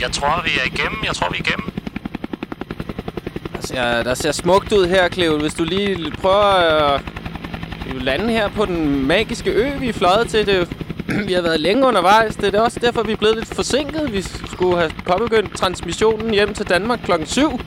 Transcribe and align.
Jeg 0.00 0.12
tror, 0.12 0.42
vi 0.44 0.50
er 0.60 0.66
igennem. 0.66 0.98
Jeg 1.04 1.14
tror, 1.14 1.28
vi 1.30 1.36
er 1.38 1.42
igennem. 1.48 1.70
Der 3.54 3.60
ser, 3.60 4.02
der 4.02 4.14
ser 4.14 4.32
smukt 4.32 4.72
ud 4.72 4.86
her, 4.86 5.08
Cleo. 5.08 5.38
Hvis 5.38 5.54
du 5.54 5.64
lige 5.64 6.10
prøver 6.10 6.44
at 6.44 7.00
øh, 7.88 8.02
lande 8.02 8.32
her 8.32 8.48
på 8.48 8.64
den 8.66 9.06
magiske 9.06 9.50
ø, 9.50 9.78
vi 9.78 9.88
er 9.88 9.92
fløjet 9.92 10.28
til. 10.28 10.46
Det, 10.46 10.68
vi 11.28 11.32
har 11.32 11.42
været 11.42 11.60
længe 11.60 11.86
undervejs. 11.86 12.36
Det 12.36 12.54
er 12.54 12.60
også 12.60 12.80
derfor, 12.80 13.02
vi 13.02 13.12
er 13.12 13.16
blevet 13.16 13.36
lidt 13.36 13.54
forsinket. 13.54 14.12
Vi 14.12 14.22
skulle 14.52 14.76
have 14.78 14.90
påbegyndt 15.06 15.56
transmissionen 15.56 16.30
hjem 16.30 16.54
til 16.54 16.68
Danmark 16.68 17.00
klokken 17.04 17.26
7. 17.28 17.60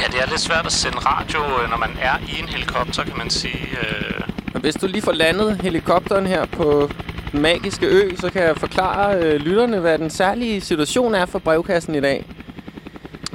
Ja, 0.00 0.06
det 0.06 0.20
er 0.22 0.26
lidt 0.28 0.40
svært 0.40 0.66
at 0.66 0.72
sende 0.72 0.98
radio, 0.98 1.62
øh, 1.62 1.70
når 1.70 1.76
man 1.76 1.90
er 2.00 2.18
i 2.28 2.40
en 2.40 2.48
helikopter, 2.48 3.04
kan 3.04 3.18
man 3.18 3.30
sige. 3.30 3.68
Øh, 3.82 4.20
Men 4.52 4.62
hvis 4.62 4.74
du 4.74 4.86
lige 4.86 5.02
får 5.02 5.12
landet 5.12 5.60
helikopteren 5.62 6.26
her 6.26 6.44
på 6.46 6.90
den 7.32 7.42
magiske 7.42 7.86
ø, 7.86 8.16
så 8.16 8.30
kan 8.30 8.42
jeg 8.42 8.56
forklare 8.56 9.16
øh, 9.22 9.40
lytterne, 9.40 9.80
hvad 9.80 9.98
den 9.98 10.10
særlige 10.10 10.60
situation 10.60 11.14
er 11.14 11.26
for 11.26 11.38
brevkassen 11.38 11.94
i 11.94 12.00
dag. 12.00 12.24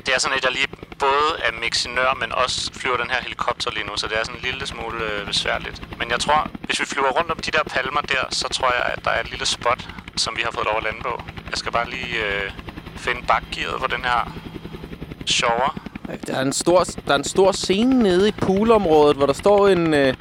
det 0.06 0.16
er 0.16 0.20
sådan 0.20 0.38
et, 0.38 0.44
jeg 0.44 0.52
lige 0.52 0.68
både 1.00 1.30
er 1.48 1.52
mixinør, 1.64 2.18
men 2.22 2.32
også 2.32 2.74
flyver 2.74 2.98
den 2.98 3.10
her 3.10 3.22
helikopter 3.22 3.72
lige 3.72 3.86
nu, 3.86 3.94
så 3.96 4.08
det 4.08 4.16
er 4.20 4.24
sådan 4.26 4.40
en 4.40 4.46
lille 4.50 4.68
smule 4.68 5.00
øh, 5.12 5.28
besværligt. 5.28 5.82
Men 6.00 6.12
jeg 6.12 6.20
tror, 6.20 6.50
hvis 6.66 6.80
vi 6.80 6.86
flyver 6.86 7.12
rundt 7.18 7.32
om 7.32 7.38
de 7.46 7.52
der 7.52 7.64
palmer 7.64 8.02
der, 8.02 8.24
så 8.30 8.48
tror 8.48 8.70
jeg, 8.78 8.84
at 8.94 9.06
der 9.06 9.12
er 9.12 9.20
et 9.20 9.30
lille 9.30 9.46
spot, 9.46 9.88
som 10.16 10.34
vi 10.38 10.42
har 10.46 10.52
fået 10.52 10.66
lov 10.66 10.78
at 10.78 10.84
lande 10.84 11.00
på. 11.02 11.24
Jeg 11.52 11.58
skal 11.58 11.72
bare 11.72 11.90
lige 11.90 12.14
øh, 12.28 12.52
finde 12.96 13.22
bakgearet 13.28 13.82
på 13.82 13.88
den 13.96 14.04
her 14.04 14.22
shower. 15.26 15.80
Der 16.28 16.36
er 16.36 16.42
en 16.42 16.54
stor, 16.54 16.84
der 17.08 17.12
er 17.14 17.18
en 17.18 17.24
stor 17.24 17.52
scene 17.52 18.04
nede 18.04 18.28
i 18.30 18.32
poolområdet, 18.32 19.18
hvor 19.18 19.26
der 19.26 19.34
står 19.34 19.68
en, 19.68 19.94
øh, 19.94 20.14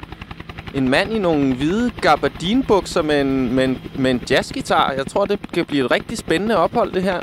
en 0.75 0.89
mand 0.89 1.13
i 1.13 1.19
nogle 1.19 1.55
hvide 1.55 1.91
gabardinbukser 2.01 3.01
med 3.01 3.21
en, 3.21 3.53
med, 3.53 3.63
en, 3.63 3.81
med 3.95 4.11
en 4.11 4.21
jazzgitar. 4.29 4.91
Jeg 4.91 5.05
tror, 5.07 5.25
det 5.25 5.39
kan 5.53 5.65
blive 5.65 5.85
et 5.85 5.91
rigtig 5.91 6.17
spændende 6.17 6.57
ophold, 6.57 6.91
det 6.91 7.03
her. 7.03 7.19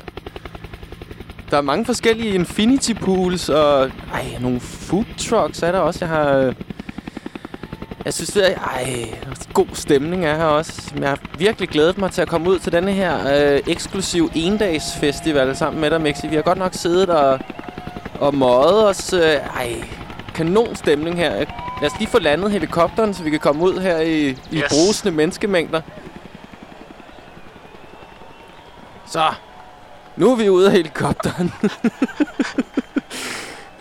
Der 1.51 1.57
er 1.57 1.63
mange 1.63 1.85
forskellige 1.85 2.35
infinity 2.35 2.93
pools, 2.93 3.49
og 3.49 3.91
ej, 4.13 4.25
nogle 4.41 4.61
food 4.61 5.05
trucks 5.19 5.63
er 5.63 5.73
der 5.73 5.79
også. 5.79 6.05
Jeg 6.05 6.09
har... 6.09 6.37
Øh, 6.37 6.55
jeg 8.05 8.15
synes, 8.15 8.31
det 8.31 8.53
er 8.53 8.59
ej, 8.59 9.09
god 9.55 9.67
stemning 9.73 10.25
er 10.25 10.37
her 10.37 10.45
også. 10.45 10.93
Jeg 11.01 11.09
har 11.09 11.19
virkelig 11.39 11.69
glædet 11.69 11.99
mig 11.99 12.11
til 12.11 12.23
at 12.23 12.29
komme 12.29 12.51
ud 12.51 12.59
til 12.59 12.73
denne 12.73 12.93
her 12.93 13.15
øh, 13.55 13.61
eksklusiv 13.67 14.31
endagsfestival 14.35 15.57
sammen 15.57 15.81
med 15.81 15.91
dig, 15.91 16.01
Mixi. 16.01 16.27
Vi 16.27 16.35
har 16.35 16.43
godt 16.43 16.59
nok 16.59 16.75
siddet 16.75 17.11
og, 17.11 17.39
og 18.21 18.35
møget 18.35 18.89
os. 18.89 19.13
Øh, 19.13 19.21
ej, 19.21 19.85
kanon 20.35 20.77
stemning 20.77 21.17
her. 21.17 21.31
Lad 21.81 21.91
os 21.93 21.99
lige 21.99 22.09
få 22.09 22.19
landet 22.19 22.51
helikopteren, 22.51 23.15
så 23.15 23.23
vi 23.23 23.31
kan 23.31 23.41
komme 23.41 23.63
ud 23.63 23.81
her 23.81 23.99
i, 23.99 24.29
i 24.29 24.37
Yes. 24.53 24.65
brusende 24.71 25.13
menneskemængder. 25.17 25.81
Så, 29.07 29.25
nu 30.17 30.33
er 30.33 30.37
vi 30.37 30.49
ude 30.49 30.67
af 30.67 30.73
helikopteren. 30.73 31.53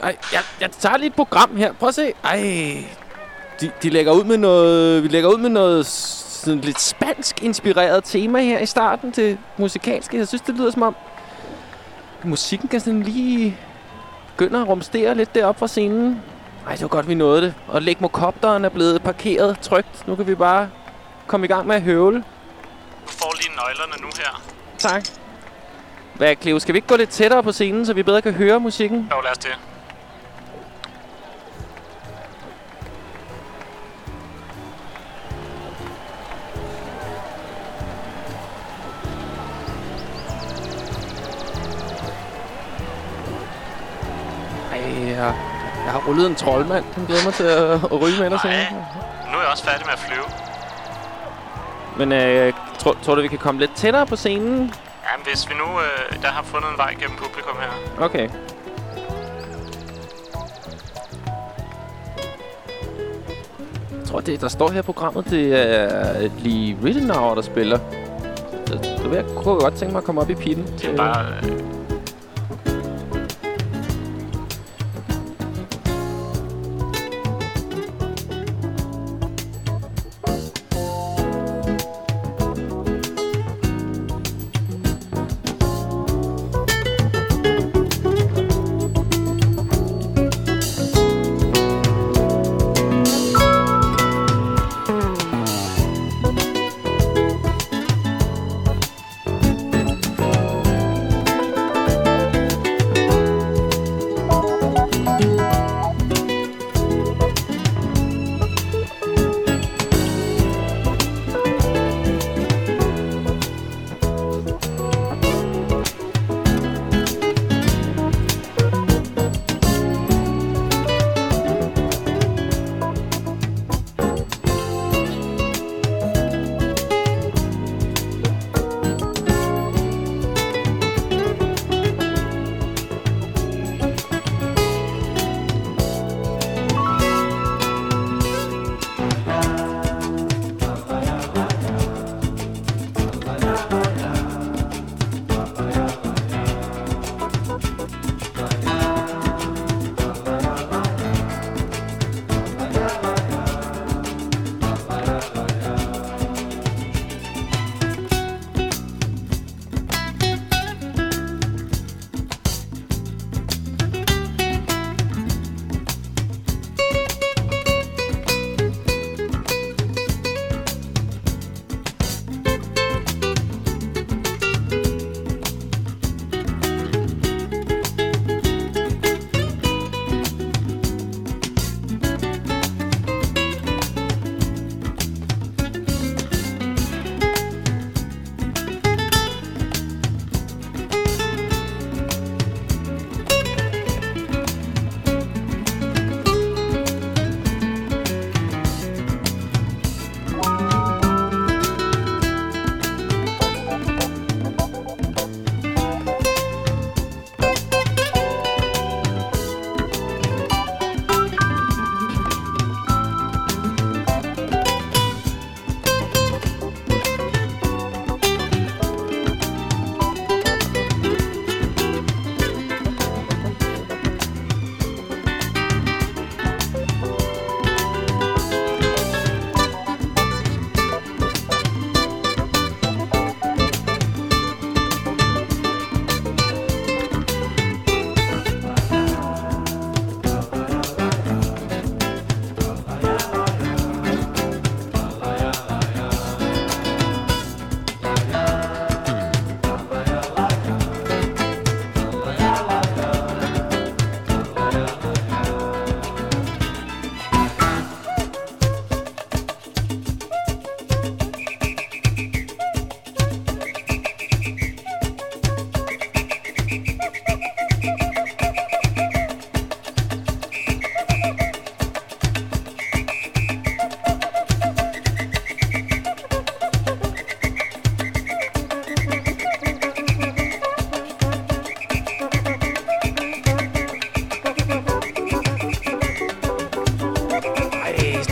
Ej, 0.04 0.16
jeg, 0.34 0.42
jeg 0.62 0.72
tager 0.72 0.98
lige 0.98 1.08
et 1.08 1.16
program 1.16 1.58
her. 1.58 1.74
Prøv 1.74 1.90
at 1.90 1.96
se. 1.96 2.14
Ej, 2.24 2.38
de, 3.62 3.72
de 3.84 3.90
lægger 3.90 4.12
ud 4.12 4.24
med 4.24 4.38
noget, 4.38 5.04
vi 5.04 5.08
lægger 5.08 5.30
ud 5.30 5.38
med 5.38 5.50
noget 5.50 5.86
sådan 5.86 6.60
lidt 6.60 6.82
spansk 6.82 7.44
inspireret 7.44 8.04
tema 8.04 8.42
her 8.42 8.60
i 8.60 8.66
starten 8.66 9.12
til 9.12 9.38
musikalske. 9.58 10.18
Jeg 10.18 10.28
synes, 10.28 10.42
det 10.42 10.56
lyder 10.56 10.72
som 10.72 10.82
om 10.82 10.96
musikken 12.24 12.70
kan 12.70 12.80
sådan 12.80 13.04
lige 13.04 13.58
begynde 14.38 14.60
at 14.62 14.68
rumstere 14.68 15.16
lidt 15.16 15.36
deroppe 15.36 15.60
fra 15.60 15.68
scenen. 15.68 16.22
Ej, 16.68 16.74
det 16.74 16.82
var 16.82 16.88
godt, 16.88 17.08
vi 17.08 17.14
nåede 17.16 17.42
det. 17.42 17.54
Og 17.68 17.82
legmokopteren 17.82 18.66
er 18.66 18.70
blevet 18.70 19.04
parkeret 19.04 19.60
trygt. 19.60 20.08
Nu 20.08 20.16
kan 20.16 20.28
vi 20.28 20.36
bare 20.36 20.70
komme 21.28 21.46
i 21.46 21.48
gang 21.48 21.68
med 21.68 21.76
at 21.76 21.82
høvle. 21.82 22.18
Du 23.06 23.12
får 23.12 23.34
lige 23.38 23.50
nøglerne 23.56 24.02
nu 24.02 24.08
her. 24.18 24.42
Tak. 24.78 25.04
Hvad, 26.14 26.36
Cleo, 26.42 26.60
skal 26.60 26.74
vi 26.74 26.78
ikke 26.78 26.88
gå 26.88 26.96
lidt 26.96 27.10
tættere 27.10 27.44
på 27.44 27.52
scenen, 27.52 27.86
så 27.86 27.94
vi 27.94 28.04
bedre 28.04 28.22
kan 28.22 28.34
høre 28.34 28.60
musikken? 28.60 29.12
Jo, 29.12 29.22
lad 29.22 29.32
os 29.32 29.38
det. 29.38 29.58
Ej, 44.72 45.53
jeg 45.86 45.92
har 45.92 46.02
rullet 46.08 46.28
en 46.28 46.36
troldmand. 46.36 46.86
Den 46.96 47.06
glæder 47.06 47.24
mig 47.26 47.34
til 47.34 47.44
at, 47.44 47.72
at 47.74 48.02
ryge 48.02 48.20
med 48.20 48.30
dig 48.30 48.40
Nej, 48.44 48.66
nu 49.32 49.38
er 49.38 49.42
jeg 49.42 49.52
også 49.52 49.64
færdig 49.64 49.86
med 49.86 49.94
at 49.94 50.00
flyve. 50.00 50.26
Men 51.98 52.12
øh, 52.12 52.54
tror, 52.80 52.98
tror 53.04 53.16
du, 53.16 53.22
vi 53.22 53.28
kan 53.28 53.38
komme 53.38 53.60
lidt 53.62 53.76
tættere 53.76 54.06
på 54.06 54.16
scenen? 54.16 54.74
Jamen, 55.12 55.26
hvis 55.32 55.50
vi 55.50 55.54
nu 55.54 55.64
øh, 55.64 56.22
der 56.22 56.28
har 56.28 56.44
fundet 56.44 56.70
en 56.70 56.78
vej 56.78 56.96
gennem 57.00 57.18
publikum 57.18 57.56
her. 57.60 58.04
Okay. 58.04 58.30
Jeg 64.00 64.08
tror, 64.08 64.20
det, 64.20 64.42
der 64.42 64.48
står 64.48 64.70
her 64.72 64.80
i 64.80 64.82
programmet, 64.82 65.30
det 65.30 65.56
er 65.56 66.30
Lee 66.40 66.78
Rittenauer, 66.84 67.36
der 67.36 67.42
spiller. 67.42 67.80
Så 68.68 68.74
det 68.74 69.10
vil 69.10 69.16
jeg, 69.16 69.26
kunne 69.36 69.60
godt 69.60 69.76
tænke 69.76 69.92
mig 69.92 70.00
at 70.00 70.04
komme 70.04 70.22
op 70.22 70.30
i 70.30 70.36
pitten. 70.36 70.66
Det 70.66 70.86
er 70.86 70.98
bare... 70.98 71.26
Øh, 71.44 71.83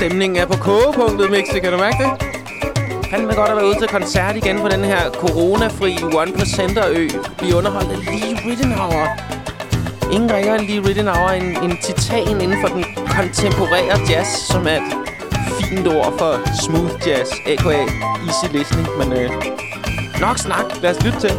Stemningen 0.01 0.37
er 0.37 0.45
på 0.45 0.57
kogepunktet, 0.57 1.31
Mixi. 1.31 1.59
Kan 1.59 1.71
du 1.71 1.77
mærke 1.77 1.97
det? 2.03 2.11
Fandme 3.11 3.33
godt 3.35 3.49
at 3.49 3.55
være 3.55 3.65
ude 3.65 3.79
til 3.79 3.87
koncert 3.87 4.35
igen 4.35 4.59
på 4.59 4.67
den 4.67 4.83
her 4.83 5.11
coronafri 5.11 5.93
1%-ø. 5.93 7.07
Vi 7.41 7.53
underholdt 7.53 8.05
Lee 8.05 8.35
Rittenauer. 8.45 9.07
Ingen 10.11 10.33
ringer 10.33 10.55
end 10.55 10.67
Lee 10.67 10.87
Rittenauer 10.87 11.29
en, 11.29 11.63
en 11.63 11.77
titan 11.83 12.41
inden 12.41 12.57
for 12.61 12.67
den 12.67 12.85
kontemporære 13.15 13.99
jazz, 14.09 14.27
som 14.27 14.67
er 14.67 14.77
et 14.77 15.65
fint 15.69 15.87
ord 15.87 16.13
for 16.17 16.31
smooth 16.63 17.07
jazz, 17.07 17.29
a.k.a. 17.45 17.83
easy 18.27 18.47
listening. 18.57 18.87
Men 18.99 19.13
øh, 19.13 19.29
nok 20.21 20.37
snak. 20.37 20.65
Lad 20.81 20.91
os 20.97 21.03
lytte 21.03 21.19
til. 21.19 21.33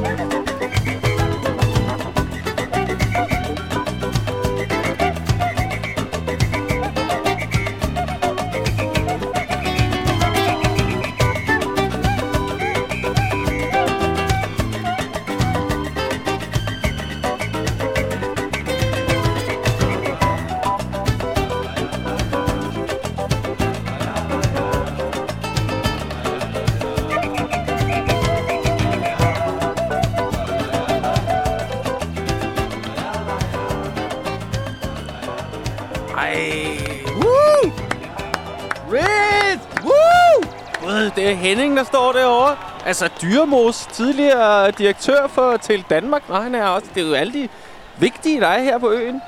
Henning, 41.52 41.76
der 41.76 41.84
står 41.84 42.12
derovre. 42.12 42.58
Altså, 42.86 43.08
Dyremos, 43.22 43.86
tidligere 43.86 44.70
direktør 44.70 45.26
for 45.26 45.56
til 45.56 45.84
Danmark. 45.90 46.28
Nej, 46.28 46.42
han 46.42 46.54
er 46.54 46.66
også. 46.66 46.86
Det 46.94 47.02
er 47.02 47.06
jo 47.08 47.14
alle 47.14 47.32
de 47.32 47.48
vigtige, 47.96 48.40
der 48.40 48.46
er 48.46 48.62
her 48.62 48.78
på 48.78 48.90
øen. 48.90 49.22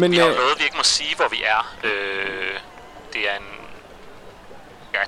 Men, 0.00 0.10
vi 0.10 0.16
har 0.16 0.24
jo 0.26 0.32
øh, 0.32 0.38
noget, 0.38 0.58
vi 0.58 0.64
ikke 0.64 0.76
må 0.76 0.82
sige, 0.82 1.16
hvor 1.16 1.28
vi 1.28 1.42
er. 1.44 1.76
Øh, 1.84 2.60
det 3.12 3.20
er 3.30 3.36
en... 3.36 3.46
Ja, 4.94 5.00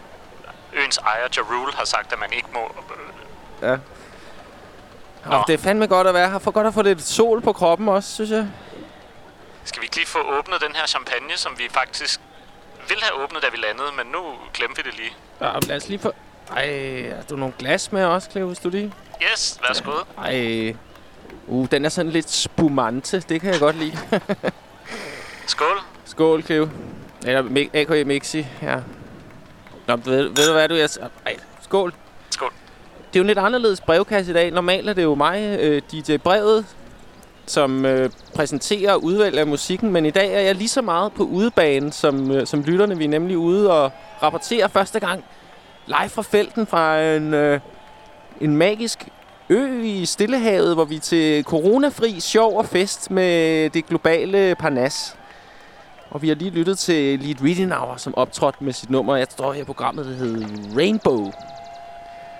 øens 0.73 0.99
ejer, 0.99 1.29
Jarul, 1.37 1.73
har 1.73 1.85
sagt, 1.85 2.13
at 2.13 2.19
man 2.19 2.33
ikke 2.33 2.49
må... 2.55 2.61
Øh, 3.63 3.69
ja. 3.69 3.77
Og 5.25 5.45
det 5.47 5.55
er 5.55 5.59
fandme 5.59 5.87
godt 5.87 6.07
at 6.07 6.15
være 6.15 6.31
her. 6.31 6.39
For 6.39 6.51
godt 6.51 6.67
at 6.67 6.75
få 6.75 6.83
lidt 6.83 7.03
sol 7.03 7.41
på 7.41 7.53
kroppen 7.53 7.89
også, 7.89 8.15
synes 8.15 8.31
jeg. 8.31 8.49
Skal 9.65 9.81
vi 9.83 9.85
ikke 9.85 9.97
lige 9.97 10.07
få 10.07 10.19
åbnet 10.39 10.61
den 10.61 10.77
her 10.77 10.87
champagne, 10.87 11.37
som 11.37 11.53
vi 11.59 11.69
faktisk 11.71 12.21
ville 12.89 13.03
have 13.03 13.23
åbnet, 13.23 13.43
da 13.43 13.49
vi 13.49 13.57
landede, 13.57 13.89
men 13.97 14.07
nu 14.07 14.19
glemte 14.55 14.85
vi 14.85 14.91
det 14.91 14.99
lige. 14.99 15.13
Ja, 15.41 15.59
lad 15.59 15.77
os 15.77 15.89
lige 15.89 15.99
få... 15.99 16.13
Ej, 16.57 17.13
har 17.17 17.23
du 17.31 17.37
nogle 17.37 17.55
glas 17.59 17.93
med 17.93 18.05
også, 18.05 18.31
Cleo, 18.31 18.47
hvis 18.47 18.59
du 18.59 18.69
lige? 18.69 18.93
Yes, 19.33 19.59
værsgo. 19.69 19.93
Ej, 20.19 20.75
uh, 21.47 21.67
den 21.71 21.85
er 21.85 21.89
sådan 21.89 22.13
lidt 22.13 22.31
spumante. 22.31 23.21
Det 23.21 23.41
kan 23.41 23.53
jeg 23.53 23.61
godt 23.61 23.77
lide. 23.77 23.99
Skål. 25.47 25.79
Skål, 26.05 26.43
Cleo. 26.43 26.69
Eller 27.27 27.67
A.K.A. 27.75 28.05
Mixi, 28.05 28.47
ja. 28.63 28.77
Nå, 29.87 29.97
ved, 29.97 30.23
ved 30.23 30.47
du 30.47 30.53
hvad, 30.53 30.69
du... 30.69 30.75
Jeg, 30.75 30.89
ej, 31.27 31.37
skål. 31.63 31.93
Skål. 32.31 32.53
Det 32.99 33.17
er 33.17 33.21
jo 33.21 33.23
en 33.23 33.27
lidt 33.27 33.39
anderledes 33.39 33.81
brevkasse 33.81 34.31
i 34.31 34.35
dag. 34.35 34.51
Normalt 34.51 34.89
er 34.89 34.93
det 34.93 35.03
jo 35.03 35.15
mig, 35.15 35.59
øh, 35.61 35.83
DJ 35.93 36.17
Brevet, 36.17 36.67
som 37.47 37.85
øh, 37.85 38.11
præsenterer 38.35 38.93
og 38.93 39.05
udvælger 39.05 39.45
musikken, 39.45 39.93
men 39.93 40.07
i 40.07 40.11
dag 40.11 40.35
er 40.35 40.41
jeg 40.41 40.55
lige 40.55 40.69
så 40.69 40.83
meget 40.83 41.13
på 41.13 41.23
udebane 41.23 41.93
som, 41.93 42.31
øh, 42.31 42.47
som 42.47 42.63
lytterne. 42.63 42.99
Vi 42.99 43.05
er 43.05 43.09
nemlig 43.09 43.39
ude 43.39 43.73
og 43.73 43.93
rapporterer 44.23 44.69
første 44.69 45.01
gang 45.01 45.25
live 45.89 46.09
fra 46.09 46.23
felten 46.23 46.67
fra 46.67 47.03
en, 47.03 47.35
øh, 47.35 47.61
en 48.41 48.57
magisk 48.57 49.09
ø 49.49 49.83
i 49.83 50.07
Stillehavet, 50.07 50.75
hvor 50.75 50.85
vi 50.85 50.97
er 50.97 51.01
til 51.01 51.45
coronafri 51.45 52.21
sjov 52.21 52.59
og 52.59 52.67
fest 52.67 53.11
med 53.11 53.71
det 53.71 53.87
globale 53.87 54.55
Parnas. 54.55 55.17
Og 56.11 56.23
vi 56.23 56.29
har 56.29 56.35
lige 56.35 56.51
lyttet 56.51 56.79
til 56.79 57.19
Lead 57.19 57.37
Reading 57.45 57.75
Hour, 57.75 57.97
som 57.97 58.15
optrådte 58.17 58.65
med 58.65 58.73
sit 58.73 58.91
nummer. 58.91 59.17
Jeg 59.17 59.27
står 59.31 59.53
her 59.53 59.65
programmet, 59.65 60.07
der 60.07 60.13
hedder 60.15 60.47
Rainbow. 60.77 61.33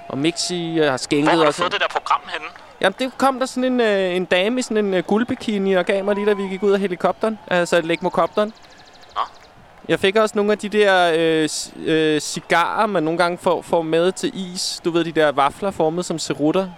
Og 0.09 0.19
Mixi 0.19 0.79
har 0.79 0.97
skænket 0.97 1.33
os... 1.33 1.37
Hvor 1.37 1.45
har 1.45 1.51
du 1.51 1.57
fået 1.57 1.73
det 1.73 1.81
der 1.81 1.89
program 1.89 2.21
henne? 2.33 2.47
Jamen, 2.81 2.95
det 2.99 3.19
kom 3.19 3.39
der 3.39 3.47
sådan 3.47 3.65
en, 3.65 3.81
øh, 3.81 4.17
en 4.17 4.25
dame 4.25 4.59
i 4.59 4.63
sådan 4.63 4.85
en 4.85 4.95
øh, 4.95 5.05
guldbikini 5.05 5.73
og 5.73 5.87
gav 5.87 6.05
mig 6.05 6.15
lige, 6.15 6.27
da 6.27 6.33
vi 6.33 6.43
gik 6.43 6.63
ud 6.63 6.73
af 6.73 6.81
helikopteren. 6.81 7.39
Altså 7.49 7.81
legmokopteren. 7.81 8.53
Jeg 9.89 10.01
fik 10.01 10.17
også 10.17 10.33
nogle 10.37 10.53
af 10.53 10.59
de 10.59 10.69
der 10.69 11.13
øh, 11.17 11.49
øh, 11.87 12.21
cigarer, 12.21 12.87
man 12.87 13.03
nogle 13.03 13.19
gange 13.19 13.39
får, 13.39 13.63
får 13.63 13.83
med 13.83 14.13
til 14.13 14.31
is. 14.35 14.81
Du 14.85 14.91
ved, 14.91 15.05
de 15.05 15.13
der 15.13 15.33
vafler 15.33 15.71
formet 15.71 16.05
som 16.05 16.19
cerutter. 16.19 16.69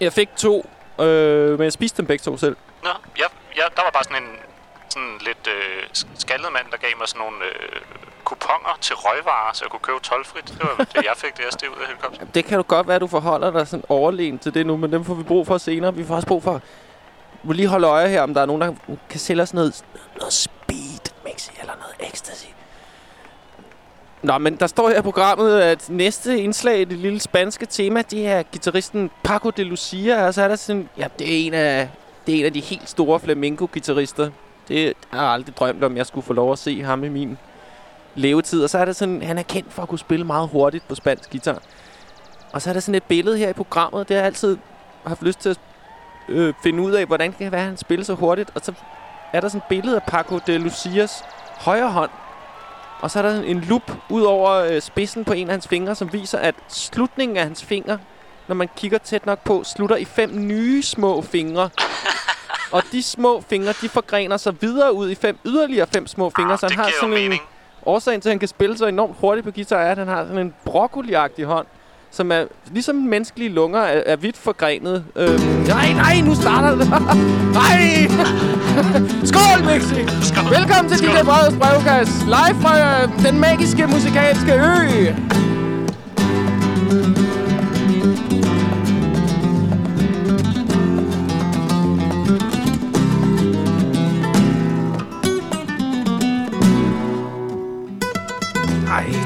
Jeg 0.00 0.12
fik 0.12 0.28
to, 0.36 0.70
øh, 1.00 1.50
men 1.50 1.64
jeg 1.64 1.72
spiste 1.72 1.96
dem 1.96 2.06
begge 2.06 2.22
to 2.22 2.36
selv. 2.36 2.56
Nå, 2.82 2.90
ja, 3.18 3.24
ja, 3.56 3.62
der 3.76 3.82
var 3.82 3.90
bare 3.90 4.04
sådan 4.04 4.22
en 4.22 4.28
sådan 4.88 5.18
lidt 5.20 5.48
øh, 5.48 5.82
skaldet 6.14 6.52
mand, 6.52 6.66
der 6.70 6.76
gav 6.76 6.90
mig 6.98 7.08
sådan 7.08 7.20
nogle 7.20 7.44
øh, 7.44 7.80
kuponer 8.24 8.78
til 8.80 8.96
røgvarer, 8.96 9.52
så 9.52 9.64
jeg 9.64 9.70
kunne 9.70 9.80
købe 9.80 9.98
tolvfrit. 10.02 10.44
Det 10.48 10.60
var 10.60 10.84
det, 10.84 10.94
jeg 10.94 11.12
fik, 11.16 11.36
det 11.36 11.44
jeg 11.44 11.52
steg 11.52 11.70
ud 11.70 11.76
af 11.82 11.86
helikopteren. 11.86 12.30
Det 12.34 12.44
kan 12.44 12.56
du 12.56 12.62
godt 12.62 12.88
være, 12.88 12.98
du 12.98 13.06
forholder 13.06 13.50
dig 13.50 13.68
sådan 13.68 13.84
overlegen 13.88 14.38
til 14.38 14.54
det 14.54 14.66
nu, 14.66 14.76
men 14.76 14.92
dem 14.92 15.04
får 15.04 15.14
vi 15.14 15.22
brug 15.22 15.46
for 15.46 15.58
senere. 15.58 15.94
Vi 15.94 16.04
får 16.04 16.14
også 16.14 16.28
brug 16.28 16.42
for... 16.42 16.60
Vi 17.42 17.54
lige 17.54 17.68
holde 17.68 17.86
øje 17.86 18.08
her, 18.08 18.22
om 18.22 18.34
der 18.34 18.40
er 18.42 18.46
nogen, 18.46 18.62
der 18.62 18.74
kan 19.10 19.20
sælge 19.20 19.42
os 19.42 19.54
noget, 19.54 19.84
noget 20.16 20.32
mixi 21.28 21.50
eller 21.60 21.72
noget 21.74 22.12
ecstasy. 22.12 22.46
Nå, 24.22 24.38
men 24.38 24.56
der 24.56 24.66
står 24.66 24.88
her 24.88 24.98
i 24.98 25.02
programmet, 25.02 25.60
at 25.60 25.90
næste 25.90 26.38
indslag 26.38 26.80
i 26.80 26.84
det 26.84 26.98
lille 26.98 27.20
spanske 27.20 27.66
tema, 27.66 28.02
det 28.02 28.26
er 28.26 28.42
gitarristen 28.42 29.10
Paco 29.24 29.50
de 29.50 29.64
Lucia. 29.64 30.12
Altså, 30.12 30.26
Og 30.26 30.34
så 30.34 30.42
er 30.42 30.48
der 30.48 30.56
sådan... 30.56 30.88
Ja, 30.98 31.06
det 31.18 31.26
er 31.26 31.46
en 31.46 31.54
af, 31.54 31.88
det 32.26 32.34
er 32.34 32.38
en 32.38 32.44
af 32.44 32.52
de 32.52 32.60
helt 32.60 32.88
store 32.88 33.20
flamenco-gitarrister. 33.20 34.30
Det 34.68 34.94
har 35.10 35.22
jeg 35.22 35.32
aldrig 35.32 35.56
drømt 35.56 35.84
om, 35.84 35.96
jeg 35.96 36.06
skulle 36.06 36.26
få 36.26 36.32
lov 36.32 36.52
at 36.52 36.58
se 36.58 36.82
ham 36.82 37.04
i 37.04 37.08
min 37.08 37.38
levetid. 38.14 38.64
Og 38.64 38.70
så 38.70 38.78
er 38.78 38.84
det 38.84 38.96
sådan, 38.96 39.22
han 39.22 39.38
er 39.38 39.42
kendt 39.42 39.72
for 39.72 39.82
at 39.82 39.88
kunne 39.88 39.98
spille 39.98 40.24
meget 40.24 40.48
hurtigt 40.48 40.88
på 40.88 40.94
spansk 40.94 41.30
guitar. 41.30 41.62
Og 42.52 42.62
så 42.62 42.70
er 42.70 42.72
der 42.72 42.80
sådan 42.80 42.94
et 42.94 43.02
billede 43.02 43.38
her 43.38 43.48
i 43.48 43.52
programmet, 43.52 44.08
det 44.08 44.16
har 44.16 44.20
jeg 44.20 44.26
altid 44.26 44.58
haft 45.06 45.22
lyst 45.22 45.40
til 45.40 45.48
at 45.48 45.58
øh, 46.28 46.54
finde 46.62 46.82
ud 46.82 46.92
af, 46.92 47.06
hvordan 47.06 47.30
det 47.30 47.38
kan 47.38 47.52
være, 47.52 47.60
at 47.60 47.66
han 47.66 47.76
spiller 47.76 48.04
så 48.04 48.14
hurtigt. 48.14 48.50
Og 48.54 48.60
så 48.64 48.72
er 49.32 49.40
der 49.40 49.48
sådan 49.48 49.58
et 49.58 49.68
billede 49.68 49.96
af 49.96 50.02
Paco 50.02 50.38
de 50.46 50.58
Lucias 50.58 51.24
højre 51.58 51.90
hånd. 51.90 52.10
Og 53.00 53.10
så 53.10 53.18
er 53.18 53.22
der 53.22 53.42
en 53.42 53.60
lup 53.60 53.92
ud 54.08 54.22
over 54.22 54.50
øh, 54.50 54.80
spidsen 54.80 55.24
på 55.24 55.32
en 55.32 55.48
af 55.48 55.52
hans 55.52 55.68
fingre, 55.68 55.94
som 55.94 56.12
viser, 56.12 56.38
at 56.38 56.54
slutningen 56.68 57.36
af 57.36 57.42
hans 57.42 57.64
finger, 57.64 57.98
når 58.48 58.54
man 58.54 58.68
kigger 58.76 58.98
tæt 58.98 59.26
nok 59.26 59.44
på, 59.44 59.64
slutter 59.64 59.96
i 59.96 60.04
fem 60.04 60.30
nye 60.34 60.82
små 60.82 61.22
fingre. 61.22 61.70
Og 62.72 62.82
de 62.92 63.02
små 63.02 63.40
fingre, 63.40 63.72
de 63.82 63.88
forgrener 63.88 64.36
sig 64.36 64.62
videre 64.62 64.92
ud 64.92 65.10
i 65.10 65.14
fem 65.14 65.38
yderligere 65.46 65.86
fem 65.86 66.06
små 66.06 66.30
fingre. 66.36 66.52
Ah, 66.52 66.58
så 66.58 66.66
han 66.68 66.78
har 66.78 66.90
sådan 67.00 67.32
en. 67.32 67.38
Årsagen 67.86 68.20
til, 68.20 68.28
at 68.28 68.32
han 68.32 68.38
kan 68.38 68.48
spille 68.48 68.78
så 68.78 68.86
enormt 68.86 69.16
hurtigt 69.20 69.44
på 69.44 69.50
guitar, 69.50 69.80
er, 69.80 69.90
at 69.90 69.98
han 69.98 70.08
har 70.08 70.24
sådan 70.24 70.38
en 70.38 70.54
broccoli 70.64 71.12
hånd, 71.44 71.66
som 72.10 72.32
er, 72.32 72.44
ligesom 72.72 72.96
menneskelige 72.96 73.50
lunger, 73.50 73.80
er, 73.80 74.02
er 74.06 74.16
vidt 74.16 74.36
forgrenet. 74.36 75.04
Øhm, 75.16 75.40
nej, 75.68 75.92
nej, 75.92 76.20
nu 76.20 76.34
starter 76.34 76.76
det. 76.76 76.88
nej! 77.60 78.08
Skål, 79.30 79.64
Mixi! 79.66 80.02
Skål. 80.22 80.50
Velkommen 80.58 80.92
til 80.92 80.98
DJ 80.98 81.22
Breds 81.24 81.56
brevkast. 81.60 82.24
Live 82.24 82.60
fra 82.62 83.02
øh, 83.02 83.24
den 83.26 83.40
magiske 83.40 83.86
musikalske 83.86 84.52
ø. 84.52 85.12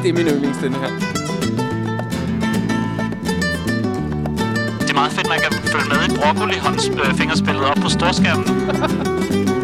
det 0.02 0.08
er 0.08 0.12
min 0.12 0.26
yndlings, 0.26 0.58
den 0.58 0.74
her. 0.74 1.31
Meget 5.02 5.16
fedt, 5.16 5.28
man 5.28 5.40
kan 5.40 5.52
følge 5.52 5.88
med 5.88 6.00
i 6.08 6.18
broccoli-fingerspillet 6.20 7.62
øh, 7.62 7.70
op 7.70 7.76
på 7.76 7.88
storskærmen. 7.88 8.46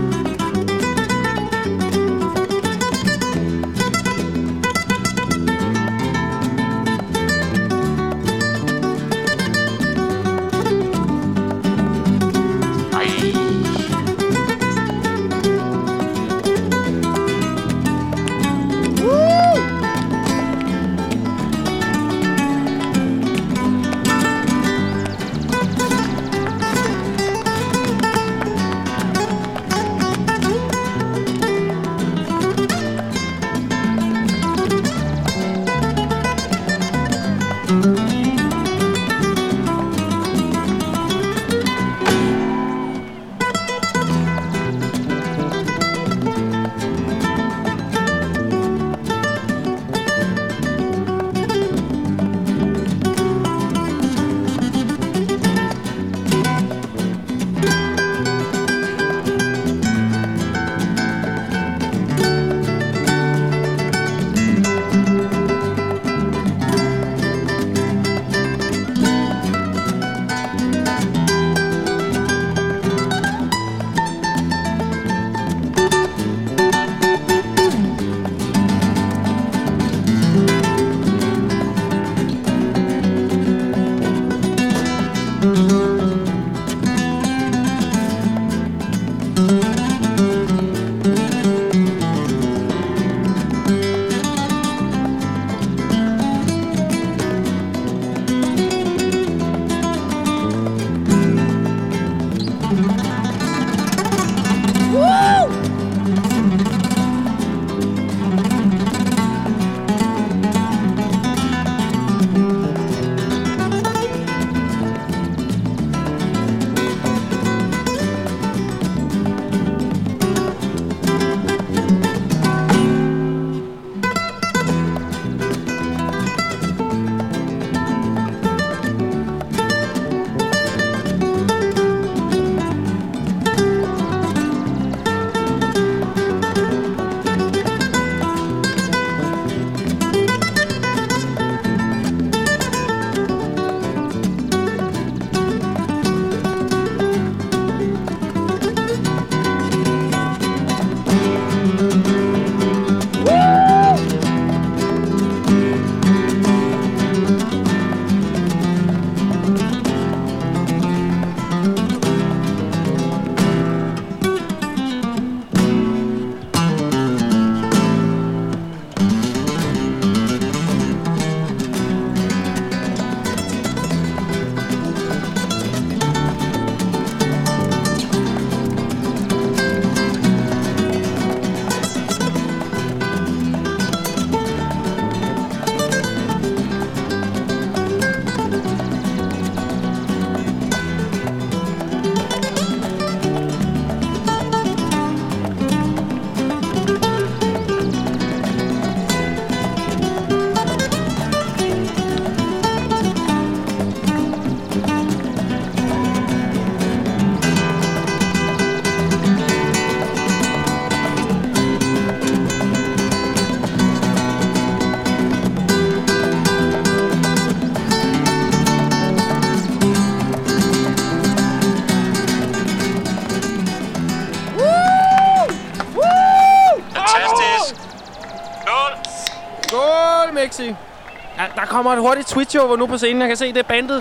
kommer 231.79 231.93
et 231.99 232.03
hurtigt 232.07 232.29
Twitch-over 232.35 232.77
nu 232.83 232.87
på 232.93 232.97
scenen. 233.03 233.21
Jeg 233.23 233.29
kan 233.33 233.39
se, 233.43 233.47
det 233.57 233.63
er 233.67 233.71
bandet. 233.75 233.99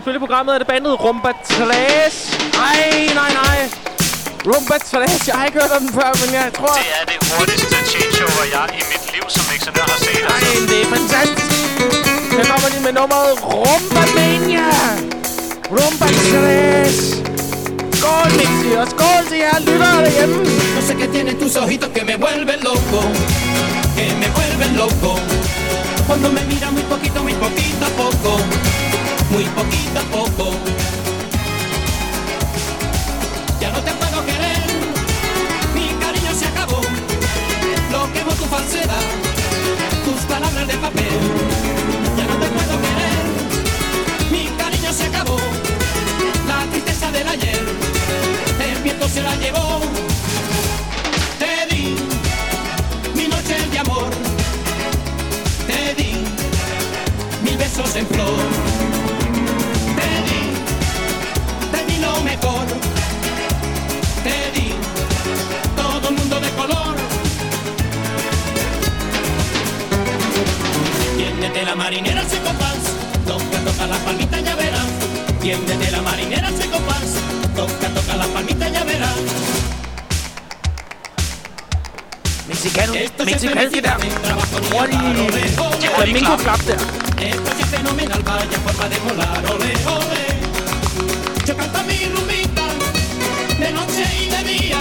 Ifølge 0.00 0.18
programmet 0.24 0.50
er 0.54 0.58
det 0.62 0.68
bandet 0.74 0.92
Rumba 1.04 1.32
Trash. 1.52 2.18
Nej, 2.60 2.80
nej, 3.20 3.30
nej. 3.42 3.58
Rumba 4.50 4.76
Trash. 4.90 5.22
Jeg 5.28 5.34
har 5.38 5.44
ikke 5.48 5.58
hørt 5.62 5.72
om 5.78 5.82
den 5.84 5.92
før, 5.98 6.10
men 6.22 6.28
jeg 6.40 6.46
tror... 6.58 6.74
Det 6.80 6.90
er 7.00 7.04
det 7.10 7.18
hurtigste 7.32 7.76
changeover, 7.92 8.44
jeg 8.56 8.66
i 8.80 8.82
mit 8.92 9.04
liv 9.14 9.24
som 9.36 9.44
mixernør 9.50 9.86
har 9.94 10.00
set. 10.06 10.22
Nej, 10.32 10.40
Altså. 10.46 10.66
det 10.70 10.78
er 10.84 10.88
fantastisk. 10.96 11.68
Her 12.36 12.44
kommer 12.52 12.68
de 12.74 12.78
med 12.86 12.92
nummeret 12.98 13.32
Rumba 13.52 14.02
Mania. 14.18 14.68
Rumba 15.76 16.06
Trash. 16.28 17.00
Skål, 17.98 18.28
Mixi, 18.40 18.70
og 18.82 18.86
skål 18.94 19.22
til 19.30 19.38
jer 19.44 19.58
lyttere 19.66 19.98
derhjemme. 20.04 20.38
No 20.76 20.80
sé 20.88 20.92
qué 21.00 21.06
tienen 21.14 21.34
tus 21.42 21.54
ojitos 21.62 21.90
que 21.96 22.02
me 22.08 22.14
vuelven 22.24 22.60
loco, 22.68 23.00
que 23.96 24.04
me 24.20 24.28
vuelven 24.36 24.72
loco. 24.82 25.12
Cuando 26.10 26.28
me 26.32 26.44
miran 26.46 26.74
muy 26.74 26.82
poquito, 26.82 27.22
muy 27.22 27.34
poquito 27.34 27.86
a 27.86 27.88
poco, 27.90 28.38
muy 29.30 29.44
poquito 29.44 30.00
a 30.00 30.02
poco. 30.10 30.50
Ya 33.60 33.70
no 33.70 33.80
te 33.80 33.92
puedo 33.92 34.26
querer, 34.26 34.60
mi 35.72 35.86
cariño 36.04 36.34
se 36.34 36.46
acabó. 36.46 36.80
Lo 37.92 38.12
quemo 38.12 38.32
tu 38.32 38.44
falsedad, 38.46 39.06
tus 40.04 40.20
palabras 40.22 40.66
de 40.66 40.74
papel. 40.78 41.20
Ya 42.16 42.26
no 42.26 42.34
te 42.42 42.48
puedo 42.56 42.74
querer, 42.86 44.32
mi 44.32 44.48
cariño 44.58 44.92
se 44.92 45.04
acabó. 45.04 45.38
La 46.48 46.66
tristeza 46.72 47.12
del 47.12 47.28
ayer, 47.28 47.60
el 48.68 48.82
viento 48.82 49.08
se 49.08 49.22
la 49.22 49.36
llevó. 49.36 49.69
Toca, 73.80 73.86
la 73.92 73.98
palmita 74.04 74.40
ya 74.40 74.54
verás. 74.56 74.86
Tiéndete 75.40 75.90
la 75.90 76.02
marinera 76.02 76.50
se 76.50 76.68
compás. 76.68 77.14
Toca, 77.56 77.88
toca 77.94 78.14
la 78.16 78.26
palmita 78.26 78.68
ya 78.68 78.84
verás. 78.84 79.14
Mexicano, 82.46 82.92
Esto 82.94 83.22
es 83.22 83.26
Mexicano, 83.26 83.54
der. 83.54 83.70
felicidad, 83.70 83.98
trabajo 84.22 84.60
der. 84.60 84.70
Esto 87.26 87.50
es 87.58 87.66
fenomenal, 87.68 88.22
vaya 88.22 88.58
forma 88.66 88.88
de 88.90 88.98
volar, 88.98 89.44
ole, 89.46 89.72
ole. 89.86 90.26
Yo 91.46 91.56
canto 91.56 91.82
mi 91.84 92.04
rumbita, 92.04 92.66
de 93.60 93.72
noche 93.72 94.04
y 94.20 94.28
de 94.28 94.44
día. 94.52 94.78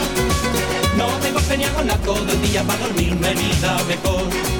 No 0.97 1.05
tengo 1.21 1.39
peña 1.39 1.69
con 1.69 1.87
la 1.87 1.95
todo 1.99 2.29
el 2.29 2.41
día 2.41 2.63
para 2.63 2.79
dormirme 2.79 3.33
vida 3.33 3.77
mejor. 3.87 4.58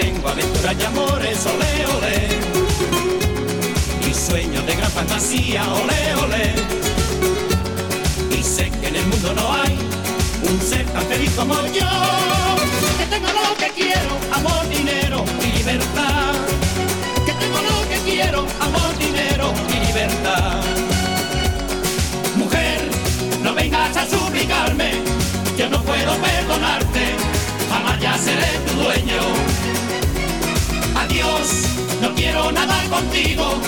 Tengo 0.00 0.28
aventuras 0.28 0.76
y 0.80 0.84
amores, 0.84 1.44
ole, 1.44 1.86
ole. 1.96 2.28
Y 4.08 4.14
sueños 4.14 4.64
de 4.64 4.74
gran 4.74 4.90
fantasía, 4.90 5.62
ole. 5.74 6.54
Y 8.30 8.42
sé 8.42 8.70
que 8.70 8.88
en 8.88 8.96
el 8.96 9.06
mundo 9.08 9.34
no 9.34 9.52
hay 9.52 9.76
un 10.48 10.58
ser 10.58 10.86
tan 10.86 11.04
feliz 11.04 11.30
como 11.36 11.54
yo. 11.66 11.90
Que 12.98 13.06
tengo 13.10 13.28
lo 13.28 13.54
que 13.58 13.68
quiero, 13.76 14.10
amor, 14.32 14.66
dinero 14.70 15.22
y 15.42 15.58
libertad. 15.58 16.32
Que 17.26 17.32
tengo 17.32 17.58
lo 17.60 17.88
que 17.90 18.10
quiero, 18.10 18.46
amor, 18.58 18.96
dinero 18.98 19.52
y 19.68 19.86
libertad. 19.86 20.62
Mujer, 22.36 22.88
no 23.42 23.54
vengas 23.54 23.94
a 23.98 24.08
suplicarme, 24.08 24.92
yo 25.58 25.68
no 25.68 25.82
puedo 25.82 26.14
perdonarte, 26.22 27.16
jamás 27.68 28.00
ya 28.00 28.16
seré 28.16 28.58
tu 28.66 28.82
dueño. 28.82 29.49
No 32.00 32.14
quiero 32.14 32.50
nada 32.50 32.82
contigo, 32.88 33.60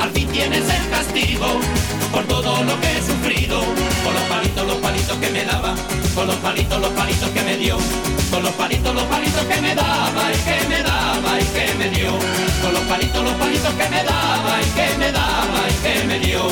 al 0.00 0.10
fin 0.12 0.26
tienes 0.28 0.62
el 0.62 0.88
castigo 0.88 1.60
por 2.10 2.24
todo 2.24 2.64
lo 2.64 2.80
que 2.80 2.96
he 2.96 3.02
sufrido, 3.02 3.60
con 4.02 4.14
los 4.14 4.22
palitos, 4.22 4.66
los 4.66 4.76
palitos 4.76 5.16
que 5.18 5.28
me 5.28 5.44
daba, 5.44 5.74
con 6.14 6.26
los 6.26 6.36
palitos, 6.36 6.80
los 6.80 6.90
palitos 6.92 7.28
que 7.28 7.42
me 7.42 7.56
dio, 7.58 7.76
con 8.30 8.42
los 8.42 8.52
palitos, 8.52 8.94
los 8.94 9.04
palitos 9.04 9.42
que 9.44 9.60
me 9.60 9.74
daba 9.74 10.32
y 10.32 10.38
que 10.48 10.68
me 10.68 10.82
daba 10.82 11.40
y 11.40 11.44
que 11.44 11.74
me 11.74 11.90
dio, 11.90 12.10
con 12.62 12.72
los 12.72 12.82
palitos, 12.84 13.22
los 13.22 13.34
palitos 13.34 13.74
que 13.74 13.88
me 13.90 14.02
daba 14.02 14.62
y 14.62 14.70
que 14.70 14.98
me 14.98 15.12
daba 15.12 15.60
y 15.68 15.74
que 15.84 16.04
me 16.06 16.18
dio. 16.20 16.48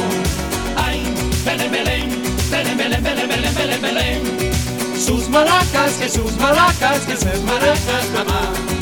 Ay, 0.76 1.02
Belén, 1.46 1.72
Belén, 1.72 2.76
Belén, 2.76 3.02
Belén, 3.02 3.28
Belén, 3.28 3.54
Belén, 3.54 3.80
Belén. 3.80 5.00
Sus 5.00 5.30
maracas, 5.30 5.92
que 5.98 6.10
sus 6.10 6.36
maracas, 6.36 7.00
que 7.06 7.16
sus 7.16 7.40
maracas, 7.42 8.04
mamá. 8.14 8.81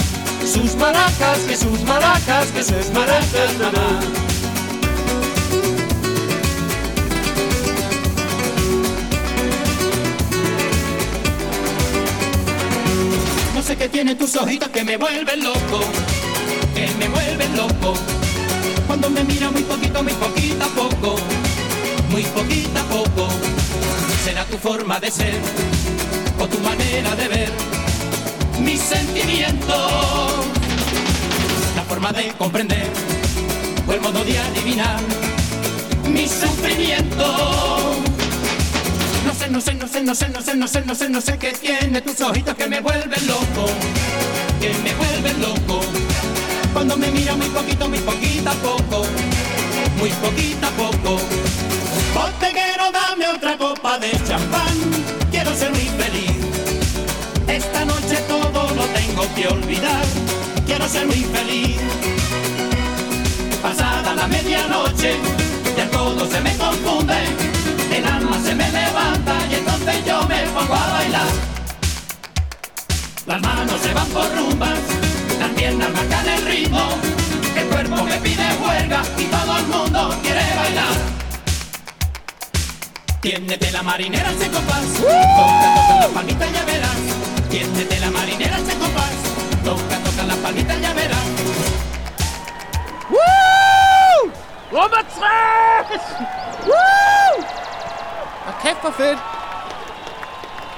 Sus 0.51 0.75
maracas, 0.75 1.39
que 1.47 1.57
sus 1.57 1.81
maracas, 1.85 2.49
que 2.49 2.65
sus 2.65 2.91
maracas, 2.93 3.57
mamá. 3.61 4.01
No 13.55 13.63
sé 13.63 13.77
qué 13.77 13.89
tienen 13.89 14.19
tus 14.19 14.35
ojitos 14.35 14.69
que 14.71 14.83
me 14.83 14.97
vuelven 14.97 15.45
loco, 15.45 15.81
que 16.75 16.89
me 16.99 17.09
vuelven 17.09 17.57
loco. 17.57 17.95
Cuando 18.89 19.09
me 19.09 19.23
mira 19.23 19.53
muy 19.53 19.63
poquito, 19.63 20.03
muy 20.03 20.15
poquito 20.15 20.65
a 20.65 20.69
poco, 20.69 21.17
muy 22.11 22.25
poquito 22.25 22.81
a 22.81 22.83
poco. 22.85 23.29
Será 24.25 24.45
tu 24.47 24.59
forma 24.59 24.99
de 24.99 25.13
ser 25.13 25.39
o 26.41 26.49
tu 26.49 26.59
manera 26.59 27.15
de 27.15 27.29
ver 27.29 27.80
mis 28.61 28.81
sentimientos. 28.81 30.47
La 31.77 31.83
forma 31.83 32.13
de 32.13 32.29
comprender 32.39 32.89
o 33.87 33.93
el 33.93 34.01
modo 34.01 34.25
de 34.25 34.39
adivinar 34.39 35.01
mi 36.09 36.27
sufrimiento. 36.29 37.25
No 39.27 39.35
sé, 39.35 39.49
no 39.51 39.61
sé, 39.61 39.75
no 39.75 39.87
sé, 39.87 40.03
no 40.03 40.15
sé, 40.15 40.29
no 40.29 40.43
sé, 40.43 40.55
no 40.55 40.69
sé, 40.69 40.83
no 40.85 40.95
sé, 40.95 41.09
no 41.09 41.21
sé 41.21 41.39
qué 41.39 41.53
tiene 41.53 42.01
tus 42.01 42.21
ojitos 42.21 42.55
que 42.55 42.67
me 42.67 42.81
vuelven 42.81 43.27
loco, 43.27 43.67
que 44.61 44.73
me 44.85 44.95
vuelven 44.95 45.41
loco. 45.41 45.81
Cuando 46.73 46.97
me 46.97 47.11
mira 47.11 47.35
muy 47.35 47.49
poquito, 47.49 47.89
muy 47.89 47.99
poquito 47.99 48.51
a 48.51 48.55
poco, 48.55 49.05
muy 49.99 50.11
poquito 50.11 50.67
a 50.67 50.71
poco. 50.71 51.19
Boteguero, 52.15 52.91
dame 52.93 53.29
otra 53.29 53.57
copa 53.57 53.99
de 53.99 54.11
champán, 54.27 54.75
quiero 55.31 55.55
ser 55.55 55.71
muy 55.71 55.89
feliz. 55.89 56.30
Esta 57.51 57.85
noche 57.85 58.17
todo 58.29 58.75
lo 58.77 58.85
tengo 58.95 59.35
que 59.35 59.49
olvidar, 59.49 60.05
quiero 60.67 60.87
ser 60.89 61.05
muy 61.09 61.25
feliz. 61.25 61.81
Pasada 63.61 64.15
la 64.15 64.29
medianoche, 64.29 65.17
ya 65.77 65.91
todo 65.91 66.31
se 66.31 66.41
me 66.43 66.57
confunde, 66.57 67.17
el 67.93 68.07
alma 68.07 68.39
se 68.41 68.55
me 68.55 68.71
levanta 68.71 69.35
y 69.51 69.55
entonces 69.57 69.97
yo 70.07 70.23
me 70.29 70.43
pongo 70.55 70.75
a 70.75 70.91
bailar. 70.93 71.33
Las 73.27 73.43
manos 73.43 73.81
se 73.83 73.95
van 73.95 74.07
por 74.11 74.33
rumbas, 74.37 74.79
las 75.41 75.51
piernas 75.51 75.91
marcan 75.93 76.29
el 76.29 76.47
ritmo, 76.47 76.89
el 77.57 77.67
cuerpo 77.67 78.05
me 78.05 78.17
pide 78.19 78.47
huelga 78.65 79.03
y 79.19 79.25
todo 79.25 79.59
el 79.59 79.67
mundo 79.67 80.17
quiere 80.23 80.45
bailar. 80.55 80.95
Tiéndete 83.21 83.73
la 83.73 83.83
marinera 83.83 84.31
se 84.39 84.49
compás, 84.49 84.85
toca, 84.97 85.75
toca 85.75 86.01
la 86.01 86.09
palmita 86.15 86.47
ya 86.53 86.65
verás. 86.65 87.20
Tiéndete 87.51 87.97
la 88.05 88.11
marinera 88.11 88.59
se 88.59 88.75
compás, 88.79 89.17
toca, 89.65 89.97
toca 90.05 90.23
la 90.31 90.37
palmita 90.43 90.75
ya 90.85 90.93
verás. 90.95 91.29
Woo! 93.15 94.31
Rumba 94.71 95.03
Trash! 95.17 96.07
Woo! 96.71 97.45
Og 98.47 98.55
kæft 98.63 98.81
hvor 98.81 98.91
fedt. 98.91 99.19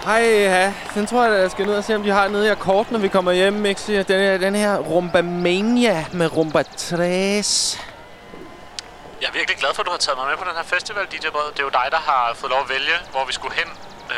Ej, 0.07 0.23
ja. 0.23 0.73
Den 0.95 1.07
tror 1.07 1.25
jeg, 1.25 1.41
jeg 1.41 1.51
skal 1.51 1.67
ned 1.67 1.75
og 1.75 1.85
se, 1.85 1.95
om 1.95 2.03
de 2.03 2.11
har 2.11 2.29
nede 2.29 2.47
i 2.47 2.49
akkord, 2.49 2.87
når 2.91 2.99
vi 2.99 3.09
kommer 3.09 3.33
hjem, 3.33 3.53
Mixi. 3.53 4.03
Den 4.03 4.21
her, 4.21 4.39
den 4.39 4.55
her 4.55 4.79
Rumba 4.79 5.23
Mania 5.23 6.05
med 6.13 6.37
Rumba 6.37 6.63
Trash. 6.63 7.81
Jeg 9.21 9.29
er 9.29 9.33
virkelig 9.33 9.57
glad 9.59 9.75
for, 9.75 9.83
at 9.83 9.87
du 9.87 9.91
har 9.91 9.99
taget 9.99 10.19
mig 10.19 10.27
med 10.27 10.37
på 10.37 10.45
den 10.45 10.57
her 10.57 10.63
festival, 10.63 11.07
DJ 11.13 11.29
Brød. 11.33 11.53
Det 11.53 11.59
er 11.59 11.63
jo 11.63 11.69
dig, 11.69 11.87
der 11.91 12.03
har 12.11 12.33
fået 12.35 12.51
lov 12.51 12.61
at 12.61 12.69
vælge, 12.69 12.97
hvor 13.11 13.25
vi 13.25 13.33
skulle 13.33 13.55
hen 13.55 13.69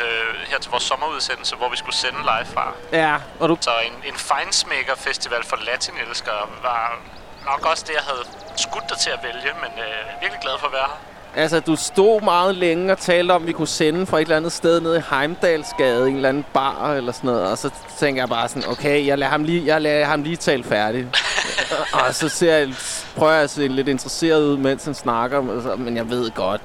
øh, 0.03 0.35
her 0.51 0.59
til 0.59 0.71
vores 0.71 0.83
sommerudsendelse, 0.83 1.55
hvor 1.55 1.69
vi 1.69 1.77
skulle 1.77 1.95
sende 1.95 2.19
live 2.31 2.47
fra. 2.53 2.65
Ja, 2.91 3.15
og 3.39 3.49
du... 3.49 3.57
Så 3.61 3.71
en, 3.89 3.95
en 4.09 4.17
Feinsmaker 4.29 4.95
Festival 4.95 5.43
for 5.43 5.57
latinelskere 5.69 6.43
var 6.61 6.99
nok 7.45 7.65
også 7.71 7.83
det, 7.87 7.93
jeg 7.93 8.05
havde 8.11 8.23
skudt 8.57 8.89
dig 8.89 8.97
til 8.97 9.09
at 9.09 9.19
vælge, 9.23 9.51
men 9.63 9.71
øh, 9.85 10.21
virkelig 10.21 10.41
glad 10.41 10.55
for 10.59 10.67
at 10.67 10.73
være 10.73 10.89
her. 10.93 11.01
Altså, 11.37 11.59
du 11.59 11.75
stod 11.75 12.21
meget 12.21 12.55
længe 12.55 12.91
og 12.91 12.97
talte 12.99 13.31
om, 13.31 13.41
at 13.41 13.47
vi 13.47 13.51
kunne 13.51 13.67
sende 13.67 14.05
fra 14.05 14.17
et 14.17 14.21
eller 14.21 14.37
andet 14.37 14.51
sted 14.51 14.81
nede 14.81 14.97
i 14.97 15.01
Heimdalsgade, 15.15 16.09
en 16.09 16.15
eller 16.15 16.29
anden 16.29 16.45
bar 16.53 16.93
eller 16.93 17.11
sådan 17.11 17.27
noget. 17.27 17.51
Og 17.51 17.57
så 17.57 17.69
tænker 17.99 18.21
jeg 18.21 18.29
bare 18.29 18.49
sådan, 18.49 18.69
okay, 18.69 19.05
jeg 19.05 19.17
lader 19.17 19.31
ham 19.31 19.43
lige, 19.43 19.65
jeg 19.65 19.81
lader 19.81 20.05
ham 20.05 20.23
lige 20.23 20.35
tale 20.35 20.63
færdigt. 20.63 21.07
og 22.07 22.15
så 22.15 22.29
ser 22.29 22.55
jeg, 22.55 22.69
prøver 23.15 23.31
jeg 23.33 23.43
at 23.43 23.49
se 23.49 23.67
lidt 23.67 23.87
interesseret 23.87 24.43
ud, 24.43 24.57
mens 24.57 24.85
han 24.85 24.93
snakker. 24.93 25.41
Men 25.77 25.97
jeg 25.97 26.09
ved 26.09 26.31
godt, 26.31 26.61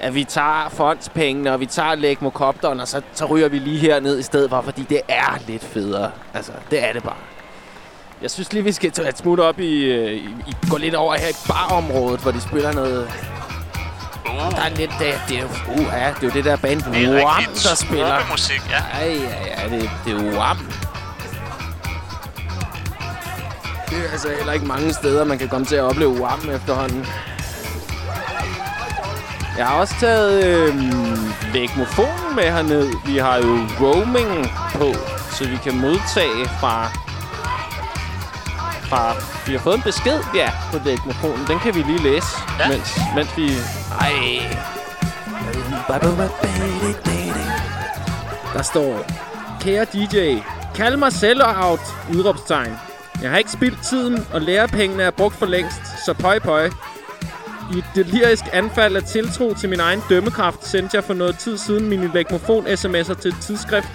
at 0.00 0.14
vi 0.14 0.24
tager 0.24 0.68
fondspengene, 0.68 1.52
og 1.52 1.60
vi 1.60 1.66
tager 1.66 1.94
lægmokopteren, 1.94 2.80
og 2.80 2.88
så, 2.88 3.02
så 3.12 3.26
ryger 3.26 3.48
vi 3.48 3.58
lige 3.58 3.78
herned 3.78 4.18
i 4.18 4.22
stedet 4.22 4.50
for, 4.50 4.60
fordi 4.60 4.82
det 4.82 5.00
er 5.08 5.38
lidt 5.46 5.64
federe. 5.64 6.10
Altså, 6.34 6.52
det 6.70 6.88
er 6.88 6.92
det 6.92 7.02
bare. 7.02 7.16
Jeg 8.22 8.30
synes 8.30 8.52
lige, 8.52 8.64
vi 8.64 8.72
skal 8.72 8.90
tage 8.90 9.08
et 9.08 9.18
smut 9.18 9.40
op 9.40 9.60
i, 9.60 9.84
øh, 9.84 10.12
i, 10.12 10.28
i 10.46 10.54
gå 10.70 10.76
lidt 10.76 10.94
over 10.94 11.14
her 11.14 11.28
i 11.28 11.34
barområdet, 11.48 12.20
hvor 12.20 12.30
de 12.30 12.40
spiller 12.40 12.72
noget... 12.72 13.10
Der 14.50 14.62
er 14.62 14.68
lidt... 14.68 14.90
Det, 14.98 15.20
det 15.28 15.36
er 15.38 15.42
jo, 15.42 15.48
uh, 15.72 15.86
ja, 15.92 16.08
det 16.08 16.22
er 16.22 16.26
jo 16.26 16.30
det 16.30 16.44
der 16.44 16.56
band 16.56 16.82
Wham, 16.82 17.44
der 17.44 17.74
spiller. 17.74 18.30
musik, 18.30 18.62
ja. 18.70 18.98
Ej, 18.98 19.08
ja, 19.08 19.62
ja, 19.62 19.76
det, 19.76 19.90
det 20.04 20.12
er 20.12 20.38
Wham. 20.38 20.58
Det 23.90 23.98
er 23.98 24.12
altså 24.12 24.28
heller 24.36 24.52
ikke 24.52 24.66
mange 24.66 24.92
steder, 24.92 25.24
man 25.24 25.38
kan 25.38 25.48
komme 25.48 25.66
til 25.66 25.76
at 25.76 25.82
opleve 25.82 26.10
Wham 26.10 26.50
efterhånden. 26.50 27.06
Jeg 29.58 29.66
har 29.66 29.74
også 29.80 29.94
taget 30.00 30.44
øh, 30.44 30.74
lægmofonen 31.54 32.36
med 32.36 32.44
herned. 32.44 32.92
Vi 33.06 33.16
har 33.18 33.36
jo 33.36 33.58
roaming 33.80 34.46
på, 34.74 34.92
så 35.30 35.48
vi 35.48 35.56
kan 35.56 35.76
modtage 35.80 36.44
fra... 36.60 36.86
fra 38.88 39.14
vi 39.46 39.52
har 39.52 39.58
fået 39.60 39.74
en 39.76 39.82
besked, 39.82 40.20
ja, 40.34 40.50
på 40.72 40.78
lægmofonen. 40.84 41.46
Den 41.46 41.58
kan 41.58 41.74
vi 41.74 41.82
lige 41.82 42.02
læse, 42.02 42.26
Ja. 42.58 42.68
mens, 42.68 42.98
mens 43.16 43.36
vi... 43.36 43.48
Ej. 44.00 44.56
Der 48.54 48.62
står, 48.62 49.06
kære 49.60 49.84
DJ, 49.84 50.38
kald 50.74 50.96
mig 50.96 51.12
sellout, 51.12 51.80
udråbstegn. 52.14 52.72
Jeg 53.22 53.30
har 53.30 53.38
ikke 53.38 53.50
spildt 53.50 53.82
tiden, 53.82 54.26
og 54.32 54.40
lærepengene 54.40 55.02
er 55.02 55.10
brugt 55.10 55.34
for 55.34 55.46
længst, 55.46 55.82
så 56.06 56.14
pøj 56.14 56.38
pøj. 56.38 56.70
I 57.74 57.78
et 57.78 57.84
delirisk 57.94 58.44
anfald 58.52 58.96
af 58.96 59.02
tiltro 59.02 59.54
til 59.54 59.68
min 59.68 59.80
egen 59.80 60.00
dømmekraft, 60.08 60.66
sendte 60.66 60.96
jeg 60.96 61.04
for 61.04 61.14
noget 61.14 61.38
tid 61.38 61.58
siden 61.58 61.88
mine 61.88 62.10
legmofon-sms'er 62.14 63.14
til 63.14 63.28
et 63.28 63.36
tidsskrift. 63.42 63.88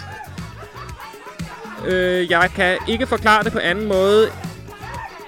Øh, 1.86 2.32
jeg 2.32 2.50
kan 2.56 2.78
ikke 2.88 3.08
forklare 3.08 3.44
det 3.44 3.52
på 3.52 3.60
anden 3.60 3.88
måde, 3.88 4.30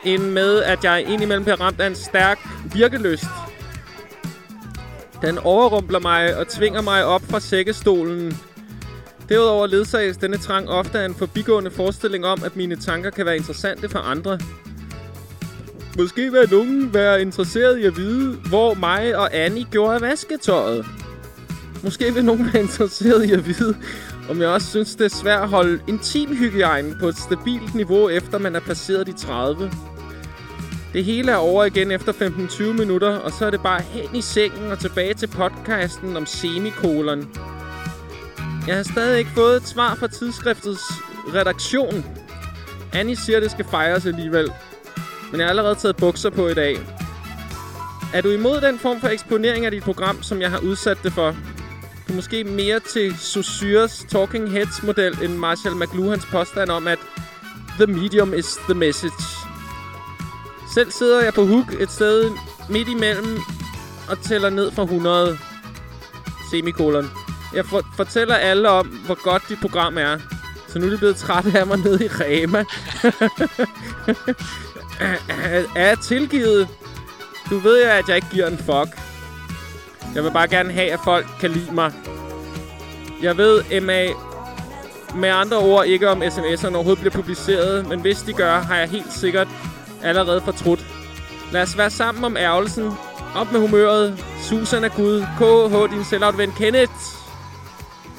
end 0.03 0.23
med, 0.23 0.63
at 0.63 0.83
jeg 0.83 1.05
indimellem 1.07 1.43
bliver 1.43 1.61
ramt 1.61 1.81
af 1.81 1.87
en 1.87 1.95
stærk 1.95 2.39
virkelyst. 2.73 3.25
Den 5.21 5.37
overrumpler 5.37 5.99
mig 5.99 6.37
og 6.37 6.47
tvinger 6.47 6.81
mig 6.81 7.05
op 7.05 7.21
fra 7.29 7.39
sækkestolen. 7.39 8.37
Derudover 9.29 9.67
ledsages 9.67 10.17
denne 10.17 10.37
trang 10.37 10.69
ofte 10.69 10.99
af 10.99 11.05
en 11.05 11.15
forbigående 11.15 11.71
forestilling 11.71 12.25
om, 12.25 12.43
at 12.43 12.55
mine 12.55 12.75
tanker 12.75 13.09
kan 13.09 13.25
være 13.25 13.37
interessante 13.37 13.89
for 13.89 13.99
andre. 13.99 14.39
Måske 15.97 16.31
vil 16.31 16.49
nogen 16.51 16.93
være 16.93 17.21
interesseret 17.21 17.79
i 17.79 17.83
at 17.83 17.97
vide, 17.97 18.35
hvor 18.35 18.73
mig 18.73 19.17
og 19.17 19.35
Annie 19.35 19.65
gjorde 19.71 19.95
af 19.95 20.01
vasketøjet. 20.01 20.85
Måske 21.83 22.13
vil 22.13 22.25
nogen 22.25 22.49
være 22.53 22.63
interesseret 22.63 23.25
i 23.25 23.31
at 23.31 23.47
vide, 23.47 23.75
om 24.29 24.41
jeg 24.41 24.47
også 24.47 24.67
synes, 24.67 24.95
det 24.95 25.05
er 25.05 25.15
svært 25.15 25.43
at 25.43 25.49
holde 25.49 25.79
intimhygiejne 25.87 26.95
på 26.99 27.07
et 27.07 27.17
stabilt 27.17 27.75
niveau, 27.75 28.09
efter 28.09 28.37
man 28.37 28.55
er 28.55 28.59
passeret 28.59 29.07
de 29.07 29.13
30. 29.13 29.71
Det 30.93 31.05
hele 31.05 31.31
er 31.31 31.35
over 31.35 31.65
igen 31.65 31.91
efter 31.91 32.13
15-20 32.13 32.63
minutter, 32.63 33.17
og 33.17 33.31
så 33.31 33.45
er 33.45 33.49
det 33.49 33.61
bare 33.61 33.81
hen 33.81 34.15
i 34.15 34.21
sengen 34.21 34.71
og 34.71 34.79
tilbage 34.79 35.13
til 35.13 35.27
podcasten 35.27 36.17
om 36.17 36.25
semikolon. 36.25 37.29
Jeg 38.67 38.75
har 38.75 38.83
stadig 38.83 39.19
ikke 39.19 39.31
fået 39.31 39.57
et 39.57 39.67
svar 39.67 39.95
fra 39.95 40.07
tidsskriftets 40.07 40.83
redaktion. 41.33 42.05
Annie 42.93 43.15
siger, 43.15 43.39
det 43.39 43.51
skal 43.51 43.65
fejres 43.65 44.05
alligevel. 44.05 44.51
Men 45.31 45.39
jeg 45.39 45.45
har 45.45 45.49
allerede 45.49 45.75
taget 45.75 45.95
bukser 45.95 46.29
på 46.29 46.47
i 46.47 46.53
dag. 46.53 46.79
Er 48.13 48.21
du 48.21 48.29
imod 48.29 48.61
den 48.61 48.79
form 48.79 48.99
for 49.01 49.07
eksponering 49.07 49.65
af 49.65 49.71
dit 49.71 49.83
program, 49.83 50.23
som 50.23 50.41
jeg 50.41 50.49
har 50.51 50.59
udsat 50.59 50.97
det 51.03 51.13
for? 51.13 51.31
Du 52.07 52.11
er 52.11 52.15
måske 52.15 52.43
mere 52.43 52.79
til 52.79 53.15
Saussures 53.17 54.05
Talking 54.09 54.51
Heads 54.51 54.83
model 54.83 55.17
end 55.23 55.33
Marshall 55.37 55.75
McLuhans 55.75 56.25
påstand 56.25 56.69
om, 56.69 56.87
at 56.87 56.99
The 57.79 57.87
medium 57.87 58.33
is 58.33 58.57
the 58.69 58.73
message. 58.73 59.13
Selv 60.73 60.91
sidder 60.91 61.23
jeg 61.23 61.33
på 61.33 61.45
hook 61.45 61.73
et 61.79 61.91
sted 61.91 62.31
midt 62.69 62.89
imellem 62.89 63.39
og 64.09 64.19
tæller 64.21 64.49
ned 64.49 64.71
fra 64.71 64.83
100. 64.83 65.37
Semikolon. 66.51 67.09
Jeg 67.55 67.65
for- 67.65 67.85
fortæller 67.95 68.35
alle 68.35 68.69
om, 68.69 68.87
hvor 68.87 69.23
godt 69.23 69.43
dit 69.49 69.59
program 69.61 69.97
er. 69.97 70.17
Så 70.67 70.79
nu 70.79 70.85
er 70.85 70.89
de 70.89 70.97
blevet 70.97 71.15
trætte 71.15 71.59
af 71.59 71.67
mig 71.67 71.77
nede 71.77 72.05
i 72.05 72.07
Rema. 72.07 72.63
er, 75.75 75.95
tilgivet? 75.95 76.67
Du 77.49 77.57
ved 77.57 77.83
jo, 77.83 77.89
at 77.89 78.07
jeg 78.07 78.15
ikke 78.15 78.29
giver 78.31 78.47
en 78.47 78.57
fuck. 78.57 78.99
Jeg 80.15 80.23
vil 80.23 80.31
bare 80.31 80.47
gerne 80.47 80.73
have, 80.73 80.91
at 80.91 80.99
folk 81.03 81.25
kan 81.39 81.51
lide 81.51 81.71
mig. 81.71 81.93
Jeg 83.21 83.37
ved, 83.37 83.81
MA 83.81 84.07
med 85.15 85.29
andre 85.29 85.57
ord 85.57 85.85
ikke 85.85 86.09
om 86.09 86.21
sms'erne 86.23 86.75
overhovedet 86.75 86.99
bliver 86.99 87.13
publiceret, 87.13 87.87
men 87.87 87.99
hvis 87.99 88.21
de 88.21 88.33
gør, 88.33 88.59
har 88.59 88.77
jeg 88.77 88.89
helt 88.89 89.13
sikkert 89.13 89.47
allerede 90.03 90.41
fortrudt. 90.41 90.85
Lad 91.51 91.61
os 91.61 91.77
være 91.77 91.89
sammen 91.89 92.23
om 92.23 92.37
ærgelsen. 92.37 92.91
Op 93.35 93.51
med 93.51 93.59
humøret. 93.59 94.25
Susan 94.41 94.83
er 94.83 94.89
Gud. 94.89 95.25
KH, 95.37 95.95
din 95.95 96.37
ven 96.37 96.51
Kenneth. 96.51 96.93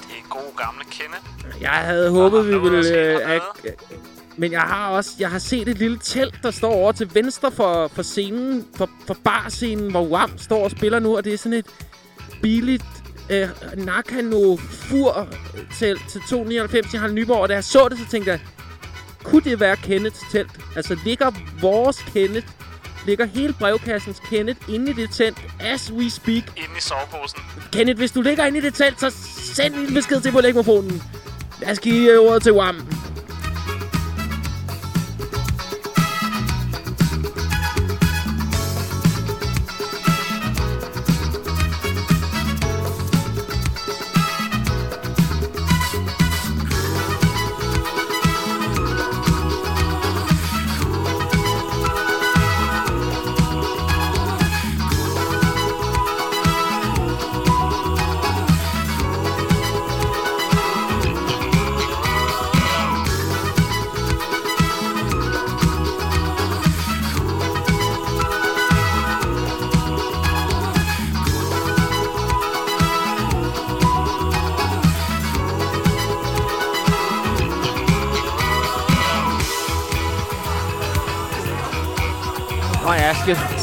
Det 0.09 0.17
er 0.19 0.29
god 0.29 0.57
gamle 0.57 0.85
Kenneth. 0.91 1.61
Jeg 1.61 1.71
havde 1.71 2.11
håbet, 2.11 2.49
vi 2.49 2.59
ville... 2.59 2.89
Øh, 2.89 3.41
men 4.37 4.53
jeg 4.53 4.61
har 4.61 4.91
også 4.91 5.11
jeg 5.19 5.31
har 5.31 5.39
set 5.39 5.69
et 5.69 5.79
lille 5.79 5.99
telt, 6.03 6.35
der 6.43 6.51
står 6.51 6.73
over 6.73 6.93
til 6.93 7.11
venstre 7.15 7.53
for, 7.53 7.89
for 7.89 8.03
scenen, 8.03 8.67
for, 8.75 8.91
for 9.07 9.17
barscenen, 9.25 9.91
hvor 9.91 10.07
Wham 10.07 10.39
står 10.39 10.65
og 10.65 10.71
spiller 10.71 10.99
nu, 10.99 11.17
og 11.17 11.25
det 11.25 11.35
er 11.35 11.39
sådan 11.39 11.59
et 11.59 11.67
billigt 12.43 12.85
øh, 13.31 13.49
Nakano 13.77 14.57
fur 14.57 15.29
telt 15.79 16.09
til 16.09 16.21
299 16.29 16.95
i 16.95 16.97
Harald 16.97 17.15
Nyborg, 17.15 17.41
og 17.41 17.49
da 17.49 17.55
jeg 17.55 17.65
så 17.65 17.89
det, 17.89 17.99
så 17.99 18.05
tænkte 18.11 18.31
jeg, 18.31 18.41
kunne 19.25 19.43
det 19.45 19.61
være 19.61 19.77
Kenneths 19.77 20.21
telt? 20.33 20.51
Altså, 20.77 20.97
ligger 21.05 21.31
vores 21.61 21.99
Kenneth, 21.99 22.47
ligger 23.07 23.27
hele 23.27 23.53
brevkassens 23.53 24.21
Kenneth 24.31 24.61
inde 24.69 24.91
i 24.91 24.95
det 24.95 25.11
telt, 25.11 25.39
as 25.61 25.93
we 25.93 26.11
speak? 26.11 26.43
Inde 26.57 26.77
i 26.79 26.81
soveposen. 26.81 27.41
Kenneth, 27.73 27.99
hvis 27.99 28.13
du 28.13 28.23
ligger 28.23 28.47
inde 28.47 28.59
i 28.59 28.61
det 28.61 28.75
telt, 28.75 29.01
så 29.01 29.11
send 29.55 29.75
en 29.75 29.95
besked 29.95 30.21
til 30.21 30.33
på 30.33 30.41
lægmofonen. 30.41 31.03
Lad 31.61 31.71
os 31.71 31.79
give 31.79 32.19
ordet 32.19 32.43
til 32.43 32.53
Wham. 32.53 32.77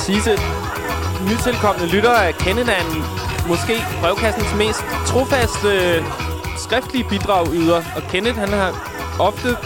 Sisse. 0.05 0.39
nytilkommende 1.29 1.87
lyttere, 1.87 2.27
af 2.27 2.33
Kennedan, 2.33 2.85
måske 3.47 3.75
brevkassens 4.01 4.53
mest 4.53 4.83
trofaste 5.05 5.67
øh, 5.67 6.03
skriftlige 6.57 7.03
bidrag 7.09 7.47
yder. 7.53 7.81
Og 7.95 8.01
Kenneth, 8.09 8.39
han 8.39 8.49
har 8.49 8.71
ofte 9.19 9.57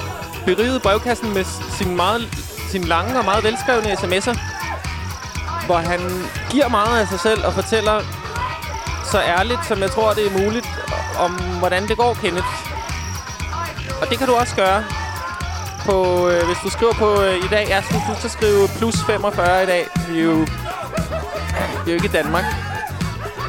beriget 0.46 0.82
brevkassen 0.82 1.34
med 1.34 1.44
sin 1.78 1.96
meget 1.96 2.22
sin 2.72 2.84
lange 2.84 3.18
og 3.20 3.26
meget 3.26 3.44
velskrevne 3.44 3.94
sms'er, 3.94 4.40
hvor 5.66 5.78
han 5.78 6.00
giver 6.52 6.68
meget 6.68 7.02
af 7.02 7.08
sig 7.08 7.20
selv 7.20 7.46
og 7.46 7.54
fortæller 7.54 8.02
så 9.12 9.22
ærligt, 9.22 9.66
som 9.68 9.80
jeg 9.80 9.92
tror, 9.92 10.14
det 10.14 10.28
er 10.28 10.44
muligt, 10.44 10.68
om 11.20 11.32
hvordan 11.60 11.88
det 11.88 11.98
går, 11.98 12.14
Kenneth. 12.14 12.48
Og 14.02 14.10
det 14.10 14.18
kan 14.18 14.28
du 14.28 14.34
også 14.34 14.56
gøre 14.56 14.84
på, 15.86 16.28
øh, 16.30 16.46
hvis 16.48 16.58
du 16.64 16.70
skriver 16.70 16.94
på 16.94 17.22
øh, 17.22 17.36
i 17.46 17.48
dag. 17.48 17.70
er, 17.72 17.82
synes, 17.82 18.04
du 18.10 18.16
skal 18.20 18.30
skrive 18.30 18.67
plus 18.78 18.96
45 19.08 19.64
i 19.64 19.66
dag. 19.66 19.88
Vi 20.10 20.20
er 20.20 20.24
jo, 20.24 20.36
vi 21.86 21.92
er 21.92 21.94
jo 21.94 21.94
ikke 21.94 22.06
i 22.06 22.12
Danmark. 22.20 22.46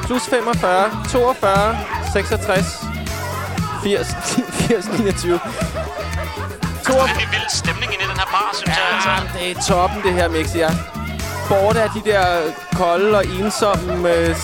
plus 0.06 0.22
45, 0.22 0.90
42, 1.08 1.78
66, 2.12 2.84
80, 3.82 4.06
80, 4.50 4.88
29. 4.98 5.40
22. 6.86 7.08
Det 7.08 7.22
er 7.22 7.26
en 7.26 7.32
vild 7.32 7.50
stemning 7.50 7.92
inde 7.92 8.04
i 8.04 8.08
den 8.08 8.18
her 8.22 8.28
bar, 8.36 8.50
synes 8.54 8.76
ja, 8.76 9.10
jeg. 9.10 9.18
Altså. 9.20 9.38
det 9.38 9.50
er 9.50 9.62
toppen, 9.68 10.02
det 10.02 10.12
her, 10.12 10.28
Mixi. 10.28 10.58
Ja. 10.58 10.70
Borte 11.48 11.82
af 11.82 11.90
de 11.96 12.10
der 12.10 12.24
kolde 12.76 13.18
og 13.18 13.26
ensomme 13.26 14.14
øh, 14.14 14.36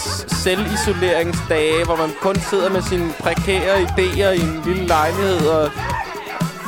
selvisoleringsdage, 0.44 1.84
hvor 1.84 1.96
man 1.96 2.10
kun 2.22 2.36
sidder 2.50 2.70
med 2.70 2.82
sine 2.82 3.12
prekære 3.20 3.76
idéer 3.82 4.30
i 4.30 4.40
en 4.40 4.62
lille 4.66 4.86
lejlighed 4.86 5.46
og 5.46 5.70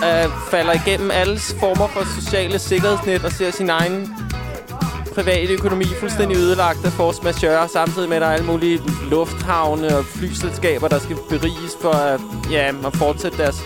øh, 0.05 0.31
falder 0.51 0.73
igennem 0.73 1.11
alle 1.11 1.39
former 1.61 1.89
for 1.89 2.21
sociale 2.21 2.59
sikkerhedsnet 2.59 3.25
og 3.25 3.33
ser 3.33 3.51
sin 3.51 3.71
egen 3.71 4.15
private 5.15 5.53
økonomi 5.53 5.85
fuldstændig 6.01 6.37
ødelagt 6.37 6.85
af 6.85 6.93
force 6.93 7.23
majeure, 7.23 7.69
samtidig 7.69 8.09
med, 8.09 8.17
at 8.17 8.23
der 8.23 8.29
er 8.29 8.33
alle 8.33 8.47
mulige 8.47 8.81
lufthavne 9.11 9.97
og 9.97 10.05
flyselskaber, 10.05 10.89
der 10.89 10.99
skal 10.99 11.17
beriges 11.29 11.73
for 11.81 11.93
at, 11.93 12.21
ja, 12.51 12.73
at 12.87 12.97
fortsætte 12.97 13.39
deres 13.39 13.57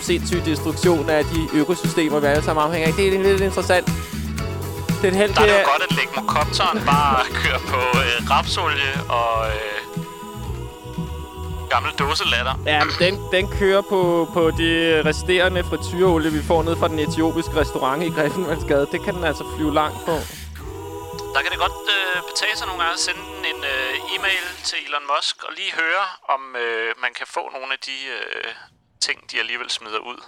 sindssyge 0.00 0.42
destruktion 0.44 1.10
af 1.10 1.24
de 1.24 1.58
økosystemer, 1.58 2.20
vi 2.20 2.26
alle 2.26 2.44
sammen 2.44 2.64
afhænger 2.64 2.88
af. 2.88 2.94
Det 2.94 3.14
er 3.14 3.22
lidt 3.22 3.40
interessant. 3.40 3.86
Det 5.02 5.12
er, 5.12 5.16
helt, 5.16 5.36
der 5.36 5.42
er 5.42 5.46
det 5.46 5.52
jo 5.52 5.70
godt, 5.72 5.82
at 5.90 5.96
Legmokopteren 5.96 6.78
bare 6.86 7.24
kører 7.34 7.58
på 7.58 7.98
øh, 7.98 8.30
rapsolie 8.30 8.92
og 9.08 9.46
øh, 9.46 10.01
gammel 11.74 11.92
dåselatter. 12.02 12.54
Ja, 12.72 12.80
den, 13.04 13.14
den 13.36 13.44
kører 13.60 13.82
på, 13.92 14.00
på 14.36 14.42
de 14.60 14.70
resterende 15.08 15.60
frityreolie, 15.70 16.30
vi 16.38 16.42
får 16.50 16.60
ned 16.68 16.74
fra 16.80 16.88
den 16.92 16.98
etiopiske 17.06 17.54
restaurant 17.62 18.02
i 18.08 18.10
Griffenvaldsgade. 18.16 18.86
Det 18.94 19.00
kan 19.04 19.12
den 19.18 19.24
altså 19.30 19.44
flyve 19.54 19.74
langt 19.80 20.00
på. 20.08 20.16
Der 21.34 21.40
kan 21.42 21.50
det 21.54 21.60
godt 21.66 21.82
øh, 21.98 22.16
betale 22.30 22.56
sig 22.58 22.66
nogle 22.68 22.80
gange 22.82 22.94
at 22.98 23.02
sende 23.08 23.24
en 23.52 23.60
øh, 23.74 24.12
e-mail 24.14 24.44
til 24.68 24.78
Elon 24.86 25.06
Musk 25.12 25.36
og 25.46 25.52
lige 25.58 25.72
høre, 25.82 26.04
om 26.34 26.42
øh, 26.64 26.88
man 27.04 27.12
kan 27.18 27.26
få 27.36 27.42
nogle 27.56 27.70
af 27.76 27.80
de 27.88 27.96
øh, 28.16 28.50
ting, 29.06 29.18
de 29.30 29.36
alligevel 29.42 29.70
smider 29.78 30.02
ud 30.12 30.20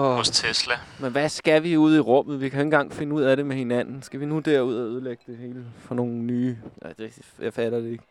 oh, 0.00 0.16
hos 0.16 0.30
Tesla. 0.30 0.76
Men 1.02 1.12
hvad 1.12 1.28
skal 1.28 1.62
vi 1.62 1.76
ud 1.76 1.96
i 1.96 2.00
rummet? 2.10 2.40
Vi 2.40 2.48
kan 2.48 2.58
ikke 2.60 2.68
engang 2.72 2.92
finde 2.92 3.14
ud 3.14 3.22
af 3.22 3.36
det 3.36 3.46
med 3.46 3.56
hinanden. 3.56 4.02
Skal 4.02 4.20
vi 4.20 4.26
nu 4.26 4.38
derud 4.38 4.76
og 4.76 4.86
ødelægge 4.92 5.22
det 5.26 5.36
hele 5.38 5.64
for 5.86 5.94
nogle 5.94 6.12
nye? 6.12 6.58
Nej, 6.82 6.92
det, 6.98 7.18
jeg 7.38 7.54
fatter 7.54 7.78
det 7.80 7.90
ikke. 7.92 8.04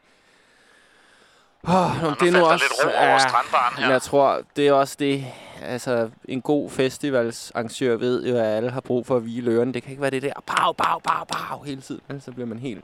Oh, 1.67 2.01
Nå, 2.01 2.09
det 2.09 2.27
er 2.27 2.31
nu 2.31 2.45
også, 2.45 2.65
lidt 2.65 2.85
ro 2.85 3.07
over 3.07 3.17
strandbaren 3.17 3.83
her. 3.83 3.91
Jeg 3.91 4.01
tror, 4.01 4.41
det 4.55 4.67
er 4.67 4.73
også 4.73 4.95
det. 4.99 5.25
Altså, 5.61 6.09
en 6.25 6.41
god 6.41 6.69
festivalsarrangør 6.69 7.95
ved 7.95 8.25
jo, 8.27 8.37
at 8.37 8.45
alle 8.45 8.71
har 8.71 8.81
brug 8.81 9.05
for 9.05 9.15
at 9.15 9.21
hvile 9.21 9.51
ørerne. 9.51 9.73
Det 9.73 9.83
kan 9.83 9.89
ikke 9.91 10.01
være 10.01 10.11
det 10.11 10.21
der, 10.21 10.33
pow, 10.45 10.71
pow, 10.71 10.99
pow, 11.03 11.23
pow, 11.25 11.63
hele 11.63 11.81
tiden. 11.81 12.21
Så 12.21 12.31
bliver 12.31 12.47
man 12.47 12.59
helt... 12.59 12.83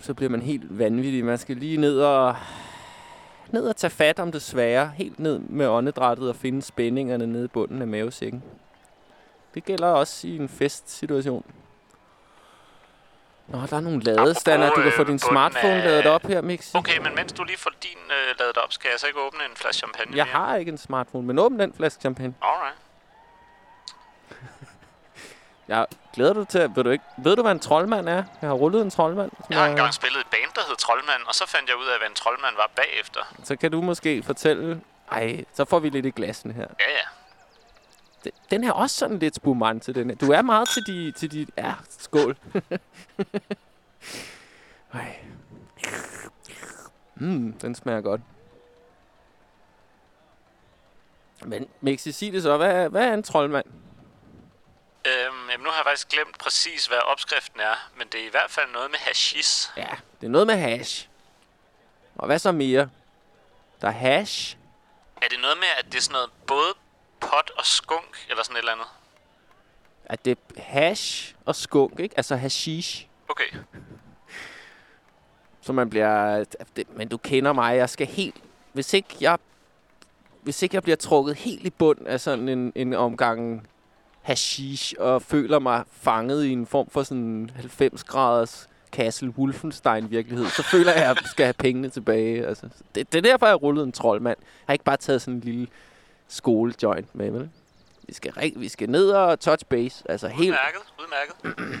Så 0.00 0.14
bliver 0.14 0.30
man 0.30 0.42
helt 0.42 0.78
vanvittig. 0.78 1.24
Man 1.24 1.38
skal 1.38 1.56
lige 1.56 1.76
ned 1.76 2.00
og... 2.00 2.36
Ned 3.50 3.68
og 3.68 3.76
tage 3.76 3.90
fat 3.90 4.18
om 4.18 4.32
det 4.32 4.42
svære. 4.42 4.92
Helt 4.96 5.18
ned 5.18 5.38
med 5.38 5.66
åndedrættet 5.66 6.28
og 6.28 6.36
finde 6.36 6.62
spændingerne 6.62 7.26
nede 7.26 7.44
i 7.44 7.48
bunden 7.48 7.82
af 7.82 7.88
mavesækken. 7.88 8.42
Det 9.54 9.64
gælder 9.64 9.88
også 9.88 10.28
i 10.28 10.36
en 10.36 10.48
festsituation. 10.48 11.44
Nå, 13.46 13.58
der 13.70 13.76
er 13.76 13.80
nogle 13.80 14.00
ladestander. 14.00 14.70
Du 14.70 14.82
kan 14.82 14.92
få 14.96 15.04
din 15.04 15.18
smartphone 15.18 15.74
af... 15.74 15.84
ladet 15.84 16.06
op 16.06 16.22
her, 16.26 16.40
Mix. 16.40 16.74
Okay, 16.74 16.98
men 16.98 17.14
mens 17.14 17.32
du 17.32 17.44
lige 17.44 17.58
får 17.58 17.70
din 17.82 17.98
øh, 18.10 18.38
ladet 18.38 18.56
op, 18.56 18.72
skal 18.72 18.88
jeg 18.88 19.00
så 19.00 19.06
ikke 19.06 19.20
åbne 19.20 19.44
en 19.50 19.56
flaske 19.56 19.78
champagne 19.78 20.16
Jeg 20.16 20.26
mere? 20.26 20.34
har 20.34 20.56
ikke 20.56 20.68
en 20.68 20.78
smartphone, 20.78 21.26
men 21.26 21.38
åbn 21.38 21.58
den 21.58 21.74
flaske 21.76 22.00
champagne. 22.00 22.34
Alright. 22.42 22.76
Jeg 25.68 25.86
glæder 26.14 26.32
du 26.32 26.44
til 26.44 26.70
ved 26.74 26.84
du 26.84 26.90
ikke 26.90 27.04
Ved 27.18 27.36
du, 27.36 27.42
hvad 27.42 27.52
en 27.52 27.60
troldmand 27.60 28.08
er? 28.08 28.22
Jeg 28.40 28.48
har 28.48 28.54
rullet 28.54 28.82
en 28.82 28.90
troldmand. 28.90 29.30
Jeg 29.50 29.58
har 29.58 29.66
engang 29.66 29.94
spillet 29.94 30.20
et 30.20 30.26
band, 30.30 30.50
der 30.54 30.60
hed 30.68 30.76
Troldmand, 30.76 31.22
og 31.26 31.34
så 31.34 31.48
fandt 31.48 31.68
jeg 31.68 31.76
ud 31.76 31.86
af, 31.86 31.98
hvad 31.98 32.08
en 32.08 32.14
troldmand 32.14 32.56
var 32.56 32.70
bagefter. 32.76 33.20
Så 33.44 33.56
kan 33.56 33.70
du 33.70 33.80
måske 33.82 34.22
fortælle... 34.22 34.80
Ej, 35.12 35.44
så 35.54 35.64
får 35.64 35.78
vi 35.78 35.88
lidt 35.88 36.06
i 36.06 36.10
glassen 36.10 36.50
her. 36.50 36.66
Ja, 36.80 36.90
ja 36.90 37.06
den 38.50 38.64
er 38.64 38.72
også 38.72 38.96
sådan 38.96 39.18
lidt 39.18 39.34
spumante, 39.34 39.92
den 39.92 40.10
her. 40.10 40.16
Du 40.16 40.32
er 40.32 40.42
meget 40.42 40.68
til 40.68 40.86
de... 40.86 41.12
Til 41.12 41.32
de 41.32 41.46
ja, 41.58 41.74
skål. 41.88 42.36
Ej. 44.92 45.18
Mm, 47.14 47.52
den 47.52 47.74
smager 47.74 48.00
godt. 48.00 48.20
Men 51.44 51.68
Mixi, 51.80 52.12
sig 52.12 52.32
det 52.32 52.42
så. 52.42 52.56
Hvad, 52.56 52.88
hvad 52.88 53.08
er 53.08 53.14
en 53.14 53.22
troldmand? 53.22 53.66
Øhm, 55.06 55.50
jamen, 55.50 55.64
nu 55.64 55.70
har 55.70 55.76
jeg 55.76 55.84
faktisk 55.84 56.08
glemt 56.08 56.38
præcis, 56.38 56.86
hvad 56.86 56.98
opskriften 57.12 57.60
er. 57.60 57.90
Men 57.96 58.08
det 58.12 58.20
er 58.20 58.26
i 58.26 58.30
hvert 58.30 58.50
fald 58.50 58.72
noget 58.72 58.90
med 58.90 58.98
hashis. 58.98 59.72
Ja, 59.76 59.90
det 60.20 60.26
er 60.26 60.30
noget 60.30 60.46
med 60.46 60.54
hash. 60.54 61.08
Og 62.14 62.26
hvad 62.26 62.38
så 62.38 62.52
mere? 62.52 62.90
Der 63.80 63.88
er 63.88 63.92
hash. 63.92 64.56
Er 65.22 65.28
det 65.28 65.40
noget 65.40 65.56
med, 65.58 65.68
at 65.78 65.84
det 65.84 65.94
er 65.94 66.02
sådan 66.02 66.12
noget 66.12 66.30
både 66.46 66.74
pot 67.30 67.50
og 67.58 67.64
skunk, 67.64 68.26
eller 68.30 68.42
sådan 68.44 68.56
et 68.56 68.58
eller 68.58 68.72
andet? 68.72 68.86
At 70.04 70.24
det 70.24 70.38
er 70.56 70.62
hash 70.62 71.34
og 71.44 71.56
skunk, 71.56 72.00
ikke? 72.00 72.14
Altså 72.16 72.36
hashish. 72.36 73.08
Okay. 73.28 73.58
Så 75.60 75.72
man 75.72 75.90
bliver... 75.90 76.44
Det, 76.76 76.96
men 76.96 77.08
du 77.08 77.16
kender 77.16 77.52
mig, 77.52 77.76
jeg 77.76 77.90
skal 77.90 78.06
helt... 78.06 78.36
Hvis 78.72 78.92
ikke 78.92 79.16
jeg, 79.20 79.38
hvis 80.42 80.62
ikke 80.62 80.74
jeg 80.74 80.82
bliver 80.82 80.96
trukket 80.96 81.36
helt 81.36 81.66
i 81.66 81.70
bund 81.70 82.06
af 82.06 82.20
sådan 82.20 82.48
en, 82.48 82.72
en 82.74 82.94
omgang 82.94 83.68
hashish, 84.22 84.94
og 84.98 85.22
føler 85.22 85.58
mig 85.58 85.84
fanget 85.92 86.44
i 86.44 86.52
en 86.52 86.66
form 86.66 86.90
for 86.90 87.02
sådan 87.02 87.50
90 87.54 88.04
graders 88.04 88.68
Castle 88.92 89.30
Wolfenstein 89.38 90.10
virkelighed, 90.10 90.46
så 90.46 90.62
føler 90.62 90.92
jeg, 90.92 91.02
at 91.02 91.20
jeg 91.20 91.28
skal 91.30 91.44
have 91.46 91.52
pengene 91.52 91.88
tilbage. 91.88 92.46
Altså, 92.46 92.68
det, 92.94 93.12
det 93.12 93.18
er 93.18 93.22
derfor, 93.22 93.46
jeg 93.46 93.62
rullede 93.62 93.86
en 93.86 93.92
troldmand. 93.92 94.36
Jeg 94.40 94.64
har 94.66 94.72
ikke 94.72 94.84
bare 94.84 94.96
taget 94.96 95.22
sådan 95.22 95.34
en 95.34 95.40
lille 95.40 95.66
skolejoint 96.28 97.14
med, 97.14 97.30
vel? 97.30 97.50
Vi 98.02 98.14
skal, 98.14 98.52
vi 98.56 98.68
skal 98.68 98.90
ned 98.90 99.10
og 99.10 99.40
touch 99.40 99.66
base. 99.66 100.04
Altså 100.08 100.26
udmærket, 100.26 100.44
helt... 100.44 100.94
udmærket. 100.98 101.80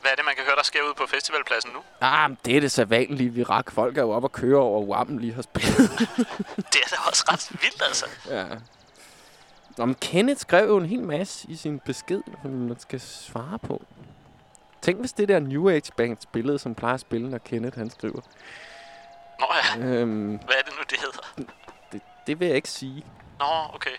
Hvad 0.00 0.10
er 0.10 0.14
det, 0.16 0.24
man 0.24 0.34
kan 0.34 0.44
høre, 0.44 0.56
der 0.56 0.62
sker 0.62 0.82
ude 0.82 0.94
på 0.94 1.06
festivalpladsen 1.08 1.70
nu? 1.72 1.80
Ah, 2.00 2.30
det 2.44 2.56
er 2.56 2.60
det 2.60 3.34
vi 3.34 3.42
rak. 3.42 3.70
Folk 3.70 3.98
er 3.98 4.02
jo 4.02 4.10
oppe 4.10 4.26
og 4.26 4.32
køre 4.32 4.58
over 4.58 4.82
Wham 4.82 5.18
lige 5.18 5.32
har 5.32 5.42
spillet. 5.42 5.90
det 6.72 6.80
er 6.84 6.88
da 6.90 6.96
også 7.06 7.24
ret 7.28 7.62
vildt, 7.62 7.82
altså. 7.82 8.06
Ja. 8.28 8.46
Om 9.78 9.94
Kenneth 9.94 10.40
skrev 10.40 10.68
jo 10.68 10.76
en 10.76 10.86
hel 10.86 11.02
masse 11.02 11.48
i 11.48 11.56
sin 11.56 11.78
besked, 11.78 12.22
som 12.42 12.50
man 12.50 12.80
skal 12.80 13.00
svare 13.00 13.58
på. 13.58 13.82
Tænk, 14.82 15.00
hvis 15.00 15.12
det 15.12 15.28
der 15.28 15.40
New 15.40 15.70
Age 15.70 15.92
Band 15.96 16.16
spillede, 16.20 16.58
som 16.58 16.74
plejer 16.74 16.94
at 16.94 17.00
spille, 17.00 17.30
når 17.30 17.38
Kenneth 17.38 17.78
han 17.78 17.90
skriver. 17.90 18.20
Nå 19.40 19.46
ja. 19.54 19.86
Øhm, 19.86 20.28
Hvad 20.28 20.54
er 20.58 20.62
det 20.62 20.72
nu, 20.76 20.82
det 20.90 20.98
hedder? 21.00 21.52
Det, 22.30 22.40
vil 22.40 22.46
jeg 22.46 22.56
ikke 22.56 22.68
sige. 22.68 23.04
Nå, 23.38 23.44
okay. 23.74 23.90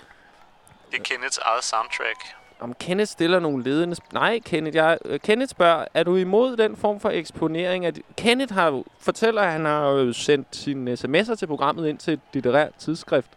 Det 0.91 0.99
er 0.99 1.03
Kenneths 1.03 1.37
eget 1.37 1.63
soundtrack. 1.63 2.35
Om 2.59 2.73
Kenneth 2.73 3.09
stiller 3.09 3.39
nogle 3.39 3.63
ledende... 3.63 3.95
Nej, 4.13 4.39
Kenneth, 4.39 4.75
jeg, 4.75 4.97
uh, 5.05 5.17
Kenneth 5.23 5.49
spørger, 5.49 5.85
er 5.93 6.03
du 6.03 6.15
imod 6.15 6.57
den 6.57 6.77
form 6.77 6.99
for 6.99 7.09
eksponering? 7.09 7.85
At 7.85 7.99
Kenneth 8.17 8.53
har, 8.53 8.83
fortæller, 8.99 9.41
at 9.41 9.51
han 9.51 9.65
har 9.65 9.89
jo 9.89 10.13
sendt 10.13 10.55
sine 10.55 10.93
sms'er 10.93 11.35
til 11.35 11.47
programmet 11.47 11.87
ind 11.87 11.97
til 11.97 12.13
et 12.13 12.19
litterært 12.33 12.75
tidsskrift. 12.77 13.31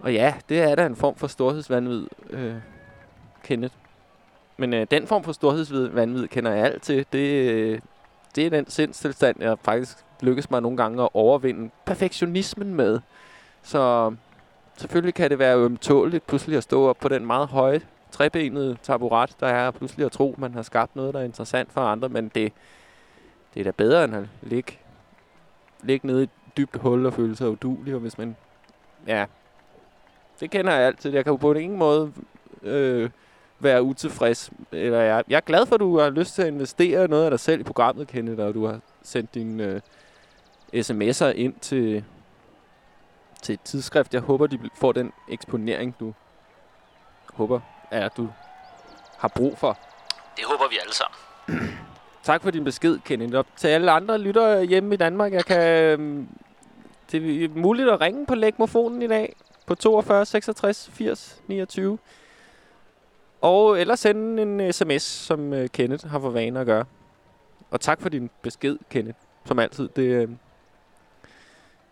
Og 0.00 0.12
ja, 0.12 0.34
det 0.48 0.60
er 0.60 0.74
da 0.74 0.86
en 0.86 0.96
form 0.96 1.16
for 1.16 1.26
storhedsvandvid, 1.26 2.06
uh, 2.30 2.54
Kenneth. 3.44 3.74
Men 4.56 4.72
uh, 4.72 4.82
den 4.90 5.06
form 5.06 5.24
for 5.24 5.32
storhedsvandvid 5.32 6.28
kender 6.28 6.52
jeg 6.52 6.64
alt 6.64 6.82
til. 6.82 7.06
Det, 7.12 7.72
uh, 7.72 7.80
det 8.34 8.46
er 8.46 8.50
den 8.50 8.70
sindstilstand, 8.70 9.36
jeg 9.40 9.56
faktisk 9.62 9.98
lykkes 10.20 10.50
mig 10.50 10.62
nogle 10.62 10.76
gange 10.76 11.02
at 11.02 11.08
overvinde 11.14 11.70
perfektionismen 11.84 12.74
med. 12.74 13.00
Så 13.62 14.14
selvfølgelig 14.76 15.14
kan 15.14 15.30
det 15.30 15.38
være 15.38 15.56
ømtåligt 15.56 16.26
pludselig 16.26 16.56
at 16.56 16.62
stå 16.62 16.88
op 16.88 16.96
på 16.96 17.08
den 17.08 17.26
meget 17.26 17.48
høje 17.48 17.80
trebenede 18.10 18.76
taburet, 18.82 19.36
der 19.40 19.46
er 19.46 19.70
pludselig 19.70 20.06
at 20.06 20.12
tro, 20.12 20.32
at 20.32 20.38
man 20.38 20.54
har 20.54 20.62
skabt 20.62 20.96
noget, 20.96 21.14
der 21.14 21.20
er 21.20 21.24
interessant 21.24 21.72
for 21.72 21.80
andre, 21.80 22.08
men 22.08 22.28
det, 22.34 22.52
det 23.54 23.60
er 23.60 23.64
da 23.64 23.70
bedre 23.70 24.04
end 24.04 24.16
at 24.16 24.24
ligge, 24.42 24.78
ligge 25.82 26.06
nede 26.06 26.20
i 26.20 26.22
et 26.22 26.30
dybt 26.56 26.76
hul 26.76 27.06
og 27.06 27.12
føle 27.12 27.36
sig 27.36 27.48
udulig, 27.48 27.94
og 27.94 28.00
hvis 28.00 28.18
man, 28.18 28.36
ja, 29.06 29.26
det 30.40 30.50
kender 30.50 30.72
jeg 30.72 30.86
altid. 30.86 31.12
Jeg 31.12 31.24
kan 31.24 31.30
jo 31.30 31.36
på 31.36 31.52
ingen 31.52 31.78
måde 31.78 32.12
øh, 32.62 33.10
være 33.60 33.82
utilfreds. 33.82 34.50
Eller 34.72 35.00
jeg, 35.00 35.24
jeg 35.28 35.36
er 35.36 35.40
glad 35.40 35.66
for, 35.66 35.74
at 35.74 35.80
du 35.80 35.98
har 35.98 36.10
lyst 36.10 36.34
til 36.34 36.42
at 36.42 36.48
investere 36.48 37.08
noget 37.08 37.24
af 37.24 37.30
dig 37.30 37.40
selv 37.40 37.60
i 37.60 37.64
programmet, 37.64 38.08
Kenneth, 38.08 38.42
og 38.42 38.54
du 38.54 38.66
har 38.66 38.80
sendt 39.02 39.34
dine 39.34 39.64
øh, 39.64 39.80
sms'er 40.74 41.26
ind 41.26 41.54
til, 41.60 42.04
til 43.42 43.52
et 43.52 43.60
tidsskrift. 43.60 44.14
Jeg 44.14 44.22
håber, 44.22 44.46
de 44.46 44.58
får 44.74 44.92
den 44.92 45.12
eksponering, 45.28 45.94
du 46.00 46.14
håber, 47.34 47.60
at 47.90 48.16
du 48.16 48.28
har 49.18 49.28
brug 49.28 49.58
for. 49.58 49.78
Det 50.36 50.44
håber 50.44 50.68
vi 50.70 50.78
alle 50.82 50.94
sammen. 50.94 51.18
tak 52.22 52.42
for 52.42 52.50
din 52.50 52.64
besked, 52.64 52.98
Kenneth. 53.04 53.36
Og 53.36 53.46
til 53.56 53.68
alle 53.68 53.90
andre 53.90 54.18
lytter 54.18 54.60
hjemme 54.60 54.94
i 54.94 54.96
Danmark, 54.96 55.32
jeg 55.32 55.44
kan... 55.44 55.68
Øhm, 55.68 56.28
det 57.12 57.44
er 57.44 57.48
muligt 57.48 57.88
at 57.88 58.00
ringe 58.00 58.26
på 58.26 58.34
lægmofonen 58.34 59.02
i 59.02 59.06
dag 59.06 59.36
på 59.66 59.74
42 59.74 60.26
66 60.26 60.90
80 60.92 61.42
29. 61.46 61.98
Og 63.40 63.80
eller 63.80 63.94
sende 63.94 64.42
en 64.42 64.72
sms, 64.72 65.02
som 65.02 65.52
uh, 65.52 65.66
Kenneth 65.72 66.06
har 66.06 66.18
for 66.18 66.30
vane 66.30 66.60
at 66.60 66.66
gøre. 66.66 66.84
og 67.70 67.80
tak 67.80 68.00
for 68.00 68.08
din 68.08 68.30
besked, 68.42 68.76
Kenneth. 68.90 69.18
Som 69.44 69.58
altid. 69.58 69.88
Det, 69.96 70.02
øh, 70.02 70.28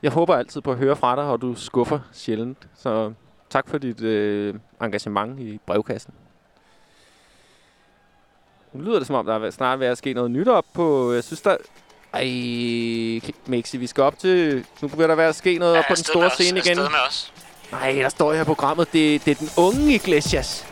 jeg 0.03 0.11
håber 0.11 0.37
altid 0.37 0.61
på 0.61 0.73
at 0.73 0.79
høre 0.79 0.97
fra 0.97 1.17
dig, 1.17 1.25
og 1.25 1.41
du 1.41 1.55
skuffer 1.55 1.99
sjældent. 2.13 2.59
Så 2.79 3.13
tak 3.51 3.69
for 3.69 3.79
dit 3.79 4.01
øh, 4.01 4.55
engagement 4.83 5.41
i 5.41 5.61
brevkassen. 5.67 6.15
Nu 8.73 8.85
lyder 8.85 8.99
det 8.99 9.07
som 9.07 9.17
om, 9.17 9.27
der 9.27 9.35
er 9.39 9.51
snart 9.51 9.81
ved 9.81 9.87
at 9.87 9.99
ske 9.99 10.13
noget 10.13 10.31
nyt 10.31 10.49
op 10.49 10.65
på... 10.75 11.13
Jeg 11.13 11.25
synes, 11.25 11.41
der... 11.41 11.57
Ej, 12.13 13.31
Mixi, 13.47 13.77
vi 13.77 13.87
skal 13.87 14.05
op 14.05 14.19
til... 14.19 14.65
Nu 14.83 14.89
begynder 14.89 15.07
der 15.09 15.15
være 15.15 15.29
at 15.29 15.35
ske 15.37 15.59
noget 15.59 15.75
Er 15.75 15.79
op 15.79 15.85
på 15.89 15.95
den 15.95 16.05
store 16.05 16.31
scene 16.31 16.59
igen. 16.59 16.71
afsted 16.71 16.89
med 16.89 16.99
os. 17.09 17.33
Nej, 17.73 17.93
der 17.93 18.09
står 18.09 18.33
her 18.33 18.41
i 18.43 18.45
programmet. 18.45 18.93
Det, 18.93 19.25
det 19.25 19.31
er 19.31 19.35
den 19.35 19.49
unge 19.57 19.95
Iglesias. 19.95 20.67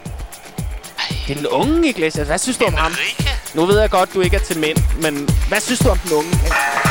Det 1.27 1.31
er 1.31 1.35
den 1.41 1.47
unge 1.47 1.89
Iglesias. 1.89 2.27
Hvad 2.27 2.39
synes 2.39 2.59
du 2.59 2.65
om 2.65 2.75
ham? 2.75 2.93
Enrique? 2.93 3.57
Nu 3.57 3.67
ved 3.67 3.81
jeg 3.81 3.91
godt, 3.91 4.15
du 4.15 4.21
ikke 4.21 4.37
er 4.37 4.41
til 4.41 4.59
mænd, 4.59 4.79
men 5.03 5.29
hvad 5.49 5.61
synes 5.61 5.81
du 5.81 5.89
om 5.89 5.99
den 5.99 6.13
unge? 6.13 6.31
Han 6.37 6.88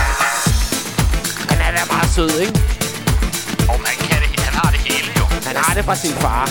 er 1.81 1.85
meget 1.93 2.09
sød, 2.15 2.39
ikke? 2.45 2.59
Og 3.71 3.77
man 3.85 3.95
kan 4.07 4.17
det, 4.23 4.39
han 4.39 4.53
har 4.61 4.69
det 4.75 4.79
hele 4.79 5.09
jo. 5.19 5.25
Han 5.47 5.55
har 5.55 5.73
det 5.73 5.85
fra 5.85 5.95
sin 5.95 6.13
far. 6.23 6.45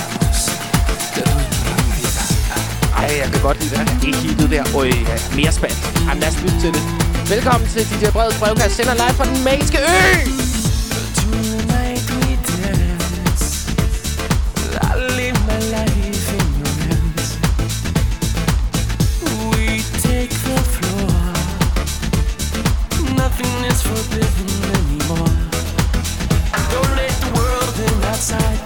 Ej, 2.99 3.09
jeg 3.23 3.29
kan 3.33 3.41
godt 3.43 3.59
lide 3.63 3.71
det. 3.77 3.87
Det 4.03 4.11
er 4.15 4.21
hittet 4.21 4.51
der. 4.51 4.65
Øj, 4.77 4.87
ja, 5.11 5.17
mere 5.37 5.53
spændt. 5.53 5.79
Jamen, 6.09 6.21
lad 6.23 6.29
os 6.29 6.39
lytte 6.43 6.61
til 6.61 6.71
det. 6.75 6.83
Velkommen 7.35 7.69
til 7.69 7.83
DJ 7.91 8.11
Breds 8.11 8.39
brevkast. 8.39 8.77
Sender 8.77 8.95
live 8.95 9.15
fra 9.19 9.25
den 9.25 9.45
magiske 9.45 9.79
ø! 9.79 9.83
Tonight 11.21 12.07
we 12.21 12.31
dance. 12.49 13.45
I 14.91 14.93
live 15.21 15.39
my 15.51 15.59
life 15.77 16.29
in 16.39 16.49
your 16.61 16.75
hands. 16.87 17.27
We 19.51 19.67
take 20.07 20.33
the 20.47 20.59
floor. 20.75 21.13
Nothing 23.21 23.57
is 23.71 23.83
forbidden 23.83 24.76
outside. 28.17 28.66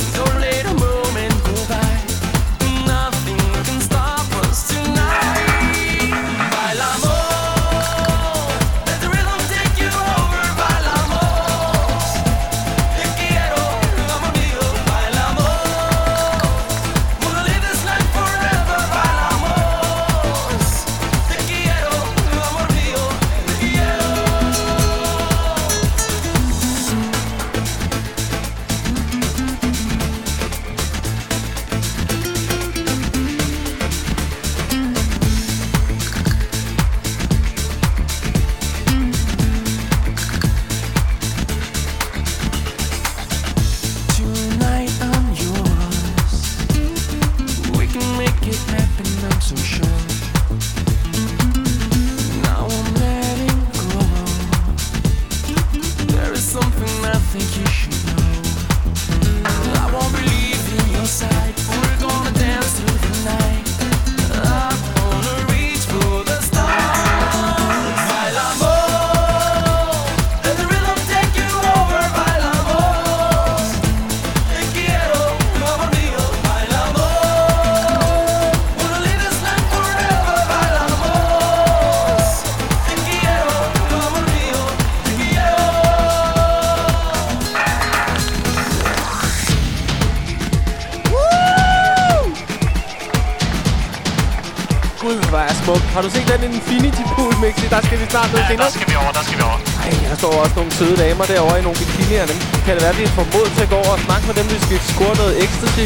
Vi 98.02 98.06
snart 98.14 98.28
ned 98.32 98.40
Ja, 98.40 98.46
til. 98.50 98.58
der 98.64 98.70
skal 98.76 98.86
vi 98.90 98.94
over, 99.02 99.12
der 99.18 99.22
skal 99.26 99.36
vi 99.40 99.44
over. 99.50 99.58
Ej, 99.84 99.90
der 100.10 100.16
står 100.22 100.32
også 100.42 100.54
nogle 100.60 100.72
søde 100.78 100.96
damer 101.02 101.24
derovre 101.32 101.56
i 101.60 101.62
nogle 101.66 101.78
bikinier. 101.82 102.24
Dem 102.30 102.38
kan 102.66 102.72
det 102.76 102.82
være, 102.86 102.94
at 102.96 103.00
vi 103.02 103.06
får 103.18 103.26
mod 103.34 103.46
til 103.56 103.62
at 103.66 103.70
gå 103.74 103.76
over 103.84 103.92
og 103.98 104.02
snakke 104.06 104.24
med 104.28 104.34
dem, 104.38 104.46
hvis 104.52 104.62
vi 104.70 104.76
skal 104.78 104.94
score 104.94 105.14
noget 105.22 105.34
ecstasy. 105.44 105.84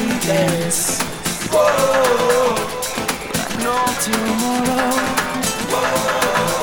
We 0.00 0.08
dance. 0.28 1.02
No 3.64 3.76
tomorrow. 4.04 4.96
If 5.68 6.55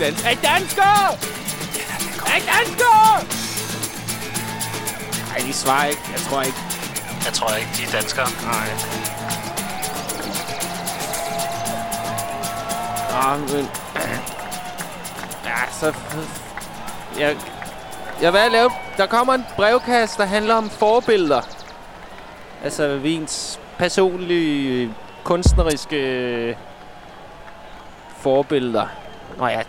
over, 0.00 0.10
det 0.10 0.18
ligner 0.20 0.20
lidt 0.20 0.20
dit 0.20 0.20
dans. 0.20 0.22
Hey, 0.22 0.36
dansker! 0.42 1.16
Hey, 2.26 2.40
dansker! 2.40 3.24
Nej, 5.28 5.38
de 5.46 5.52
svarer 5.52 5.86
ikke. 5.86 6.02
Jeg 6.12 6.20
tror 6.20 6.42
ikke. 6.42 6.58
Jeg 7.24 7.32
tror 7.32 7.56
ikke, 7.56 7.70
de 7.76 7.82
er 7.82 7.90
danskere. 7.90 8.26
Nej. 8.44 8.68
Nå, 13.12 13.54
men... 13.56 13.68
Ja, 15.44 15.72
så... 15.72 15.94
Jeg, 17.18 17.36
jeg 18.22 18.32
vil 18.32 18.40
lave... 18.52 18.70
Der 18.96 19.06
kommer 19.06 19.34
en 19.34 19.44
brevkast, 19.56 20.18
der 20.18 20.24
handler 20.24 20.54
om 20.54 20.70
forbilleder. 20.70 21.42
Altså, 22.64 23.00
ens 23.04 23.60
personlige, 23.78 24.94
kunstneriske 25.24 26.56
forbilleder. 28.16 28.86
Nå 29.38 29.46
ja, 29.46 29.62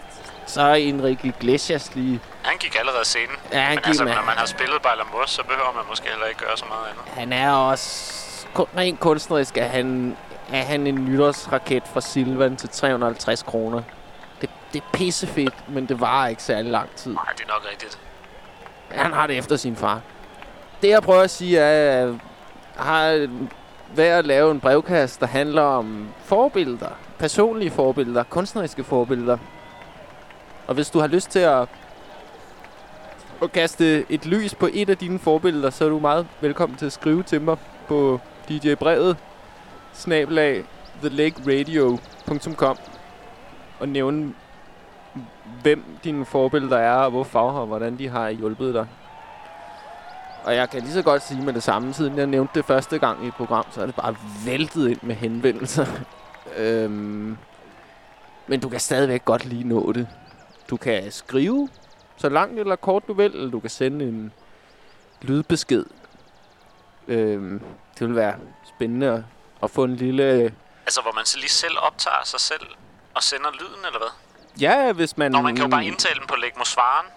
så 0.45 0.61
er 0.61 0.73
Enrique 0.73 1.27
Iglesias 1.27 1.95
lige... 1.95 2.19
Han 2.43 2.57
gik 2.57 2.75
allerede 2.79 3.05
scenen. 3.05 3.35
Ja, 3.51 3.59
han 3.59 3.69
Men 3.69 3.77
gik 3.77 3.87
altså, 3.87 4.03
med. 4.03 4.13
når 4.13 4.21
man 4.21 4.37
har 4.37 4.45
spillet 4.45 4.81
Bejler 4.81 5.23
så 5.25 5.43
behøver 5.43 5.73
man 5.75 5.83
måske 5.89 6.09
heller 6.09 6.25
ikke 6.25 6.39
gøre 6.39 6.57
så 6.57 6.65
meget 6.65 6.85
andet. 6.85 7.13
Han 7.13 7.33
er 7.33 7.51
også... 7.51 8.21
Rent 8.77 8.99
kunstnerisk 8.99 9.57
er 9.57 9.65
han, 9.65 10.17
er 10.53 10.63
han 10.63 10.87
en 10.87 10.95
nytårsraket 10.95 11.83
fra 11.93 12.01
Silvan 12.01 12.55
til 12.55 12.69
350 12.69 13.43
kroner. 13.43 13.81
Det, 14.41 14.49
det 14.73 14.81
er 14.81 14.85
pissefedt, 14.93 15.69
men 15.69 15.85
det 15.85 16.01
varer 16.01 16.27
ikke 16.27 16.43
særlig 16.43 16.71
lang 16.71 16.89
tid. 16.95 17.13
Nej, 17.13 17.23
det 17.37 17.43
er 17.43 17.47
nok 17.47 17.71
rigtigt. 17.71 17.99
Han 18.91 19.13
har 19.13 19.27
det 19.27 19.37
efter 19.37 19.55
sin 19.55 19.75
far. 19.75 20.01
Det 20.81 20.89
jeg 20.89 21.03
prøver 21.03 21.21
at 21.21 21.29
sige 21.29 21.59
er, 21.59 22.05
at 22.07 22.13
har 22.77 23.27
været 23.95 24.19
at 24.19 24.25
lave 24.25 24.51
en 24.51 24.59
brevkast, 24.59 25.19
der 25.19 25.27
handler 25.27 25.61
om 25.61 26.07
forbilleder. 26.25 26.89
Personlige 27.19 27.71
forbilleder, 27.71 28.23
kunstneriske 28.23 28.83
forbilleder. 28.83 29.37
Og 30.67 30.75
hvis 30.75 30.89
du 30.89 30.99
har 30.99 31.07
lyst 31.07 31.29
til 31.29 31.39
at, 31.39 31.67
at 33.41 33.51
kaste 33.51 34.11
et 34.11 34.25
lys 34.25 34.55
på 34.55 34.69
et 34.73 34.89
af 34.89 34.97
dine 34.97 35.19
forbilleder, 35.19 35.69
så 35.69 35.85
er 35.85 35.89
du 35.89 35.99
meget 35.99 36.27
velkommen 36.41 36.77
til 36.77 36.85
at 36.85 36.91
skrive 36.91 37.23
til 37.23 37.41
mig 37.41 37.57
på 37.87 38.19
DJ 38.49 38.73
Brevet, 38.73 39.17
snabelag, 39.93 40.65
thelakeradio.com 41.01 42.77
og 43.79 43.89
nævne, 43.89 44.33
hvem 45.61 45.83
dine 46.03 46.25
forbilleder 46.25 46.77
er, 46.77 46.95
og 46.95 47.11
hvorfor, 47.11 47.51
og 47.51 47.67
hvordan 47.67 47.97
de 47.97 48.09
har 48.09 48.29
hjulpet 48.29 48.73
dig. 48.73 48.87
Og 50.43 50.55
jeg 50.55 50.69
kan 50.69 50.81
lige 50.81 50.93
så 50.93 51.01
godt 51.01 51.23
sige 51.23 51.41
med 51.41 51.53
det 51.53 51.63
samme, 51.63 51.93
siden 51.93 52.17
jeg 52.17 52.27
nævnte 52.27 52.53
det 52.55 52.65
første 52.65 52.97
gang 52.97 53.23
i 53.23 53.27
et 53.27 53.33
program, 53.33 53.65
så 53.71 53.81
er 53.81 53.85
det 53.85 53.95
bare 53.95 54.15
væltet 54.45 54.89
ind 54.89 54.99
med 55.01 55.15
henvendelser. 55.15 55.85
øhm, 56.57 57.37
men 58.47 58.59
du 58.59 58.69
kan 58.69 58.79
stadigvæk 58.79 59.25
godt 59.25 59.45
lige 59.45 59.67
nå 59.67 59.91
det. 59.91 60.07
Du 60.69 60.77
kan 60.77 61.11
skrive 61.11 61.69
så 62.17 62.29
langt 62.29 62.59
eller 62.59 62.75
kort 62.75 63.03
du 63.07 63.13
vil, 63.13 63.31
eller 63.31 63.51
du 63.51 63.59
kan 63.59 63.69
sende 63.69 64.05
en 64.05 64.33
lydbesked. 65.21 65.85
Øhm, 67.07 67.61
det 67.99 68.07
vil 68.07 68.15
være 68.15 68.35
spændende 68.75 69.07
at, 69.11 69.21
at 69.63 69.71
få 69.71 69.83
en 69.83 69.95
lille... 69.95 70.53
Altså, 70.85 71.01
hvor 71.01 71.11
man 71.11 71.25
så 71.25 71.37
lige 71.39 71.49
selv 71.49 71.75
optager 71.81 72.23
sig 72.23 72.39
selv 72.39 72.65
og 73.13 73.23
sender 73.23 73.51
lyden, 73.51 73.85
eller 73.85 73.99
hvad? 73.99 74.09
Ja, 74.59 74.91
hvis 74.91 75.17
man... 75.17 75.31
Nå, 75.31 75.41
man 75.41 75.55
kan 75.55 75.65
jo 75.65 75.69
bare 75.69 75.85
indtale 75.85 76.19
den 76.19 76.27
på 76.27 76.35
Lægmosvaren. 76.35 77.07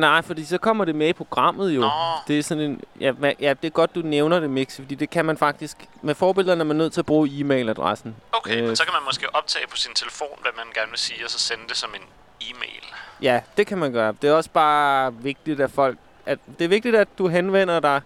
Nej, 0.00 0.22
fordi 0.22 0.44
så 0.44 0.58
kommer 0.58 0.84
det 0.84 0.94
med 0.94 1.08
i 1.08 1.12
programmet 1.12 1.70
jo. 1.70 1.80
Nå. 1.80 1.90
Det 2.28 2.38
er 2.38 2.42
sådan 2.42 2.64
en... 2.64 2.80
Ja, 3.00 3.12
ja, 3.40 3.54
det 3.54 3.64
er 3.66 3.70
godt, 3.70 3.94
du 3.94 4.00
nævner 4.00 4.40
det, 4.40 4.50
Mix, 4.50 4.76
fordi 4.76 4.94
det 4.94 5.10
kan 5.10 5.24
man 5.24 5.38
faktisk... 5.38 5.76
Med 6.02 6.14
forbillederne 6.14 6.60
er 6.60 6.64
man 6.64 6.76
nødt 6.76 6.92
til 6.92 7.00
at 7.00 7.06
bruge 7.06 7.28
e-mailadressen. 7.28 8.08
Okay, 8.32 8.56
Øh. 8.56 8.66
men 8.66 8.76
så 8.76 8.84
kan 8.84 8.92
man 8.92 9.02
måske 9.04 9.34
optage 9.34 9.66
på 9.66 9.76
sin 9.76 9.94
telefon, 9.94 10.38
hvad 10.42 10.50
man 10.56 10.66
gerne 10.74 10.90
vil 10.90 10.98
sige, 10.98 11.24
og 11.24 11.30
så 11.30 11.38
sende 11.38 11.62
det 11.68 11.76
som 11.76 11.90
en 11.94 12.00
e-mail. 12.50 12.82
Ja, 13.22 13.40
det 13.56 13.66
kan 13.66 13.78
man 13.78 13.92
gøre. 13.92 14.14
Det 14.22 14.30
er 14.30 14.34
også 14.34 14.50
bare 14.50 15.14
vigtigt, 15.14 15.60
at 15.60 15.70
folk... 15.70 15.98
At, 16.26 16.38
det 16.58 16.64
er 16.64 16.68
vigtigt, 16.68 16.96
at 16.96 17.08
du 17.18 17.28
henvender 17.28 17.80
dig 17.80 18.00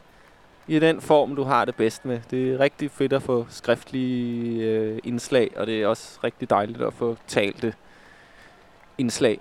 i 0.69 0.79
den 0.79 1.01
form, 1.01 1.37
du 1.37 1.43
har 1.43 1.65
det 1.65 1.75
bedst 1.75 2.05
med. 2.05 2.21
Det 2.31 2.53
er 2.53 2.61
rigtig 2.61 2.91
fedt 2.91 3.13
at 3.13 3.23
få 3.23 3.47
skriftlige 3.51 4.65
øh, 4.65 4.99
indslag, 5.05 5.51
og 5.57 5.67
det 5.67 5.83
er 5.83 5.87
også 5.87 6.19
rigtig 6.25 6.51
dejligt 6.51 6.83
at 6.83 6.95
få 6.95 7.17
talte 7.27 7.75
indslag. 8.99 9.41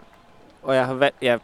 Og 0.63 0.75
jeg 0.75 0.85
har 0.85 0.93
valgt, 0.93 1.17
ja, 1.21 1.37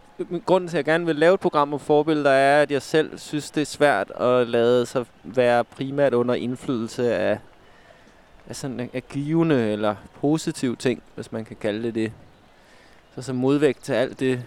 grunden 0.46 0.68
til, 0.68 0.78
at 0.78 0.88
jeg 0.88 0.94
gerne 0.94 1.06
vil 1.06 1.16
lave 1.16 1.34
et 1.34 1.40
program 1.40 1.74
om 1.74 1.80
forbilleder, 1.80 2.32
er, 2.32 2.62
at 2.62 2.72
jeg 2.72 2.82
selv 2.82 3.18
synes, 3.18 3.52
det 3.52 3.62
er 3.62 3.66
svært 3.66 4.12
at 4.12 4.48
lade 4.48 4.86
sig 4.86 5.06
være 5.24 5.64
primært 5.64 6.14
under 6.14 6.36
indflydelse 6.36 7.16
af, 7.16 7.40
af, 8.50 8.56
sådan, 8.56 8.90
af 8.94 9.08
givende 9.08 9.72
eller 9.72 9.96
positive 10.22 10.76
ting, 10.76 11.04
hvis 11.16 11.32
man 11.32 11.46
kan 11.46 11.56
kalde 11.56 11.84
det 11.84 11.96
det. 11.96 12.12
Så 13.16 13.22
som 13.22 13.36
modvægt 13.36 13.84
til 13.84 13.94
alt 13.94 14.20
det 14.20 14.46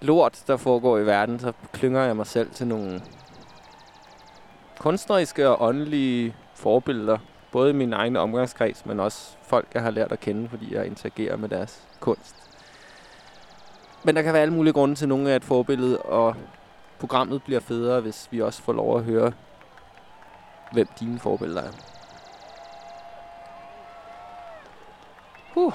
lort, 0.00 0.42
der 0.46 0.56
foregår 0.56 0.98
i 0.98 1.06
verden, 1.06 1.40
så 1.40 1.52
klynger 1.72 2.02
jeg 2.02 2.16
mig 2.16 2.26
selv 2.26 2.50
til 2.50 2.66
nogle 2.66 3.02
kunstneriske 4.78 5.48
og 5.48 5.68
åndelige 5.68 6.34
forbilleder. 6.54 7.18
Både 7.52 7.70
i 7.70 7.72
min 7.72 7.92
egen 7.92 8.16
omgangskreds, 8.16 8.86
men 8.86 9.00
også 9.00 9.36
folk, 9.42 9.68
jeg 9.74 9.82
har 9.82 9.90
lært 9.90 10.12
at 10.12 10.20
kende, 10.20 10.48
fordi 10.48 10.74
jeg 10.74 10.86
interagerer 10.86 11.36
med 11.36 11.48
deres 11.48 11.82
kunst. 12.00 12.34
Men 14.04 14.16
der 14.16 14.22
kan 14.22 14.32
være 14.32 14.42
alle 14.42 14.54
mulige 14.54 14.72
grunde 14.72 14.94
til, 14.94 15.04
at 15.04 15.08
nogle 15.08 15.30
af 15.30 15.36
et 15.36 15.44
forbillede, 15.44 16.02
og 16.02 16.36
programmet 16.98 17.42
bliver 17.42 17.60
federe, 17.60 18.00
hvis 18.00 18.28
vi 18.30 18.42
også 18.42 18.62
får 18.62 18.72
lov 18.72 18.98
at 18.98 19.04
høre, 19.04 19.32
hvem 20.72 20.88
dine 21.00 21.18
forbilleder 21.18 21.62
er. 21.62 21.72
Huh. 25.54 25.72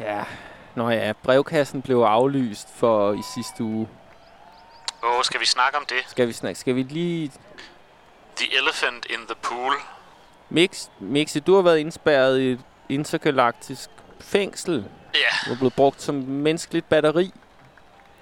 Ja, 0.00 0.24
Nå 0.74 0.90
ja, 0.90 1.12
brevkassen 1.22 1.82
blev 1.82 1.96
aflyst 1.96 2.68
for 2.76 3.12
i 3.12 3.22
sidste 3.34 3.62
uge. 3.64 3.88
Åh, 5.02 5.22
skal 5.24 5.40
vi 5.40 5.46
snakke 5.46 5.78
om 5.78 5.84
det? 5.86 6.02
Skal 6.06 6.28
vi 6.28 6.32
snakke? 6.32 6.60
Skal 6.60 6.74
vi 6.74 6.82
lige... 6.82 7.32
The 8.36 8.56
Elephant 8.56 9.06
in 9.10 9.18
the 9.26 9.34
Pool. 9.42 9.72
Mix, 10.48 10.88
Mixi, 10.98 11.40
du 11.40 11.54
har 11.54 11.62
været 11.62 11.78
indspærret 11.78 12.40
i 12.40 12.50
et 12.52 12.60
intergalaktisk 12.88 13.90
fængsel. 14.20 14.84
Ja, 15.14 15.18
Du 15.46 15.52
er 15.52 15.56
blevet 15.56 15.74
brugt 15.74 16.02
som 16.02 16.14
menneskeligt 16.14 16.88
batteri 16.88 17.32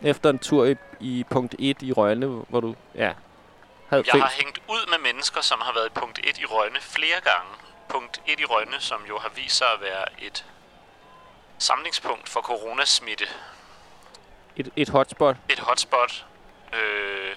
efter 0.02 0.30
en 0.30 0.38
tur 0.38 0.64
i, 0.64 0.76
i 1.00 1.24
punkt 1.30 1.54
1 1.58 1.82
i 1.82 1.92
Rønne, 1.92 2.26
hvor 2.26 2.60
du 2.60 2.74
ja, 2.94 3.12
havde 3.88 4.04
jeg 4.06 4.22
har 4.22 4.28
fængsel. 4.28 4.44
hængt 4.44 4.58
ud 4.68 4.90
med 4.90 4.98
mennesker, 5.12 5.40
som 5.40 5.60
har 5.60 5.72
været 5.72 5.86
i 5.86 5.90
punkt 6.00 6.18
1 6.18 6.38
i 6.38 6.44
Rønne 6.44 6.78
flere 6.80 7.20
gange. 7.24 7.50
Punkt 7.88 8.20
1 8.26 8.40
i 8.40 8.44
Rønne, 8.44 8.76
som 8.80 9.00
jo 9.08 9.18
har 9.18 9.30
vist 9.36 9.56
sig 9.56 9.66
at 9.74 9.80
være 9.80 10.04
et 10.26 10.44
samlingspunkt 11.62 12.28
for 12.28 12.40
coronasmitte. 12.40 13.24
Et, 14.56 14.70
et 14.76 14.88
hotspot. 14.88 15.36
Et 15.50 15.58
hotspot. 15.58 16.26
Øh, 16.72 17.36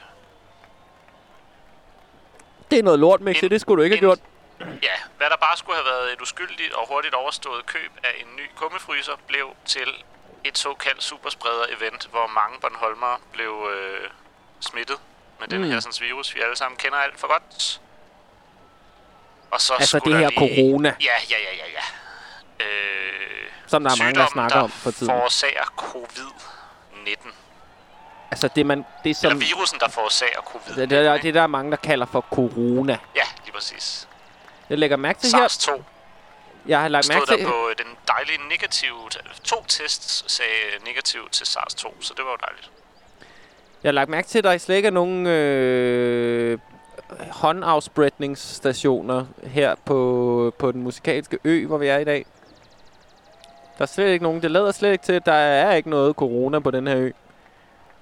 Det 2.72 2.80
er 2.80 2.84
noget 2.84 3.00
lort, 3.00 3.22
Mixi. 3.22 3.46
En- 3.46 3.52
Det 3.52 3.62
skulle 3.62 3.78
du 3.80 3.84
ikke 3.84 3.98
have 3.98 4.12
en- 4.12 4.18
gjort. 4.60 4.80
Ja, 4.84 4.96
hvad 5.18 5.30
der 5.30 5.36
bare 5.38 5.58
skulle 5.58 5.76
have 5.76 5.86
været 5.86 6.14
et 6.14 6.22
uskyldigt 6.22 6.74
og 6.74 6.88
hurtigt 6.88 7.14
overstået 7.14 7.66
køb 7.66 7.92
af 8.04 8.10
en 8.22 8.36
ny 8.36 8.50
kummefryser, 8.56 9.14
blev 9.28 9.56
til 9.66 9.90
et 10.44 10.58
såkaldt 10.58 11.04
superspreder-event, 11.04 12.10
hvor 12.10 12.28
mange 12.28 12.60
Bornholmere 12.62 13.18
blev 13.34 13.70
øh, 13.76 14.10
smittet 14.60 14.98
med 15.40 15.48
den 15.48 15.62
Mm. 15.62 15.70
her 15.72 15.80
sådan, 15.80 16.08
virus, 16.08 16.36
vi 16.36 16.42
alle 16.42 16.56
sammen 16.56 16.78
kender 16.78 16.98
alt 16.98 17.20
for 17.20 17.28
godt. 17.28 17.82
Og 19.52 19.62
så 19.62 19.74
Altså 19.74 20.00
det 20.06 20.18
her 20.18 20.30
lige... 20.30 20.40
corona, 20.40 20.96
Ja, 21.02 21.06
ja, 21.30 21.38
ja, 21.40 21.56
ja, 21.56 21.68
ja. 21.78 21.84
Øh, 22.66 23.15
som 23.68 23.84
der 23.84 23.92
er 23.92 23.96
mange, 24.04 24.20
der 24.20 24.28
snakker 24.34 24.60
om 24.60 24.70
for 24.70 24.92
tiden. 24.92 25.08
forårsager 25.08 25.64
covid-19. 25.82 27.30
Altså 28.32 28.50
det, 28.56 28.66
man, 28.66 28.78
det 28.78 28.86
Eller 29.24 29.30
som... 29.30 29.42
virusen, 29.42 29.80
der 29.80 29.90
forårsager 29.90 30.40
covid-19. 30.40 30.80
Det, 30.80 30.90
det, 30.90 30.98
er- 31.08 31.18
det 31.18 31.28
er 31.30 31.34
der 31.34 31.48
mange, 31.48 31.72
der 31.72 31.78
kalder 31.78 32.06
for 32.06 32.22
corona. 32.32 32.98
Ja, 33.16 33.22
lige 33.44 33.54
præcis. 33.54 34.08
Jeg 34.70 34.78
lægger 34.78 34.98
mærke 34.98 35.20
til 35.20 35.36
her... 35.38 35.48
SARS-2 35.48 35.82
Jeg 36.68 36.82
har 36.82 36.88
lagt 36.88 37.06
stod 37.06 37.16
mærke 37.16 37.26
der 37.32 37.38
til... 37.38 37.46
på 37.46 37.70
den 37.78 37.88
dejlige 38.08 38.38
negative... 38.50 38.96
To 39.44 39.64
tests 39.68 40.32
sagde 40.34 40.52
negativ 40.86 41.30
til 41.32 41.44
SARS-2, 41.46 41.92
så 42.00 42.14
det 42.18 42.26
var 42.26 42.32
jo 42.32 42.38
dejligt. 42.48 42.72
Jeg 43.84 43.88
har 43.90 43.94
lagt 43.94 44.10
mærke 44.10 44.28
til, 44.28 44.38
at 44.38 44.44
der 44.44 44.58
slet 44.58 44.76
ikke 44.76 44.88
er 44.88 44.92
nogen 44.92 45.28
øh, 45.28 46.60
håndafspredningsstationer 47.32 49.26
her 49.44 49.76
på, 49.86 50.54
på 50.60 50.72
den 50.72 50.82
musikalske 50.84 51.40
ø, 51.44 51.66
hvor 51.68 51.78
vi 51.78 51.88
er 51.88 51.98
i 51.98 52.04
dag. 52.04 52.26
Der 53.78 53.82
er 53.82 53.86
slet 53.86 54.08
ikke 54.08 54.24
nogen. 54.24 54.42
Det 54.42 54.52
lader 54.52 54.72
slet 54.72 54.92
ikke 54.92 55.04
til, 55.04 55.14
at 55.14 55.26
der 55.26 55.34
er 55.34 55.74
ikke 55.74 55.90
noget 55.90 56.16
corona 56.16 56.60
på 56.60 56.72
den 56.72 56.88
her 56.88 56.98
ø. 56.98 57.12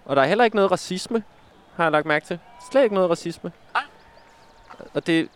Og 0.05 0.15
der 0.15 0.21
er 0.21 0.27
heller 0.27 0.43
ikke 0.43 0.55
noget 0.55 0.71
racisme, 0.71 1.23
har 1.75 1.83
jeg 1.83 1.91
lagt 1.91 2.05
mærke 2.05 2.25
til. 2.25 2.39
Slet 2.71 2.83
ikke 2.83 2.95
noget 2.95 3.09
racisme. 3.09 3.51
Nej. 3.73 3.83
Og 4.93 5.07
det 5.07 5.29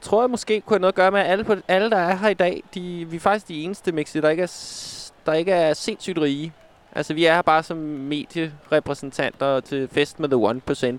tror 0.00 0.22
jeg 0.22 0.30
måske 0.30 0.60
kunne 0.60 0.74
have 0.74 0.80
noget 0.80 0.92
at 0.92 0.96
gøre 0.96 1.10
med, 1.10 1.20
at 1.20 1.26
alle, 1.26 1.44
på, 1.44 1.56
alle 1.68 1.90
der 1.90 1.96
er 1.96 2.16
her 2.16 2.28
i 2.28 2.34
dag, 2.34 2.62
de, 2.74 3.06
vi 3.10 3.16
er 3.16 3.20
faktisk 3.20 3.48
de 3.48 3.62
eneste, 3.62 3.92
Mixi, 3.92 4.20
der 4.20 4.30
ikke 4.30 4.42
er, 4.42 5.12
der 5.26 5.32
ikke 5.32 5.52
er 5.52 5.74
sindssygt 5.74 6.18
rige. 6.18 6.52
Altså, 6.92 7.14
vi 7.14 7.24
er 7.24 7.34
her 7.34 7.42
bare 7.42 7.62
som 7.62 7.76
medierepræsentanter 7.76 9.60
til 9.60 9.88
fest 9.88 10.20
med 10.20 10.28
The 10.28 10.96
1%. 10.96 10.98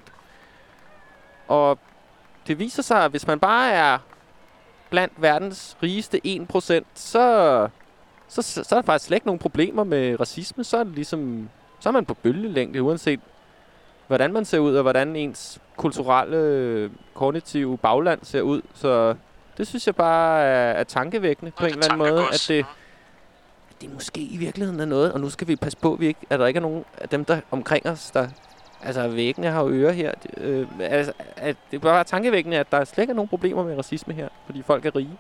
Og 1.48 1.80
det 2.48 2.60
viser 2.60 2.84
sig, 2.84 3.04
at 3.04 3.12
hvis 3.12 3.28
man 3.28 3.40
bare 3.40 3.72
er 3.72 3.98
blandt 4.90 5.14
verdens 5.18 5.78
rigeste 5.84 6.22
1%, 6.26 6.84
så, 6.94 7.68
så, 8.28 8.42
så, 8.42 8.64
så 8.64 8.76
er 8.76 8.82
der 8.82 8.86
faktisk 8.86 9.08
slet 9.08 9.16
ikke 9.16 9.28
nogen 9.28 9.40
problemer 9.40 9.84
med 9.84 10.20
racisme. 10.20 10.64
Så 10.64 10.78
er 10.78 10.84
det 10.84 10.94
ligesom, 10.96 11.50
så 11.80 11.90
er 11.90 11.94
man 11.94 12.06
på 12.06 12.14
bølgelængde, 12.14 12.82
uanset 12.82 13.20
hvordan 14.08 14.34
man 14.34 14.46
ser 14.46 14.60
ud, 14.60 14.76
og 14.76 14.82
hvordan 14.82 15.16
ens 15.16 15.60
kulturelle, 15.78 16.92
kognitive 17.14 17.78
bagland 17.78 18.20
ser 18.24 18.42
ud. 18.42 18.62
Så 18.74 19.16
det 19.58 19.68
synes 19.68 19.88
jeg 19.88 19.96
bare 19.96 20.42
er, 20.42 20.72
er 20.72 20.84
tankevækkende 20.84 21.52
på 21.52 21.66
en 21.66 21.72
eller 21.72 21.86
anden 21.86 21.98
måde, 21.98 22.24
at 22.34 22.46
det, 22.48 22.66
det 23.82 23.94
måske 23.94 24.22
i 24.22 24.38
virkeligheden 24.38 24.80
er 24.80 24.86
noget, 24.86 25.14
og 25.14 25.20
nu 25.20 25.30
skal 25.30 25.48
vi 25.48 25.56
passe 25.56 25.78
på, 25.78 25.94
at, 25.94 26.00
vi 26.00 26.08
ikke, 26.08 26.20
at 26.30 26.40
der 26.40 26.48
ikke 26.48 26.58
er 26.58 26.62
nogen 26.62 26.86
af 26.98 27.10
dem, 27.10 27.26
der 27.26 27.40
omkring 27.52 27.86
os, 27.86 28.12
der... 28.12 28.28
Altså, 28.84 29.08
væggene 29.08 29.48
har 29.48 29.64
jo 29.64 29.70
ører 29.70 29.92
her. 29.92 30.12
Det, 30.24 30.38
øh, 30.38 30.68
altså, 30.80 31.14
at 31.36 31.56
det 31.72 31.78
er 31.78 31.82
bare 31.82 32.04
tankevækkende, 32.04 32.58
at 32.58 32.72
der 32.72 32.86
slet 32.86 33.04
ikke 33.04 33.12
er 33.12 33.16
nogen 33.16 33.30
problemer 33.30 33.64
med 33.64 33.78
racisme 33.78 34.14
her, 34.14 34.30
fordi 34.46 34.62
folk 34.62 34.86
er 34.86 34.96
rige. 34.96 35.18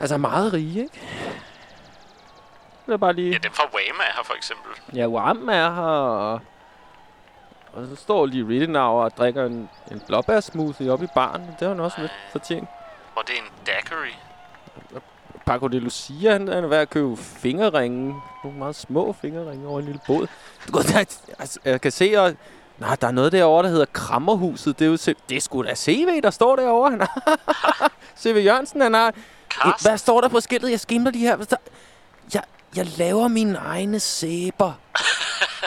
Altså, 0.00 0.16
meget 0.16 0.52
rige, 0.52 0.80
ikke? 0.80 1.00
Det 2.86 2.92
er 2.92 2.96
bare 2.96 3.12
lige... 3.12 3.30
Ja, 3.32 3.38
dem 3.38 3.52
fra 3.52 3.64
Wham 3.64 4.00
er 4.00 4.16
her 4.16 4.24
for 4.24 4.34
eksempel. 4.34 4.72
Ja, 4.94 5.06
Wham 5.06 5.48
er 5.48 5.74
her, 5.74 5.82
og, 5.82 6.40
og 7.72 7.86
så 7.86 7.96
står 7.96 8.26
lige 8.26 8.48
Riddenauer 8.48 9.04
og 9.04 9.16
drikker 9.16 9.46
en, 9.46 9.68
en 9.90 10.02
blåbærsmoothie 10.06 10.92
oppe 10.92 11.04
i 11.04 11.08
baren. 11.14 11.42
Det 11.42 11.60
har 11.60 11.68
han 11.68 11.80
også 11.80 12.00
lidt 12.00 12.12
fortjent. 12.32 12.68
Og 13.16 13.22
det 13.26 13.34
er 13.34 13.38
en 13.38 13.48
daiquiri. 13.66 14.16
Paco 15.46 15.66
de 15.66 15.78
Lucia, 15.80 16.32
han, 16.32 16.48
han 16.48 16.64
er 16.64 16.68
ved 16.68 16.76
at 16.76 16.90
købe 16.90 17.16
fingerringe. 17.16 18.22
Nogle 18.44 18.58
meget 18.58 18.76
små 18.76 19.12
fingerringe 19.12 19.68
over 19.68 19.78
en 19.78 19.84
lille 19.84 20.00
båd. 20.06 20.26
Du 20.68 20.72
kan, 20.72 20.82
der, 20.94 20.98
altså, 21.38 21.60
jeg 21.64 21.80
kan 21.80 21.92
se, 21.92 22.14
og, 22.16 22.34
nej, 22.78 22.96
der 23.00 23.06
er 23.06 23.10
noget 23.10 23.32
derovre, 23.32 23.62
der 23.62 23.68
hedder 23.68 23.86
Krammerhuset. 23.92 24.78
Det 24.78 24.84
er, 24.84 24.90
jo, 24.90 25.14
det 25.28 25.36
er 25.36 25.40
sgu 25.40 25.62
da 25.62 25.74
CV, 25.74 26.20
der 26.22 26.30
står 26.30 26.56
derovre. 26.56 27.06
CV 28.20 28.42
Jørgensen, 28.44 28.80
han 28.80 28.94
har... 28.94 29.14
Karsten, 29.62 29.90
Hvad 29.90 29.98
står 29.98 30.20
der 30.20 30.28
på 30.28 30.40
skiltet? 30.40 30.70
Jeg 30.70 30.80
skimler 30.80 31.10
de 31.10 31.18
her. 31.18 31.36
Hvad 31.36 31.46
står- 31.46 31.58
Jeg, 32.34 32.42
jeg 32.76 32.86
laver 32.98 33.28
mine 33.28 33.58
egne 33.58 34.00
sæber. 34.00 34.72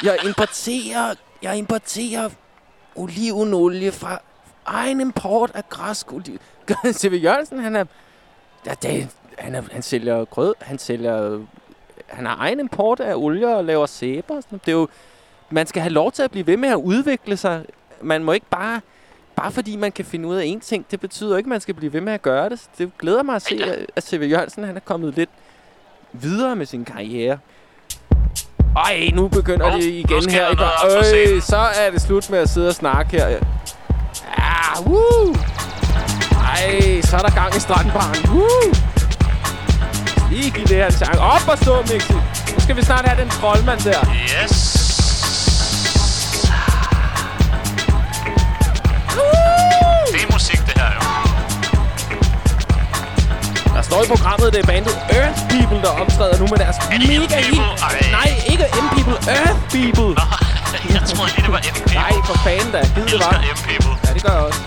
Jeg 0.03 0.17
importerer, 0.25 1.13
jeg 1.41 1.57
importerer 1.57 2.29
olivenolie 2.95 3.91
fra 3.91 4.19
egen 4.65 5.01
import 5.01 5.51
af 5.53 5.69
græsk 5.69 6.13
oliv. 6.13 6.37
C.V. 6.93 7.19
Jørgensen, 7.23 7.59
han 7.59 7.75
er... 7.75 7.85
Ja, 8.65 8.73
det, 8.81 9.09
han, 9.39 9.55
er, 9.55 9.61
han 9.71 9.81
sælger 9.81 10.25
grød, 10.25 10.53
han 10.61 10.79
sælger... 10.79 11.39
Han 12.07 12.25
har 12.25 12.35
egen 12.39 12.59
import 12.59 12.99
af 12.99 13.15
olie 13.15 13.55
og 13.55 13.65
laver 13.65 13.85
sæber. 13.85 14.41
Det 14.51 14.67
er 14.67 14.71
jo... 14.71 14.87
Man 15.49 15.67
skal 15.67 15.81
have 15.81 15.93
lov 15.93 16.11
til 16.11 16.23
at 16.23 16.31
blive 16.31 16.47
ved 16.47 16.57
med 16.57 16.69
at 16.69 16.75
udvikle 16.75 17.37
sig. 17.37 17.65
Man 18.01 18.23
må 18.23 18.31
ikke 18.31 18.45
bare... 18.49 18.81
Bare 19.41 19.51
fordi 19.51 19.75
man 19.75 19.91
kan 19.91 20.05
finde 20.05 20.27
ud 20.27 20.35
af 20.35 20.55
én 20.57 20.59
ting, 20.67 20.85
det 20.91 20.99
betyder 20.99 21.37
ikke, 21.37 21.47
at 21.47 21.49
man 21.49 21.61
skal 21.61 21.73
blive 21.73 21.93
ved 21.93 22.01
med 22.01 22.13
at 22.13 22.21
gøre 22.21 22.49
det. 22.49 22.59
Det 22.77 22.91
glæder 22.99 23.23
mig 23.23 23.35
at 23.35 23.41
se, 23.41 23.59
at- 23.95 24.03
C.V. 24.03 24.27
Jørgensen 24.31 24.63
han 24.63 24.75
er 24.75 24.79
kommet 24.79 25.13
lidt 25.15 25.29
videre 26.13 26.55
med 26.55 26.65
sin 26.65 26.85
karriere. 26.85 27.37
Ej, 28.77 29.09
nu 29.13 29.27
begynder 29.27 29.69
Hov, 29.69 29.77
det 29.79 29.85
igen 29.85 30.29
her. 30.29 30.49
Ikke? 30.49 30.63
Øj, 30.63 31.39
så 31.39 31.57
er 31.57 31.91
det 31.91 32.01
slut 32.01 32.29
med 32.29 32.39
at 32.39 32.49
sidde 32.49 32.67
og 32.67 32.73
snakke 32.75 33.11
her. 33.11 33.27
Ja, 33.27 33.39
woo! 34.85 35.35
Ej, 36.31 37.01
så 37.01 37.17
er 37.17 37.21
der 37.21 37.35
gang 37.35 37.55
i 37.55 37.59
strandbaren. 37.59 38.29
Woo! 38.29 38.73
Lige 40.31 40.51
give 40.51 40.65
det 40.65 40.75
her 40.75 40.85
en 40.85 40.91
chance. 40.91 41.19
Op 41.21 41.47
og 41.47 41.57
stå, 41.57 41.81
Mixi. 41.81 42.13
Nu 42.53 42.59
skal 42.59 42.75
vi 42.75 42.81
snart 42.81 43.05
have 43.05 43.21
den 43.21 43.29
troldmand 43.29 43.79
der. 43.79 43.99
Yes. 44.43 44.80
Det 50.13 50.21
er 50.25 50.31
musik, 50.33 50.59
det 50.67 50.75
her 50.81 50.89
jo. 50.97 51.01
Der 53.75 53.81
står 53.81 54.03
i 54.03 54.07
programmet, 54.07 54.53
det 54.53 54.59
er 54.63 54.67
bandet 54.67 54.95
Earth 55.09 55.39
People, 55.49 55.79
der 55.85 55.91
optræder 56.01 56.37
nu 56.39 56.47
med 56.51 56.57
deres 56.57 56.77
Er 56.77 56.99
mega 57.11 57.37
hit. 57.51 57.61
Nej, 58.11 58.29
ikke 58.51 58.65
M 58.83 58.87
People, 58.95 59.17
Earth 59.37 59.59
People. 59.73 60.09
Nå, 60.19 60.25
jeg 60.95 61.01
troede 61.09 61.31
lige, 61.35 61.43
det 61.45 61.51
var 61.57 61.59
M 61.59 61.75
People. 61.75 61.93
Nej, 61.95 62.13
for 62.25 62.37
fanden 62.45 62.71
da. 62.71 62.81
Gid 62.95 63.05
det 63.05 63.19
var. 63.19 63.29
elsker 63.29 63.53
M 63.55 63.59
People. 63.69 63.93
Ja, 64.07 64.13
det 64.13 64.23
gør 64.23 64.31
jeg 64.31 64.41
også. 64.41 64.59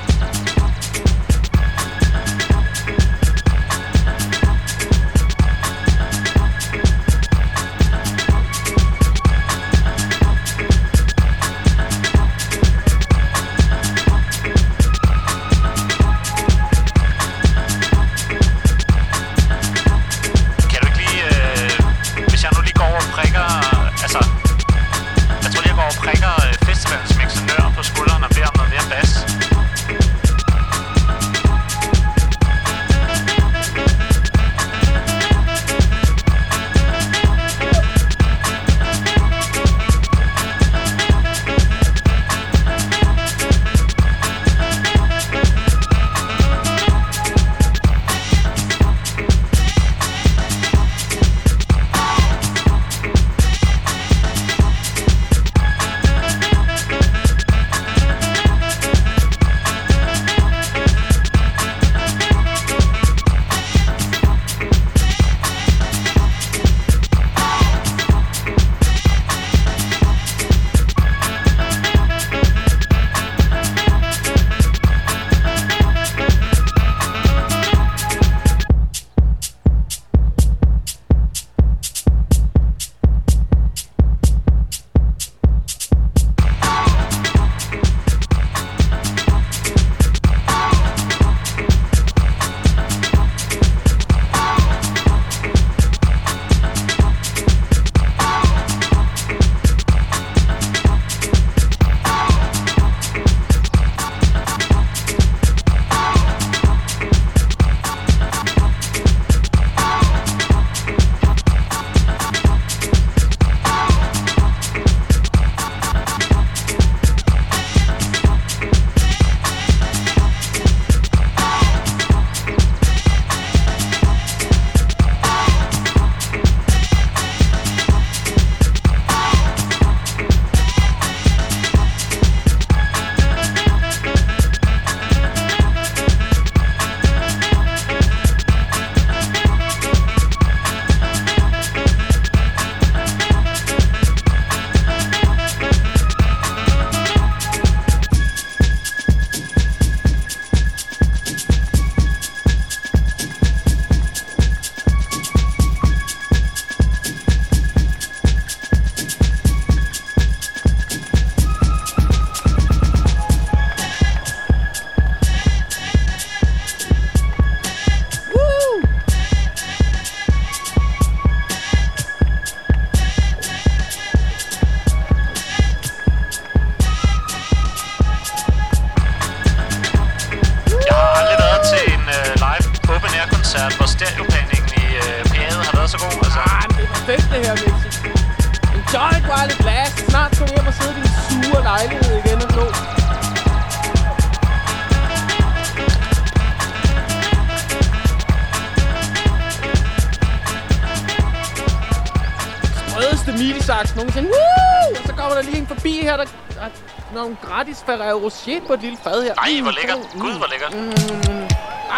Ferrero 207.87 208.19
Rocher 208.19 208.61
på 208.67 208.73
et 208.73 208.81
lille 208.81 208.99
fad 209.05 209.23
her. 209.23 209.35
Ej, 209.35 209.61
hvor 209.63 209.71
Mm, 209.71 209.77
lækkert. 209.81 210.15
mm, 210.15 210.21
Gud, 210.21 210.33
hvor 210.33 210.47
lækkert. 210.53 210.73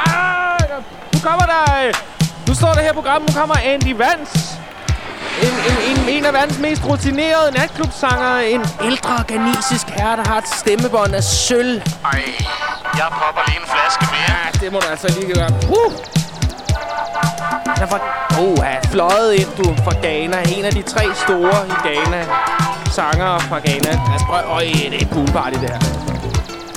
Ah, 0.06 0.60
ja. 0.70 0.76
nu 1.14 1.18
kommer 1.22 1.46
der... 1.46 1.86
øh, 1.86 1.94
Nu 2.48 2.54
står 2.54 2.72
der 2.72 2.80
her 2.80 2.90
i 2.90 2.94
programmet, 2.94 3.34
nu 3.34 3.40
kommer 3.40 3.54
Andy 3.64 3.92
Vance. 3.96 4.38
En, 5.42 5.48
en, 5.48 5.98
en, 5.98 6.08
en 6.08 6.24
af 6.24 6.32
verdens 6.32 6.58
mest 6.58 6.82
rutinerede 6.84 7.52
natklubsanger. 7.52 8.36
En 8.38 8.64
ældre 8.84 9.24
ghanesisk 9.28 9.86
herre, 9.88 10.16
der 10.16 10.28
har 10.28 10.38
et 10.38 10.48
stemmebånd 10.48 11.14
af 11.14 11.24
sølv. 11.24 11.82
Ej, 12.04 12.22
jeg 12.96 13.06
popper 13.10 13.42
lige 13.46 13.58
en 13.60 13.66
flaske 13.66 14.04
mere. 14.14 14.38
Ja, 14.44 14.58
det 14.60 14.72
må 14.72 14.78
du 14.80 14.86
altså 14.90 15.08
lige 15.20 15.34
gøre. 15.34 15.50
Uh! 15.68 15.92
Han 17.66 17.82
er 17.82 17.86
fra... 17.86 17.98
Oh, 18.40 18.90
fløjet 18.92 19.34
ind, 19.34 19.48
du, 19.58 19.64
fra 19.84 19.92
Ghana. 20.02 20.42
En 20.56 20.64
af 20.64 20.72
de 20.72 20.82
tre 20.82 21.04
store 21.14 21.66
i 21.68 21.88
Ghana. 21.88 22.26
Sanger 22.96 23.38
fra 23.38 23.58
Ghana. 23.58 23.92
Altså, 24.12 24.26
prøv... 24.26 24.40
Øj, 24.56 24.64
det 24.90 24.94
er 24.94 25.00
et 25.00 25.10
poolparty, 25.10 25.56
det 25.62 25.70
her. 25.70 25.78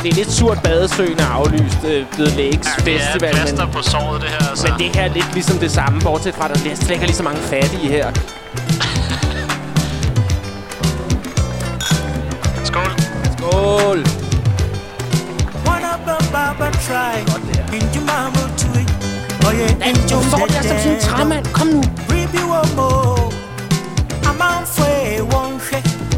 Det 0.01 0.09
er 0.11 0.15
lidt 0.15 0.31
surt 0.31 0.59
badesøen 0.63 1.19
er 1.19 1.25
aflyst. 1.25 1.83
Øh, 1.83 2.05
The 2.11 2.25
Lakes 2.25 2.67
Ja, 2.67 2.83
det 2.85 2.95
er 2.95 2.99
Festival, 2.99 3.35
men... 3.57 3.71
på 3.73 3.81
såret, 3.81 4.21
det 4.21 4.29
her. 4.29 4.49
Altså. 4.49 4.67
Men 4.67 4.79
det 4.79 4.95
her 4.95 5.03
er 5.03 5.13
lidt 5.13 5.33
ligesom 5.33 5.57
det 5.57 5.71
samme, 5.71 6.01
bortset 6.01 6.35
fra, 6.35 6.45
at 6.45 6.51
der 6.51 6.75
slet 6.75 6.91
ikke 6.91 7.03
er 7.03 7.07
lige 7.07 7.15
så 7.15 7.23
mange 7.23 7.41
fattige 7.41 7.87
her. 7.87 8.11
Skål. 12.63 12.91
Skål! 13.37 13.99
Wanna 15.67 15.93
baba 16.33 16.67
try 16.87 17.15
in 17.77 17.85
Jumamo 17.95 18.43
to 18.61 18.69
it. 18.81 18.89
Oh 19.45 19.53
yeah, 19.59 19.89
in 19.89 19.95
Du 19.95 20.17
står 20.29 20.47
der 20.47 20.61
som 20.61 20.77
sådan 20.77 20.95
en 20.95 21.01
træmand. 21.01 21.45
Kom 21.53 21.67
nu. 21.67 21.83
Review 22.09 22.47
of 22.61 23.18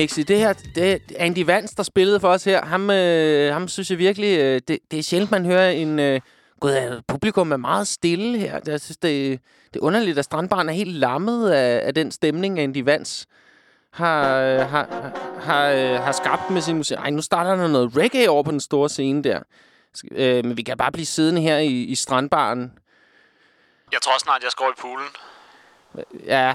Mixi, 0.00 0.22
det 0.22 0.38
her, 0.38 0.52
det 0.52 1.02
Andy 1.16 1.44
Vance, 1.46 1.76
der 1.76 1.82
spillede 1.82 2.20
for 2.20 2.28
os 2.28 2.44
her. 2.44 2.64
Ham, 2.64 2.90
øh, 2.90 3.52
ham 3.52 3.68
synes 3.68 3.90
jeg 3.90 3.98
virkelig, 3.98 4.38
øh, 4.38 4.60
det, 4.68 4.78
det 4.90 4.98
er 4.98 5.02
sjældent, 5.02 5.30
man 5.30 5.46
hører 5.46 5.70
en... 5.70 5.98
Øh, 5.98 6.20
Gud, 6.60 7.02
publikum 7.08 7.52
er 7.52 7.56
meget 7.56 7.88
stille 7.88 8.38
her. 8.38 8.60
Jeg 8.66 8.80
synes, 8.80 8.96
det, 8.96 9.40
det 9.74 9.80
er 9.80 9.84
underligt, 9.84 10.18
at 10.18 10.24
Strandbaren 10.24 10.68
er 10.68 10.72
helt 10.72 10.94
lammet 10.94 11.50
af, 11.50 11.86
af 11.86 11.94
den 11.94 12.10
stemning, 12.10 12.60
Andy 12.60 12.84
Vance 12.84 13.26
har, 13.92 14.40
øh, 14.40 14.60
har, 14.60 15.12
har, 15.40 15.70
øh, 15.70 16.00
har 16.02 16.12
skabt 16.12 16.50
med 16.50 16.60
sin 16.60 16.76
musik. 16.76 16.96
Ej, 16.96 17.10
nu 17.10 17.22
starter 17.22 17.56
der 17.56 17.68
noget 17.68 17.96
reggae 17.96 18.30
over 18.30 18.42
på 18.42 18.50
den 18.50 18.60
store 18.60 18.88
scene 18.88 19.22
der. 19.22 19.40
Øh, 20.12 20.44
men 20.44 20.56
vi 20.56 20.62
kan 20.62 20.76
bare 20.76 20.92
blive 20.92 21.06
siddende 21.06 21.40
her 21.40 21.58
i, 21.58 21.82
i 21.82 21.94
Strandbaren. 21.94 22.72
Jeg 23.92 24.00
tror 24.02 24.18
snart, 24.18 24.42
jeg 24.42 24.50
skal 24.50 24.62
over 24.62 24.72
i 24.72 24.80
poolen. 24.80 25.08
Ja, 26.26 26.54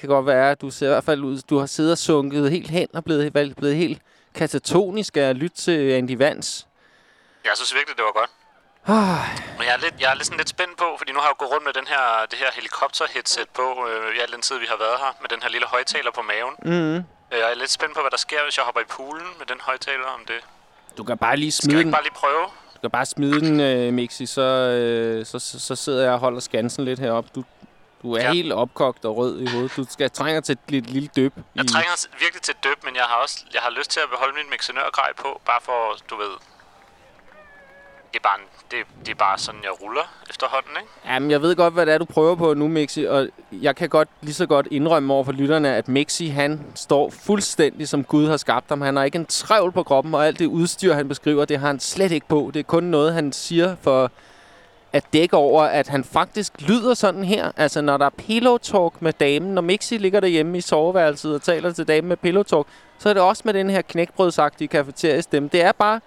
kan 0.00 0.08
godt 0.08 0.26
være. 0.26 0.54
Du 0.54 0.70
ser 0.70 0.86
i 0.86 0.88
hvert 0.88 1.04
fald 1.04 1.20
ud. 1.24 1.38
Du 1.50 1.58
har 1.58 1.66
siddet 1.66 1.92
og 1.92 1.98
sunket 1.98 2.50
helt 2.50 2.70
hen 2.70 2.88
og 2.94 3.04
blevet, 3.04 3.32
blevet, 3.32 3.76
helt 3.76 4.02
katatonisk 4.34 5.16
af 5.16 5.20
at 5.20 5.36
lytte 5.36 5.56
til 5.56 5.90
Andy 5.92 6.16
Vance. 6.16 6.66
Jeg 7.44 7.52
synes 7.54 7.74
virkelig, 7.74 7.96
det 7.96 8.04
var 8.04 8.12
godt. 8.20 8.30
Ah, 8.86 9.28
Men 9.58 9.64
jeg 9.66 9.74
er, 9.78 9.82
lidt, 9.86 9.94
jeg 10.02 10.08
er 10.10 10.14
lidt, 10.14 10.26
sådan 10.26 10.38
lidt 10.42 10.48
spændt 10.56 10.76
på, 10.82 10.88
fordi 10.98 11.10
nu 11.12 11.18
har 11.20 11.26
jeg 11.28 11.34
jo 11.34 11.38
gået 11.42 11.52
rundt 11.54 11.64
med 11.68 11.74
den 11.80 11.86
her, 11.92 12.02
det 12.30 12.38
her 12.42 12.50
helikopter-headset 12.58 13.48
på 13.58 13.66
øh, 13.88 14.16
i 14.16 14.18
al 14.24 14.32
den 14.34 14.42
tid, 14.48 14.56
vi 14.64 14.66
har 14.72 14.78
været 14.84 14.96
her, 15.04 15.10
med 15.22 15.28
den 15.34 15.40
her 15.42 15.50
lille 15.56 15.66
højtaler 15.74 16.10
på 16.18 16.22
maven. 16.30 16.54
mm. 16.72 16.96
Jeg 17.40 17.46
er 17.52 17.56
lidt 17.62 17.70
spændt 17.78 17.94
på, 17.96 18.00
hvad 18.00 18.10
der 18.10 18.22
sker, 18.26 18.40
hvis 18.46 18.56
jeg 18.58 18.64
hopper 18.64 18.80
i 18.80 18.88
poolen 18.96 19.30
med 19.40 19.46
den 19.46 19.58
højtaler 19.68 20.06
om 20.16 20.22
det. 20.30 20.40
Du 20.98 21.02
kan 21.04 21.18
bare 21.18 21.36
lige 21.36 21.52
Skal 21.52 21.62
smide 21.64 21.76
jeg 21.78 21.84
den. 21.84 21.88
ikke 21.88 21.96
bare 21.98 22.02
lige 22.08 22.18
prøve? 22.24 22.44
Du 22.74 22.80
kan 22.80 22.90
bare 22.90 23.06
smide 23.06 23.40
den, 23.40 23.60
øh, 23.60 23.92
Mixi, 23.98 24.26
så, 24.26 24.42
øh, 24.42 25.26
så, 25.26 25.38
så, 25.38 25.60
så 25.60 25.76
sidder 25.76 26.02
jeg 26.04 26.12
og 26.12 26.18
holder 26.18 26.40
skansen 26.40 26.84
lidt 26.84 27.00
heroppe. 27.00 27.30
Du, 27.34 27.44
du 28.02 28.12
er 28.12 28.22
ja. 28.22 28.32
Helt 28.32 28.52
opkogt 28.52 29.04
og 29.04 29.16
rød 29.16 29.40
i 29.40 29.46
hovedet. 29.50 29.72
Du 29.76 29.84
skal 29.90 30.10
trænger 30.10 30.40
til 30.40 30.52
et 30.52 30.58
lille, 30.68 30.90
lille 30.90 31.08
døb. 31.16 31.32
Jeg 31.56 31.64
i- 31.64 31.68
trænger 31.68 32.06
virkelig 32.20 32.42
til 32.42 32.54
døb, 32.64 32.84
men 32.84 32.94
jeg 32.96 33.04
har 33.04 33.14
også 33.16 33.44
jeg 33.54 33.62
har 33.62 33.70
lyst 33.70 33.90
til 33.90 34.00
at 34.00 34.06
beholde 34.10 34.34
min 34.34 34.50
mixenørgrej 34.50 35.10
på, 35.22 35.40
bare 35.46 35.60
for, 35.62 35.96
du 36.10 36.16
ved... 36.16 36.32
Det 38.12 38.18
er 38.18 38.22
bare, 38.22 38.38
en, 38.40 38.46
det, 38.70 39.06
det 39.06 39.12
er 39.12 39.16
bare 39.16 39.38
sådan, 39.38 39.60
jeg 39.62 39.82
ruller 39.82 40.14
efterhånden, 40.30 40.70
ikke? 40.80 40.92
Jamen, 41.14 41.30
jeg 41.30 41.42
ved 41.42 41.56
godt, 41.56 41.74
hvad 41.74 41.86
det 41.86 41.94
er, 41.94 41.98
du 41.98 42.04
prøver 42.04 42.34
på 42.34 42.54
nu, 42.54 42.68
Mixi, 42.68 43.04
og 43.04 43.28
jeg 43.52 43.76
kan 43.76 43.88
godt 43.88 44.08
lige 44.20 44.34
så 44.34 44.46
godt 44.46 44.68
indrømme 44.70 45.14
over 45.14 45.24
for 45.24 45.32
lytterne, 45.32 45.74
at 45.76 45.88
Mixi, 45.88 46.26
han 46.28 46.66
står 46.74 47.10
fuldstændig 47.10 47.88
som 47.88 48.04
Gud 48.04 48.26
har 48.28 48.36
skabt 48.36 48.68
ham. 48.68 48.80
Han 48.80 48.96
har 48.96 49.04
ikke 49.04 49.16
en 49.18 49.26
trævl 49.26 49.72
på 49.72 49.82
kroppen, 49.82 50.14
og 50.14 50.26
alt 50.26 50.38
det 50.38 50.46
udstyr, 50.46 50.94
han 50.94 51.08
beskriver, 51.08 51.44
det 51.44 51.58
har 51.58 51.66
han 51.66 51.80
slet 51.80 52.12
ikke 52.12 52.28
på. 52.28 52.50
Det 52.54 52.60
er 52.60 52.64
kun 52.64 52.84
noget, 52.84 53.14
han 53.14 53.32
siger 53.32 53.76
for 53.82 54.10
at 54.92 55.04
dække 55.12 55.36
over, 55.36 55.62
at 55.62 55.88
han 55.88 56.04
faktisk 56.04 56.52
lyder 56.58 56.94
sådan 56.94 57.24
her. 57.24 57.52
Altså, 57.56 57.80
når 57.80 57.96
der 57.96 58.06
er 58.06 58.10
pillow 58.10 58.58
talk 58.58 59.02
med 59.02 59.12
damen, 59.12 59.54
når 59.54 59.62
Mixi 59.62 59.96
ligger 59.96 60.20
derhjemme 60.20 60.58
i 60.58 60.60
soveværelset 60.60 61.34
og 61.34 61.42
taler 61.42 61.72
til 61.72 61.88
damen 61.88 62.08
med 62.08 62.16
pillow 62.16 62.42
talk, 62.42 62.66
så 62.98 63.08
er 63.08 63.12
det 63.12 63.22
også 63.22 63.42
med 63.44 63.54
den 63.54 63.70
her 63.70 63.82
knækbrødsagtige 63.82 64.68
kafeteriestemme. 64.68 65.48
Det 65.52 65.62
er 65.62 65.72
bare... 65.72 66.00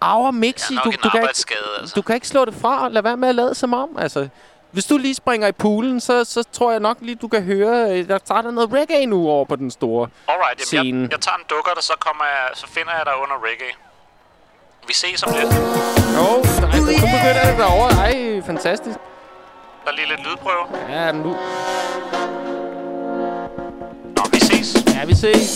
Aura 0.00 0.30
Mixi, 0.30 0.74
du, 0.74 0.92
du, 1.04 1.08
kan 1.08 1.22
ikke, 1.22 1.28
altså. 1.28 1.92
du 1.96 2.02
kan 2.02 2.14
ikke 2.14 2.28
slå 2.28 2.44
det 2.44 2.54
fra. 2.54 2.88
Lad 2.88 3.02
være 3.02 3.16
med 3.16 3.28
at 3.28 3.34
lade 3.34 3.54
som 3.54 3.74
om. 3.74 3.96
Altså, 3.98 4.28
hvis 4.70 4.84
du 4.84 4.96
lige 4.96 5.14
springer 5.14 5.48
i 5.48 5.52
poolen, 5.52 6.00
så, 6.00 6.24
så 6.24 6.42
tror 6.52 6.70
jeg 6.70 6.80
nok 6.80 6.96
lige, 7.00 7.14
du 7.14 7.28
kan 7.28 7.42
høre, 7.42 7.98
øh, 7.98 8.08
der 8.08 8.18
starter 8.24 8.50
noget 8.50 8.72
reggae 8.72 9.06
nu 9.06 9.28
over 9.28 9.44
på 9.44 9.56
den 9.56 9.70
store. 9.70 10.08
Alright, 10.28 10.72
jamen, 10.72 11.02
jeg, 11.02 11.10
jeg 11.12 11.20
tager 11.20 11.36
en 11.36 11.44
dukker, 11.50 11.72
og 11.76 11.82
så, 11.82 11.92
kommer 12.00 12.24
jeg, 12.24 12.50
så 12.54 12.66
finder 12.66 12.92
jeg 12.92 13.02
dig 13.06 13.14
under 13.22 13.36
reggae. 13.44 13.87
Vi 14.88 14.94
ses 14.94 15.22
om 15.22 15.32
lidt. 15.32 15.54
Jo, 16.16 16.42
nej, 16.60 16.78
nu 16.78 16.86
begynder 16.86 17.44
det 17.50 17.58
derovre. 17.58 17.90
Ej, 17.90 18.42
fantastisk. 18.46 18.98
Der 19.84 19.90
er 19.90 19.96
lige 19.96 20.08
lidt 20.08 20.20
lydprøve. 20.26 20.64
Ja, 20.88 21.12
nu. 21.12 21.36
Nå, 24.16 24.22
vi 24.32 24.40
ses. 24.40 24.76
Ja, 24.94 25.04
vi 25.04 25.14
ses. 25.14 25.50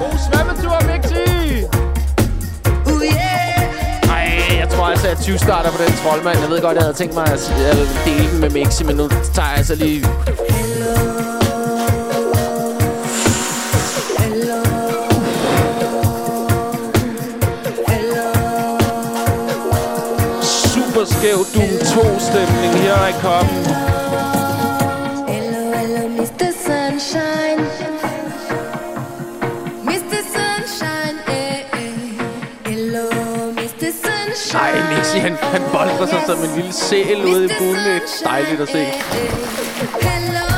God 0.00 0.16
svømmetur, 0.26 0.76
Mixi! 0.90 1.64
Ej, 4.10 4.58
jeg 4.58 4.68
tror 4.70 4.84
altså, 4.84 5.08
at 5.08 5.18
20 5.22 5.38
starter 5.38 5.70
på 5.70 5.82
den 5.82 5.92
troldmand. 5.92 6.38
Jeg 6.38 6.50
ved 6.50 6.60
godt, 6.60 6.74
jeg 6.74 6.82
havde 6.82 6.94
tænkt 6.94 7.14
mig 7.14 7.26
at 7.26 7.52
dele 8.04 8.30
den 8.30 8.40
med 8.40 8.50
Mixi, 8.50 8.84
men 8.84 8.96
nu 8.96 9.08
tager 9.08 9.48
jeg 9.48 9.56
altså 9.56 9.74
lige... 9.74 10.00
Super 10.02 11.43
skæv 21.24 21.38
Doom 21.54 21.74
2-stemning. 21.92 22.74
Her 22.84 23.06
I 23.08 23.12
come. 23.24 23.48
Hello, 25.32 25.62
hello, 25.78 26.08
Mr. 26.18 26.48
Sunshine. 26.66 27.60
Mr. 29.90 30.18
Sunshine, 30.34 31.18
eh, 31.28 31.78
eh. 31.80 32.70
Hello, 32.70 33.06
Mr. 33.52 33.88
Sunshine. 34.04 34.60
Ej, 34.60 34.96
Mixi, 34.96 35.18
han, 35.18 35.32
han 35.32 35.62
bolder 35.72 36.06
sig 36.06 36.22
som 36.26 36.38
en 36.38 36.56
lille 36.56 36.72
sæl 36.72 37.24
ude 37.24 37.44
i 37.44 37.48
poolen. 37.58 37.84
Det 37.84 37.96
er 37.96 38.28
dejligt 38.28 38.60
at 38.60 38.68
se. 38.68 38.84
Hello, 40.08 40.53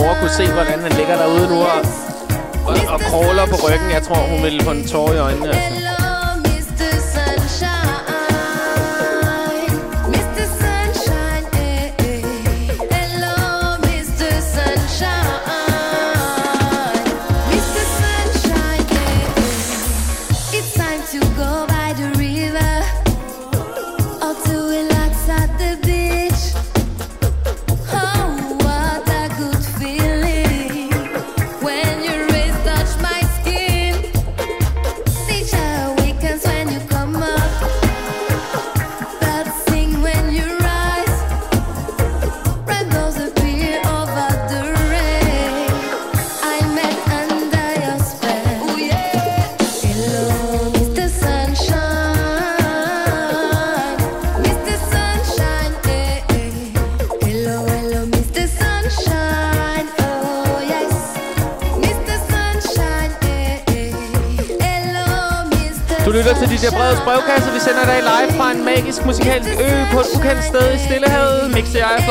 mor 0.00 0.12
kunne 0.20 0.34
se, 0.40 0.46
hvordan 0.56 0.78
han 0.86 0.92
ligger 0.98 1.16
derude 1.22 1.46
nu 1.52 1.58
og, 1.72 1.80
og, 2.68 2.74
og 2.94 2.98
crawler 3.08 3.46
på 3.52 3.56
ryggen, 3.64 3.90
jeg 3.96 4.02
tror, 4.06 4.20
hun 4.32 4.42
ville 4.46 4.60
få 4.64 4.70
en 4.70 4.84
tår 4.92 5.12
i 5.12 5.18
øjnene. 5.18 5.48
Altså. 5.48 5.85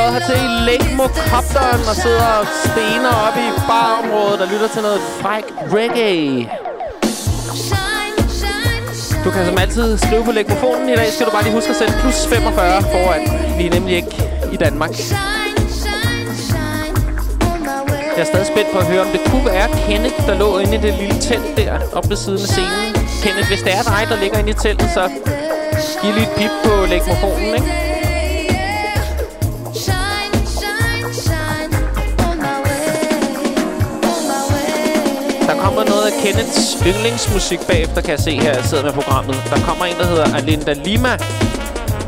Mix 0.06 0.14
og 0.14 0.14
jeg 0.14 0.22
hertil 0.22 0.46
i 0.46 0.52
Lægmokopteren 0.70 1.82
og 1.90 1.96
sidder 1.96 2.28
og 2.40 2.46
stener 2.66 3.14
oppe 3.28 3.40
i 3.40 3.52
barområdet 3.68 4.42
og 4.42 4.48
lytter 4.48 4.68
til 4.68 4.82
noget 4.82 5.02
fræk 5.22 5.44
reggae. 5.74 6.50
Du 9.26 9.32
kan 9.32 9.46
som 9.46 9.58
altid 9.58 9.98
skrive 9.98 10.24
på 10.26 10.32
lægmofonen. 10.32 10.90
I 10.90 10.96
dag 10.96 11.12
skal 11.14 11.26
du 11.26 11.32
bare 11.32 11.44
lige 11.44 11.54
huske 11.54 11.70
at 11.70 11.76
sætte 11.76 11.94
plus 12.02 12.28
45 12.28 12.82
foran. 12.82 13.22
Vi 13.58 13.68
er 13.68 13.72
nemlig 13.72 13.96
ikke 13.96 14.16
i 14.54 14.58
Danmark. 14.58 14.90
Jeg 18.16 18.22
er 18.22 18.30
stadig 18.34 18.48
spændt 18.48 18.72
på 18.74 18.78
at 18.78 18.86
høre, 18.86 19.02
om 19.02 19.12
det 19.16 19.22
kunne 19.30 19.46
være 19.46 19.68
Kenneth, 19.88 20.28
der 20.28 20.36
lå 20.40 20.58
inde 20.58 20.76
i 20.76 20.82
det 20.86 20.94
lille 21.02 21.22
telt 21.22 21.58
der, 21.58 21.80
oppe 21.94 22.10
ved 22.10 22.18
siden 22.18 22.40
af 22.42 22.48
scenen. 22.48 22.88
Kenneth, 23.24 23.48
hvis 23.48 23.62
det 23.62 23.74
er 23.80 23.84
dig, 23.84 24.02
der 24.10 24.18
ligger 24.24 24.38
inde 24.38 24.50
i 24.50 24.54
teltet, 24.54 24.90
så 24.94 25.04
giv 26.02 26.14
lige 26.14 26.28
et 26.30 26.34
pip 26.38 26.52
på 26.64 26.86
lægmofonen, 26.86 27.54
ikke? 27.60 27.95
Kenneths 36.26 36.78
yndlingsmusik 36.86 37.60
bagefter, 37.68 38.02
kan 38.02 38.12
jeg 38.12 38.20
se 38.20 38.32
her, 38.32 38.54
jeg 38.54 38.66
sidder 38.66 38.84
med 38.84 38.94
programmet. 38.94 39.36
Der 39.50 39.60
kommer 39.68 39.86
en, 39.86 39.96
der 39.96 40.06
hedder 40.06 40.36
Alinda 40.36 40.74
Lima 40.74 41.14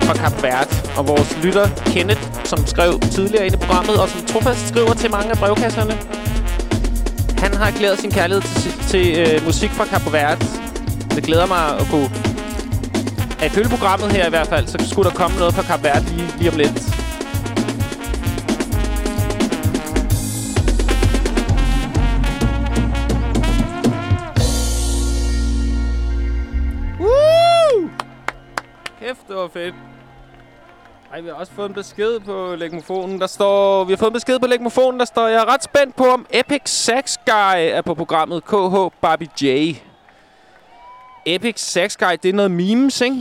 fra 0.05 0.13
Kap 0.13 0.43
Verde. 0.43 0.70
Og 0.97 1.07
vores 1.07 1.38
lytter, 1.43 1.68
Kenneth, 1.86 2.22
som 2.43 2.68
skrev 2.68 2.99
tidligere 2.99 3.45
ind 3.45 3.55
i 3.55 3.57
programmet, 3.57 3.95
og 4.01 4.09
som 4.09 4.26
trofast 4.26 4.68
skriver 4.68 4.93
til 4.93 5.11
mange 5.11 5.32
af 5.32 5.38
brevkasserne. 5.38 5.97
Han 7.38 7.53
har 7.53 7.68
erklæret 7.68 7.99
sin 7.99 8.11
kærlighed 8.11 8.43
til, 8.61 8.72
til 8.91 9.05
øh, 9.20 9.45
musik 9.45 9.70
fra 9.70 9.86
Kap 9.86 10.13
Verde. 10.13 10.45
Det 11.15 11.24
glæder 11.24 11.45
mig 11.45 11.80
at 11.80 11.86
kunne... 11.91 12.09
At 13.39 13.51
følge 13.51 13.70
programmet 13.70 14.11
her 14.11 14.28
i 14.28 14.30
hvert 14.30 14.47
fald, 14.47 14.68
så 14.68 14.78
skulle 14.89 15.09
der 15.09 15.15
komme 15.15 15.38
noget 15.38 15.53
fra 15.53 15.61
Kap 15.61 15.84
Verde 15.84 16.05
lige, 16.05 16.34
lige 16.39 16.51
om 16.51 16.57
lidt. 16.57 16.87
Var 29.54 29.60
fedt. 29.62 29.76
Ej, 31.14 31.22
vi 31.22 31.28
har 31.28 31.36
også 31.36 31.52
fået 31.56 31.68
en 31.70 31.74
besked 31.74 32.20
på 32.20 32.56
legmofonen. 32.58 33.22
Der 33.22 33.28
står... 33.28 33.84
Vi 33.84 33.91
har 33.91 33.98
fået 33.98 34.10
en 34.10 34.14
besked 34.14 34.39
på 34.39 34.48
legmofonen, 34.48 35.00
der 35.00 35.06
står... 35.06 35.28
Jeg 35.28 35.38
er 35.41 35.54
ret 35.54 35.64
spændt 35.64 35.95
på, 35.95 36.06
om 36.06 36.26
Epic 36.34 36.62
Sax 36.66 37.18
Guy 37.26 37.58
er 37.58 37.82
på 37.82 37.93
programmet. 37.93 38.45
KH 38.45 38.76
Barbie 39.02 39.28
J. 39.41 39.76
Epic 41.26 41.60
Sax 41.60 41.98
Guy, 41.98 42.16
det 42.24 42.30
er 42.30 42.34
noget 42.34 42.52
memes, 42.52 43.02
ikke? 43.02 43.16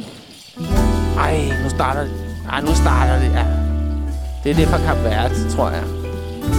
Ej, 1.19 1.37
nu 1.63 1.71
starter 1.71 2.01
det. 2.01 2.13
Ej, 2.53 2.61
nu 2.61 2.75
starter 2.75 3.19
det, 3.19 3.33
ja. 3.35 3.45
Det 4.45 4.51
er 4.51 4.55
det 4.55 4.69
fra 4.69 4.79
Kap 4.79 5.05
Verde, 5.05 5.51
tror 5.51 5.71
jeg. 5.71 5.85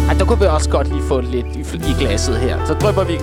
Ej, 0.08 0.14
der 0.14 0.26
kunne 0.26 0.40
vi 0.40 0.46
også 0.46 0.70
godt 0.70 0.88
lige 0.88 1.04
få 1.08 1.22
lidt 1.22 1.46
i, 1.46 1.60
i 1.90 1.94
glasset 2.00 2.38
her. 2.38 2.66
Så 2.66 2.74
drøber 2.74 3.04
vi... 3.04 3.18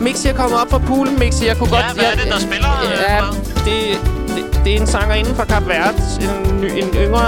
Mixi 0.00 0.28
er 0.28 0.34
kommet 0.34 0.60
op 0.60 0.68
fra 0.70 0.78
poolen, 0.78 1.18
Mixi. 1.18 1.46
Jeg 1.46 1.56
kunne 1.56 1.76
Ja, 1.76 1.82
godt... 1.86 1.94
hvad 1.94 2.04
er 2.12 2.16
det, 2.16 2.32
der 2.32 2.38
spiller? 2.38 2.68
Ja, 3.08 3.20
det, 3.66 4.00
det, 4.36 4.44
det 4.64 4.70
er 4.76 4.80
en 4.80 4.86
sangerinde 4.86 5.34
fra 5.34 5.44
Kap 5.44 5.66
Verde. 5.68 5.96
En, 6.20 6.60
ny- 6.60 6.74
en 6.82 6.88
yngre, 7.04 7.24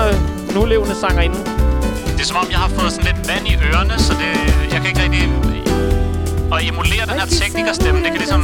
nulevende 0.54 0.94
sangerinde. 0.94 1.38
Det 2.14 2.20
er 2.20 2.24
som 2.24 2.36
om, 2.36 2.46
jeg 2.50 2.58
har 2.58 2.68
fået 2.68 2.92
sådan 2.92 3.06
lidt 3.10 3.28
vand 3.28 3.44
i 3.52 3.54
ørerne, 3.68 3.94
så 3.98 4.12
det, 4.12 4.32
jeg 4.72 4.80
kan 4.80 4.86
ikke 4.86 5.02
rigtig... 5.02 5.32
Og 6.50 6.58
emulere 6.64 7.04
den 7.10 7.16
her 7.20 7.26
teknikerstemme, 7.26 7.98
det 8.00 8.10
kan 8.12 8.18
ligesom... 8.24 8.42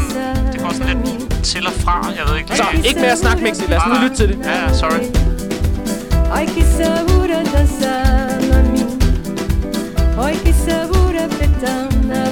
Det 0.53 0.61
går 0.63 0.73
sådan 0.73 0.87
lidt 0.87 1.45
til 1.45 1.67
og 1.67 1.73
fra, 1.73 2.13
jeg 2.19 2.25
ved 2.29 2.37
ikke. 2.39 2.57
Så, 2.57 2.65
ikke 2.85 3.01
mere 3.01 3.17
snak, 3.17 3.41
Mixi. 3.41 3.63
Lad 3.69 3.79
os 3.79 3.83
nu 3.89 3.95
lytte 4.03 4.17
til 4.17 4.29
det. 4.29 4.39
Ja, 4.45 4.63
ja, 4.63 4.75
sorry. 4.75 5.03
Ai 6.37 6.47
que 6.47 6.63
sabura 6.77 7.41
dançar 7.53 8.41
mami 8.51 8.83
Ai 10.25 10.35
que 10.45 10.53
sabura 10.65 11.25
petam 11.39 11.93
na 12.11 12.23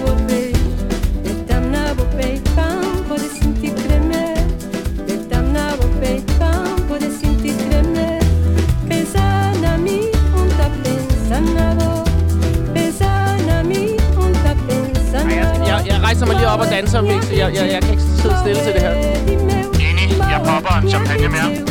na 16.26 16.26
jeg, 16.26 16.26
rejser 16.26 16.26
mig 16.26 16.36
lige 16.36 16.48
op 16.48 16.60
og 16.60 16.66
danser, 16.66 17.02
Jeg, 17.36 17.54
jeg, 17.54 17.72
jeg 17.72 17.82
kan 17.82 17.90
ikke 17.90 18.02
sidde 18.02 18.36
stille 18.42 18.62
til 18.62 18.72
det 18.72 18.82
her. 18.82 18.94
Enig, 19.90 20.18
jeg 20.18 20.40
popper 20.44 20.80
en 20.82 20.88
champagne 20.88 21.28
mere. 21.28 21.69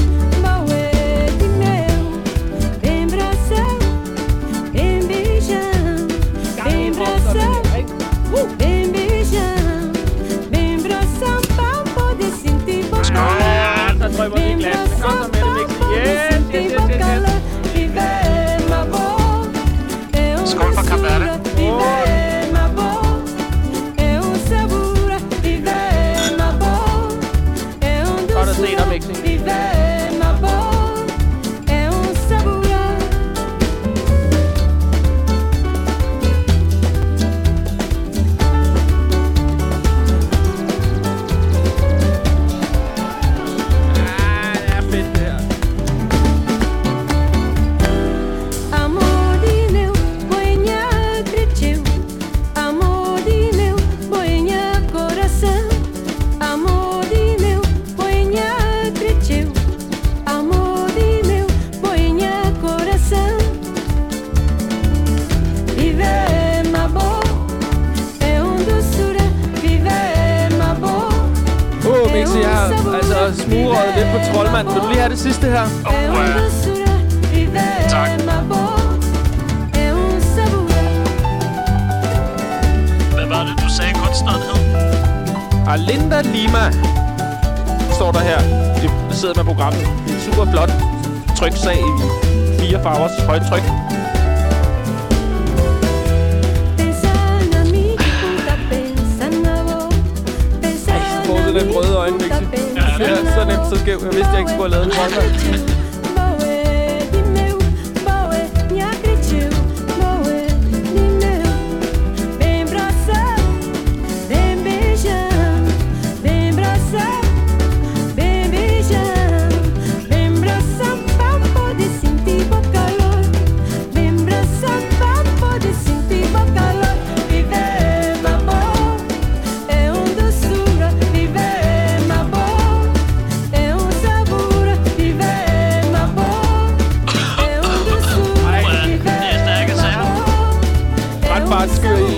Ret 141.50 141.58
fart 141.58 141.72
skyr 141.78 141.98
i. 141.98 142.18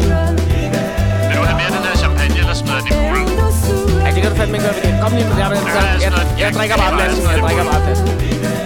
Vil 1.27 1.37
du 1.39 1.43
have 1.49 1.57
mere 1.61 1.71
den 1.77 1.83
her 1.87 1.97
champagne, 2.03 2.39
eller 2.39 2.53
smider 2.53 2.79
den 2.79 2.93
um 2.97 3.29
doçura. 3.39 4.03
Ej, 4.05 4.11
det 4.11 4.21
kan 4.23 4.31
du 4.31 4.37
fandme 4.37 4.57
gøre 4.57 4.75
igen. 4.83 4.95
Kom 5.01 5.11
lige 5.11 5.27
med 5.27 5.35
det. 5.35 5.41
Jeg, 5.41 5.51
jeg, 5.51 6.01
jeg, 6.01 6.11
jeg, 6.11 6.39
jeg 6.39 6.53
drikker 6.53 6.75
bare 6.77 6.91
flasken. 6.97 7.29
Jeg 7.35 7.39
drikker 7.45 7.63
bare 7.71 7.81
flasken. 7.85 8.60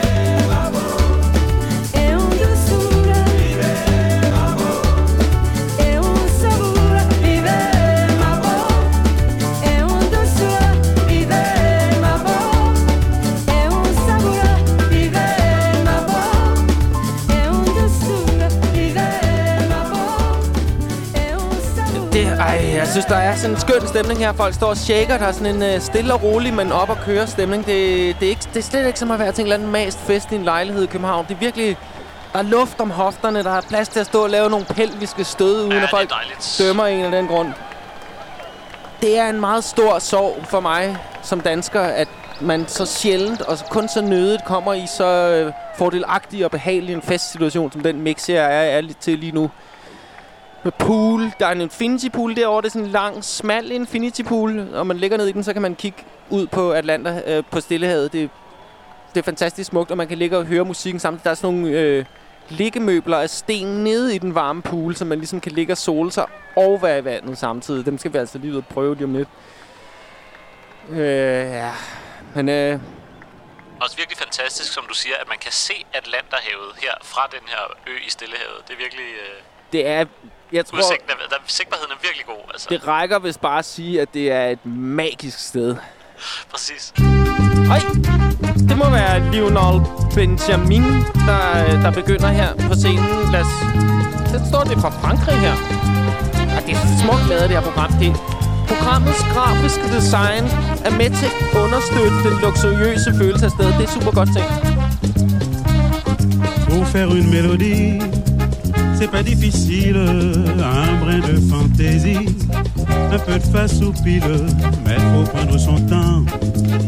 Synes, 22.96 23.06
der 23.06 23.16
er 23.16 23.36
sådan 23.36 23.56
en 23.56 23.60
skøn 23.60 23.88
stemning 23.88 24.20
her. 24.20 24.34
Folk 24.34 24.54
står 24.54 24.68
og 24.68 24.78
shaker. 24.78 25.18
Der 25.18 25.26
er 25.26 25.32
sådan 25.32 25.62
en 25.64 25.76
uh, 25.76 25.82
stille 25.82 26.14
og 26.14 26.24
rolig, 26.24 26.54
men 26.54 26.72
op 26.72 26.90
og 26.90 26.98
køre 26.98 27.28
stemning. 27.28 27.66
Det, 27.66 27.76
det, 28.20 28.26
er 28.26 28.30
ikke, 28.30 28.42
det 28.54 28.58
er 28.60 28.64
slet 28.64 28.88
ikke 28.88 29.00
som 29.00 29.12
at 29.12 29.20
være 29.20 29.32
til 29.32 29.42
en 29.42 29.46
eller 29.46 29.56
anden 29.56 29.72
mast 29.72 30.00
fest 30.00 30.32
i 30.32 30.36
en 30.36 30.44
lejlighed 30.44 30.84
i 30.84 30.86
København. 30.86 31.26
Det 31.28 31.34
er 31.34 31.40
virkelig... 31.40 31.78
Der 32.34 32.40
er 32.40 32.44
luft 32.44 32.80
om 32.80 32.92
hofterne. 32.92 33.44
Der 33.44 33.52
er 33.52 33.62
plads 33.62 33.88
til 33.88 34.00
at 34.00 34.06
stå 34.06 34.24
og 34.24 34.30
lave 34.30 34.50
nogle 34.50 34.66
pelviske 34.66 35.24
stød, 35.24 35.62
uden 35.62 35.72
Ja, 35.72 35.84
at 35.84 35.90
folk 35.90 36.12
dømmer 36.60 36.86
en 36.86 37.06
af 37.06 37.12
den 37.12 37.28
grund. 37.28 37.54
Det 39.02 39.20
er 39.20 39.30
en 39.30 39.40
meget 39.40 39.64
stor 39.64 40.00
sorg 40.00 40.46
for 40.50 40.60
mig 40.60 40.98
som 41.24 41.42
dansker, 41.42 41.82
at 41.82 42.08
man 42.42 42.68
så 42.68 42.86
sjældent 42.86 43.42
og 43.42 43.58
kun 43.70 43.88
så 43.88 44.02
nødigt 44.02 44.46
kommer 44.46 44.74
i 44.74 44.88
så 44.98 45.06
øh, 45.06 45.54
fordelagtig 45.78 46.46
og 46.46 46.52
behagelig 46.52 46.96
en 46.96 47.02
festsituation, 47.02 47.72
som 47.72 47.82
den 47.82 48.02
mix 48.02 48.26
her 48.26 48.42
er, 48.42 48.80
er 48.80 48.82
til 49.00 49.20
lige 49.20 49.32
nu. 49.32 49.50
Med 50.66 50.72
pool. 50.72 51.22
Der 51.40 51.48
er 51.48 51.52
en 51.52 51.62
infinity 51.62 52.08
pool 52.14 52.36
derovre. 52.36 52.62
Det 52.62 52.68
er 52.68 52.72
sådan 52.72 52.86
en 52.86 52.92
lang, 52.92 53.24
smal 53.24 53.72
infinity 53.72 54.22
pool. 54.22 54.74
Og 54.74 54.88
man 54.88 54.98
ligger 54.98 55.18
ned 55.18 55.28
i 55.28 55.32
den, 55.32 55.44
så 55.44 55.54
kan 55.54 55.62
man 55.62 55.76
kigge 55.76 56.04
ud 56.30 56.48
på 56.48 56.72
Atlanta, 56.72 57.22
øh, 57.26 57.44
på 57.52 57.60
Stillehavet. 57.60 58.14
Det, 58.14 58.30
det 59.14 59.20
er 59.20 59.24
fantastisk 59.24 59.70
smukt, 59.70 59.92
og 59.92 59.98
man 59.98 60.08
kan 60.08 60.18
ligge 60.18 60.38
og 60.38 60.46
høre 60.46 60.66
musikken 60.66 61.00
samtidig. 61.00 61.24
Der 61.24 61.30
er 61.30 61.36
sådan 61.36 61.56
nogle 61.56 61.80
øh, 61.80 62.06
liggemøbler 62.50 63.18
af 63.18 63.30
sten 63.30 63.68
nede 63.68 64.16
i 64.16 64.18
den 64.18 64.36
varme 64.36 64.62
pool, 64.62 64.96
så 64.96 65.06
man 65.06 65.18
ligesom 65.18 65.42
kan 65.42 65.52
ligge 65.52 65.74
og 65.74 65.78
sole 65.78 66.12
sig 66.12 66.26
og 66.56 66.82
være 66.82 67.00
i 67.00 67.04
vandet 67.06 67.38
samtidig. 67.38 67.86
Dem 67.86 67.98
skal 67.98 68.14
vi 68.14 68.18
altså 68.18 68.38
lige 68.38 68.52
ud 68.52 68.58
og 68.58 68.66
prøve 68.66 68.96
lige 68.96 69.06
om 69.06 69.14
lidt. 69.14 69.30
Øh, 70.90 71.00
ja. 71.00 71.72
Men 72.36 72.50
øh, 72.50 72.80
Også 73.82 73.98
virkelig 73.98 74.18
fantastisk, 74.18 74.74
som 74.74 74.86
du 74.90 74.94
siger, 74.94 75.16
at 75.22 75.28
man 75.28 75.38
kan 75.38 75.52
se 75.52 75.86
Atlanterhavet 75.94 76.72
her 76.82 76.94
fra 77.04 77.28
den 77.32 77.48
her 77.48 77.78
ø 77.88 77.98
i 78.08 78.10
Stillehavet. 78.10 78.68
Det 78.68 78.74
er 78.74 78.78
virkelig... 78.78 79.06
Øh, 79.06 79.42
det 79.72 79.88
er... 79.88 80.06
Jeg 80.56 80.66
tror, 80.66 80.78
udsigten 80.78 81.10
er, 81.10 81.30
der, 81.30 81.36
sigtbarheden 81.48 81.92
er 81.92 82.00
virkelig 82.08 82.26
god, 82.26 82.44
altså. 82.54 82.68
det 82.70 82.88
rækker 82.88 83.20
hvis 83.20 83.38
bare 83.38 83.60
at 83.60 83.66
sige, 83.66 84.02
at 84.02 84.14
det 84.14 84.32
er 84.32 84.46
et 84.48 84.66
magisk 84.66 85.40
sted. 85.40 85.76
Præcis. 86.52 86.94
Øj! 87.74 87.80
Det 88.70 88.78
må 88.78 88.90
være 88.90 89.32
Lionel 89.32 89.78
Benjamin, 90.16 90.84
der, 91.30 91.42
der 91.84 91.92
begynder 91.92 92.28
her 92.28 92.50
på 92.70 92.74
scenen. 92.74 93.32
Lad 93.32 93.42
os... 93.42 93.54
Så 94.32 94.38
står 94.50 94.64
det 94.64 94.78
fra 94.84 94.90
Frankrig 94.90 95.38
her. 95.46 95.56
Og 96.58 96.62
det 96.66 96.74
er 96.76 96.82
smukt 97.04 97.26
lavet, 97.30 97.44
det 97.50 97.58
her 97.58 97.66
program. 97.70 97.92
Det, 98.02 98.12
programmets 98.72 99.24
grafiske 99.34 99.88
design 99.98 100.44
er 100.88 100.94
med 101.02 101.10
til 101.20 101.30
at 101.54 101.58
understøtte 101.64 102.18
den 102.26 102.36
luksuriøse 102.44 103.10
følelse 103.22 103.46
af 103.46 103.52
stedet. 103.52 103.74
Det 103.80 103.84
er 103.90 103.94
super 103.98 104.12
godt 104.20 104.30
tænkt. 104.38 104.54
Pour 106.70 106.84
faire 106.94 107.08
une 107.18 107.28
mélodie, 107.36 107.82
c'est 108.98 109.10
pas 109.10 109.24
difficile. 109.24 109.98
Un 109.98 111.00
brin 111.04 111.20
de 111.20 111.40
fantaisie, 111.50 112.28
un 113.12 113.20
peu 113.20 113.38
de 113.40 113.46
face 113.52 113.82
ou 113.82 113.92
pile. 114.04 114.22
Mais 114.86 114.96
faut 114.96 115.30
prendre 115.32 115.58
son 115.58 115.80
temps 115.82 116.24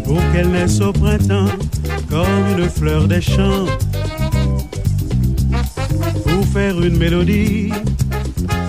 pour 0.04 0.20
qu'elle 0.32 0.50
naisse 0.50 0.80
au 0.82 0.92
printemps 0.92 1.52
comme 2.10 2.58
une 2.58 2.70
fleur 2.70 3.08
des 3.08 3.22
champs. 3.22 3.66
Pour 6.24 6.46
faire 6.54 6.82
une 6.82 6.98
mélodie, 6.98 7.72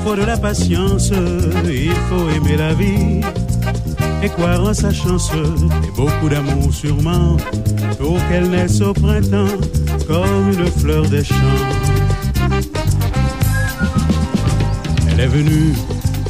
faut 0.04 0.16
de 0.16 0.22
la 0.24 0.36
patience, 0.36 1.10
il 1.64 1.92
faut 2.08 2.28
aimer 2.30 2.56
la 2.56 2.74
vie. 2.74 3.20
Et 4.20 4.28
croire 4.28 4.64
en 4.64 4.74
sa 4.74 4.92
chance, 4.92 5.30
et 5.32 5.96
beaucoup 5.96 6.28
d'amour 6.28 6.74
sûrement, 6.74 7.36
pour 8.00 8.18
qu'elle 8.28 8.50
naisse 8.50 8.80
au 8.80 8.92
printemps 8.92 9.46
comme 10.08 10.52
une 10.52 10.66
fleur 10.66 11.08
des 11.08 11.22
champs. 11.22 11.34
Elle 15.18 15.24
est 15.24 15.28
venue 15.28 15.72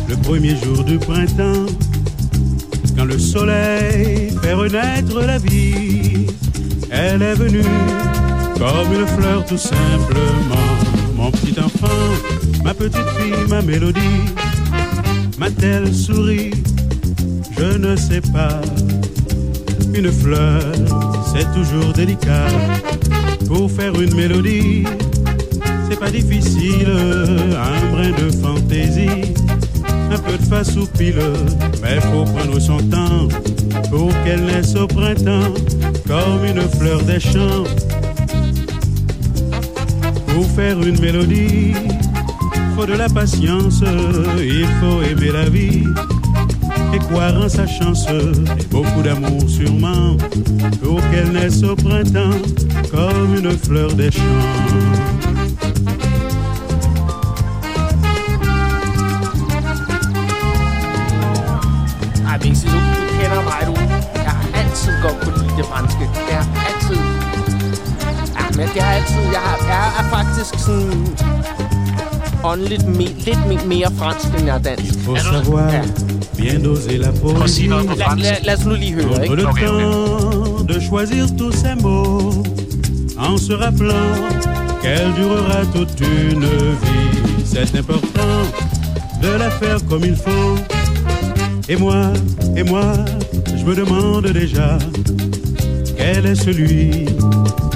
le 0.08 0.16
premier 0.16 0.56
jour 0.56 0.82
du 0.82 0.96
printemps, 0.96 1.66
quand 2.96 3.04
le 3.04 3.18
soleil 3.18 4.32
fait 4.42 4.54
renaître 4.54 5.20
la 5.20 5.36
vie. 5.36 6.26
Elle 6.90 7.20
est 7.20 7.34
venue 7.34 7.68
comme 8.56 8.90
une 8.94 9.06
fleur 9.06 9.44
tout 9.44 9.58
simplement. 9.58 10.70
Mon 11.16 11.30
petit 11.30 11.54
enfant, 11.60 11.86
ma 12.64 12.72
petite 12.72 13.06
fille, 13.18 13.46
ma 13.50 13.60
mélodie, 13.60 14.24
m'a-t-elle 15.36 15.92
souri 15.94 16.52
Je 17.58 17.76
ne 17.76 17.94
sais 17.94 18.22
pas. 18.22 18.62
Une 19.92 20.10
fleur, 20.10 20.62
c'est 21.30 21.52
toujours 21.52 21.92
délicat. 21.92 22.48
Pour 23.48 23.70
faire 23.70 24.00
une 24.00 24.14
mélodie, 24.14 24.84
c'est 25.88 25.98
pas 25.98 26.10
difficile. 26.10 26.88
Un 26.88 27.92
brin 27.92 28.10
de 28.10 28.30
fantaisie, 28.30 29.34
un 30.10 30.18
peu 30.18 30.36
de 30.36 30.44
face 30.44 30.76
ou 30.76 30.86
pile. 30.86 31.14
Mais 31.82 32.00
faut 32.00 32.24
prendre 32.24 32.58
son 32.58 32.78
temps 32.78 33.28
pour 33.90 34.10
qu'elle 34.24 34.44
naisse 34.44 34.74
au 34.74 34.86
printemps 34.86 35.54
comme 36.06 36.44
une 36.44 36.62
fleur 36.78 37.02
des 37.02 37.20
champs. 37.20 37.64
Pour 40.26 40.46
faire 40.50 40.80
une 40.82 41.00
mélodie, 41.00 41.74
faut 42.76 42.86
de 42.86 42.94
la 42.94 43.08
patience, 43.08 43.82
il 44.38 44.66
faut 44.80 45.02
aimer 45.02 45.32
la 45.32 45.48
vie 45.48 45.84
et 46.94 46.98
croire 46.98 47.36
en 47.42 47.48
sa 47.48 47.66
chance 47.66 48.06
et 48.08 48.64
beaucoup 48.70 49.02
d'amour 49.02 49.42
sûrement 49.48 50.16
pour 50.82 51.00
qu'elle 51.10 51.32
naisse 51.32 51.62
au 51.62 51.74
printemps 51.74 52.38
comme 52.90 53.34
une 53.36 53.50
fleur 53.58 53.92
des 53.94 54.10
champs. 54.10 55.37
Godt 65.02 65.16
kunne 65.22 65.38
lide 65.42 65.56
det 65.56 65.64
franske. 65.72 66.04
Jeg 66.30 66.36
har 66.38 66.66
altid... 66.68 66.96
Ja, 68.38 68.44
men 68.56 68.66
jeg 68.76 68.84
har 68.84 68.94
altid... 68.94 69.22
Jeg, 69.36 69.42
har, 69.48 69.56
jeg 69.72 69.86
er 70.00 70.04
faktisk 70.16 70.64
sådan... 70.66 71.06
Åndeligt 72.44 72.86
me, 72.88 73.04
lidt 73.04 73.46
me, 73.48 73.56
mere 73.66 73.90
fransk, 73.98 74.26
end 74.38 74.46
jeg 74.46 74.54
er 74.56 74.62
dansk. 74.62 74.84
Il 74.84 75.00
faut 75.04 75.18
Er 75.18 75.22
savoir 75.22 75.72
Ja. 75.72 75.82
bien 76.36 76.64
doser 76.64 76.98
la 76.98 77.10
Prøv 77.22 77.42
at 77.42 77.50
sige 77.50 77.68
noget 77.68 77.86
på 77.86 77.92
poésie. 77.94 78.22
La, 78.22 78.30
la, 78.30 78.36
lad 78.42 78.58
os 78.58 78.64
nu 78.66 78.74
lige 78.74 78.92
høre, 78.92 79.22
ikke? 79.24 79.36
de 80.72 80.80
choisir 80.88 81.26
tous 81.38 81.54
ces 81.60 81.82
mots 81.82 82.34
en 83.26 83.38
se 83.38 83.52
rappelant 83.64 84.14
qu'elle 84.82 85.12
durera 85.18 85.64
toute 85.74 86.00
une 86.00 86.46
vie. 86.82 87.44
C'est 87.52 87.74
important 87.78 88.38
de 89.22 89.30
la 89.42 89.50
faire 89.50 89.80
comme 89.90 90.04
il 90.04 90.16
faut. 90.16 90.56
Et 91.68 91.76
moi, 91.76 92.00
et 92.56 92.62
moi, 92.70 92.86
me 93.68 93.74
demande 93.74 94.26
déjà 94.28 94.78
quel 95.98 96.24
est 96.24 96.34
celui 96.34 97.04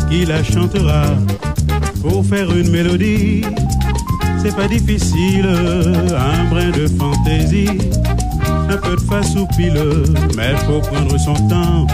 qui 0.08 0.24
la 0.24 0.42
chantera 0.42 1.04
pour 2.00 2.24
faire 2.24 2.50
une 2.50 2.70
mélodie. 2.70 3.42
C'est 4.42 4.56
pas 4.56 4.68
difficile, 4.68 5.46
un 5.46 6.44
brin 6.48 6.70
de 6.70 6.86
fantaisie 6.86 7.78
un 8.70 8.76
peu 8.78 8.96
de 8.96 9.00
face 9.02 9.36
ou 9.36 9.46
pile, 9.54 9.78
mais 10.34 10.56
faut 10.66 10.80
prendre 10.80 11.18
son 11.18 11.34
temps 11.48 11.86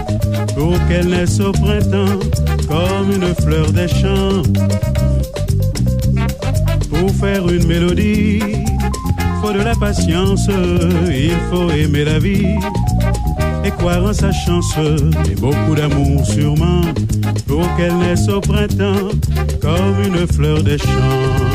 pour 0.55 0.74
qu'elle 0.86 1.09
naisse 1.09 1.40
au 1.40 1.51
printemps 1.51 2.20
comme 2.68 3.11
une 3.11 3.34
fleur 3.42 3.72
des 3.72 3.88
champs. 3.88 4.42
Pour 6.88 7.11
faire 7.16 7.49
une 7.49 7.66
mélodie, 7.66 8.42
faut 9.42 9.53
de 9.53 9.62
la 9.62 9.74
patience, 9.74 10.49
il 11.11 11.32
faut 11.51 11.70
aimer 11.70 12.05
la 12.05 12.20
vie 12.20 12.59
croire 13.78 14.04
en 14.04 14.12
sa 14.12 14.32
chance 14.32 14.74
et 15.30 15.34
beaucoup 15.36 15.74
d'amour 15.74 16.24
sûrement 16.26 16.82
pour 17.46 17.64
qu'elle 17.76 17.96
naisse 17.96 18.28
au 18.28 18.40
printemps 18.40 19.10
comme 19.60 20.02
une 20.04 20.26
fleur 20.26 20.62
des 20.62 20.78
champs. 20.78 21.47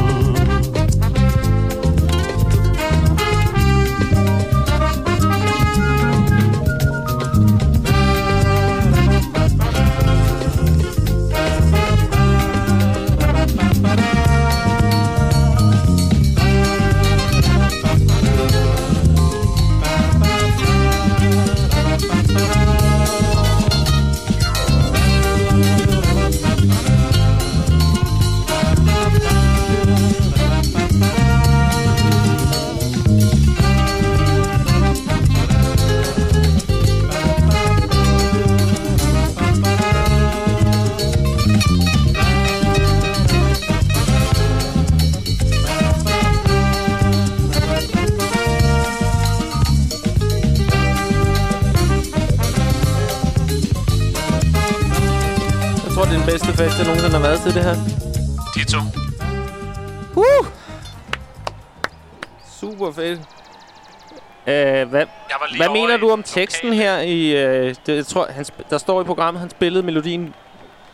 Hvad 65.57 65.69
mener 65.69 65.97
du 65.97 66.11
om 66.11 66.23
teksten 66.23 66.73
her 66.73 66.99
i... 66.99 67.31
Øh, 67.31 67.75
det, 67.85 67.95
jeg 67.95 68.05
tror, 68.05 68.27
han, 68.29 68.45
der 68.69 68.77
står 68.77 69.01
i 69.01 69.03
programmet, 69.03 69.39
han 69.39 69.49
spillede 69.49 69.83
melodien... 69.83 70.35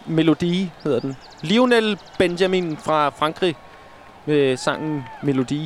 Melodi 0.06 0.72
hedder 0.84 1.00
den. 1.00 1.18
Lionel 1.42 2.00
Benjamin 2.18 2.78
fra 2.78 3.10
Frankrig 3.10 3.56
med 4.26 4.58
sangen 4.58 5.06
Melodi. 5.24 5.64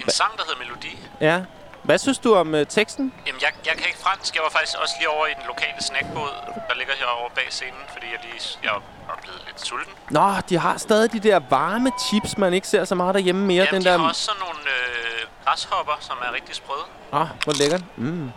En 0.00 0.10
sang, 0.10 0.32
der 0.36 0.42
hedder 0.46 0.58
Melodi. 0.64 0.98
Ja. 1.20 1.42
Hvad 1.82 1.98
synes 1.98 2.18
du 2.18 2.34
om 2.34 2.54
øh, 2.54 2.66
teksten? 2.66 3.12
Jamen, 3.26 3.40
jeg, 3.40 3.50
jeg 3.66 3.74
kan 3.78 3.86
ikke 3.86 3.98
fransk. 3.98 4.34
Jeg 4.34 4.42
var 4.42 4.50
faktisk 4.50 4.76
også 4.82 4.94
lige 4.98 5.08
over 5.08 5.26
i 5.26 5.34
den 5.38 5.46
lokale 5.46 5.82
snackbåd, 5.88 6.32
der 6.68 6.74
ligger 6.78 6.94
herovre 6.98 7.30
bag 7.34 7.46
scenen, 7.50 7.84
fordi 7.92 8.06
jeg 8.12 8.20
lige 8.22 8.58
jeg 8.62 8.70
er 9.08 9.18
blevet 9.22 9.42
lidt 9.46 9.60
sulten. 9.66 9.94
Nå, 10.10 10.26
de 10.48 10.58
har 10.58 10.76
stadig 10.78 11.12
de 11.12 11.20
der 11.20 11.40
varme 11.50 11.90
chips, 12.06 12.38
man 12.38 12.54
ikke 12.54 12.68
ser 12.68 12.84
så 12.84 12.94
meget 12.94 13.14
derhjemme 13.14 13.46
mere. 13.46 13.64
Jamen, 13.64 13.74
den 13.74 13.82
de 13.82 13.88
der... 13.88 13.98
har 13.98 14.08
også 14.08 14.22
sådan 14.22 14.40
nogle 14.46 14.60
øh, 14.76 15.03
græshopper, 15.44 15.92
som 16.00 16.16
er 16.28 16.32
rigtig 16.34 16.54
sprøde. 16.54 16.84
Ah, 17.12 17.26
hvor 17.44 17.52
lækkert. 17.58 17.84
Mm. 17.96 18.04
Mm. 18.04 18.18
Vil 18.24 18.30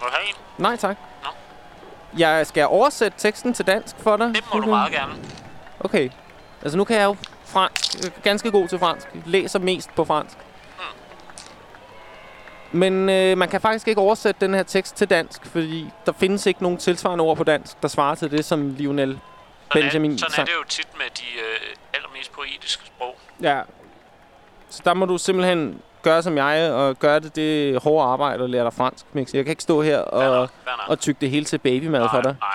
du 0.00 0.06
have 0.12 0.28
en? 0.28 0.34
Nej, 0.58 0.76
tak. 0.76 0.96
Nå. 1.22 1.28
Jeg 2.18 2.46
skal 2.46 2.66
oversætte 2.66 3.18
teksten 3.18 3.54
til 3.54 3.66
dansk 3.66 3.96
for 3.98 4.16
dig. 4.16 4.28
Det 4.34 4.44
må 4.54 4.60
du 4.60 4.66
meget 4.66 4.92
gerne. 4.92 5.12
Okay. 5.80 6.10
Altså, 6.62 6.78
nu 6.78 6.84
kan 6.84 6.96
jeg 6.96 7.04
jo 7.04 7.16
fransk. 7.44 8.04
Er 8.04 8.08
ganske 8.22 8.50
god 8.50 8.68
til 8.68 8.78
fransk. 8.78 9.08
Læser 9.26 9.58
mest 9.58 9.94
på 9.94 10.04
fransk. 10.04 10.36
Men 12.74 13.08
øh, 13.08 13.38
man 13.38 13.48
kan 13.48 13.60
faktisk 13.60 13.88
ikke 13.88 14.00
oversætte 14.00 14.46
den 14.46 14.54
her 14.54 14.62
tekst 14.62 14.96
til 14.96 15.10
dansk, 15.10 15.46
fordi 15.46 15.90
der 16.06 16.12
findes 16.12 16.46
ikke 16.46 16.62
nogen 16.62 16.78
tilsvarende 16.78 17.22
ord 17.24 17.36
på 17.36 17.44
dansk, 17.44 17.82
der 17.82 17.88
svarer 17.88 18.14
til 18.14 18.30
det, 18.30 18.44
som 18.44 18.74
Lionel 18.74 19.18
Sådan, 19.72 19.82
Benjamin 19.82 20.12
er, 20.12 20.18
sådan 20.18 20.30
er 20.30 20.34
sang. 20.34 20.46
det 20.48 20.54
jo 20.54 20.64
tit 20.68 20.88
med 20.98 21.06
de 21.18 21.24
øh, 21.38 21.76
allermest 21.94 22.32
poetiske 22.32 22.86
sprog. 22.86 23.16
Ja. 23.42 23.60
Så 24.70 24.82
der 24.84 24.94
må 24.94 25.06
du 25.06 25.18
simpelthen 25.18 25.82
gøre 26.02 26.22
som 26.22 26.36
jeg, 26.36 26.72
og 26.72 26.98
gøre 26.98 27.20
det 27.20 27.36
det 27.36 27.82
hårde 27.82 28.06
arbejde 28.08 28.42
og 28.42 28.48
lære 28.50 28.64
dig 28.64 28.72
fransk, 28.72 29.04
Mix. 29.12 29.34
Jeg 29.34 29.44
kan 29.44 29.50
ikke 29.52 29.62
stå 29.62 29.82
her 29.82 29.98
og, 29.98 30.48
og 30.88 30.98
tygge 30.98 31.18
det 31.20 31.30
hele 31.30 31.44
til 31.44 31.58
babymad 31.58 32.08
for 32.10 32.20
dig. 32.20 32.34
Nej, 32.40 32.50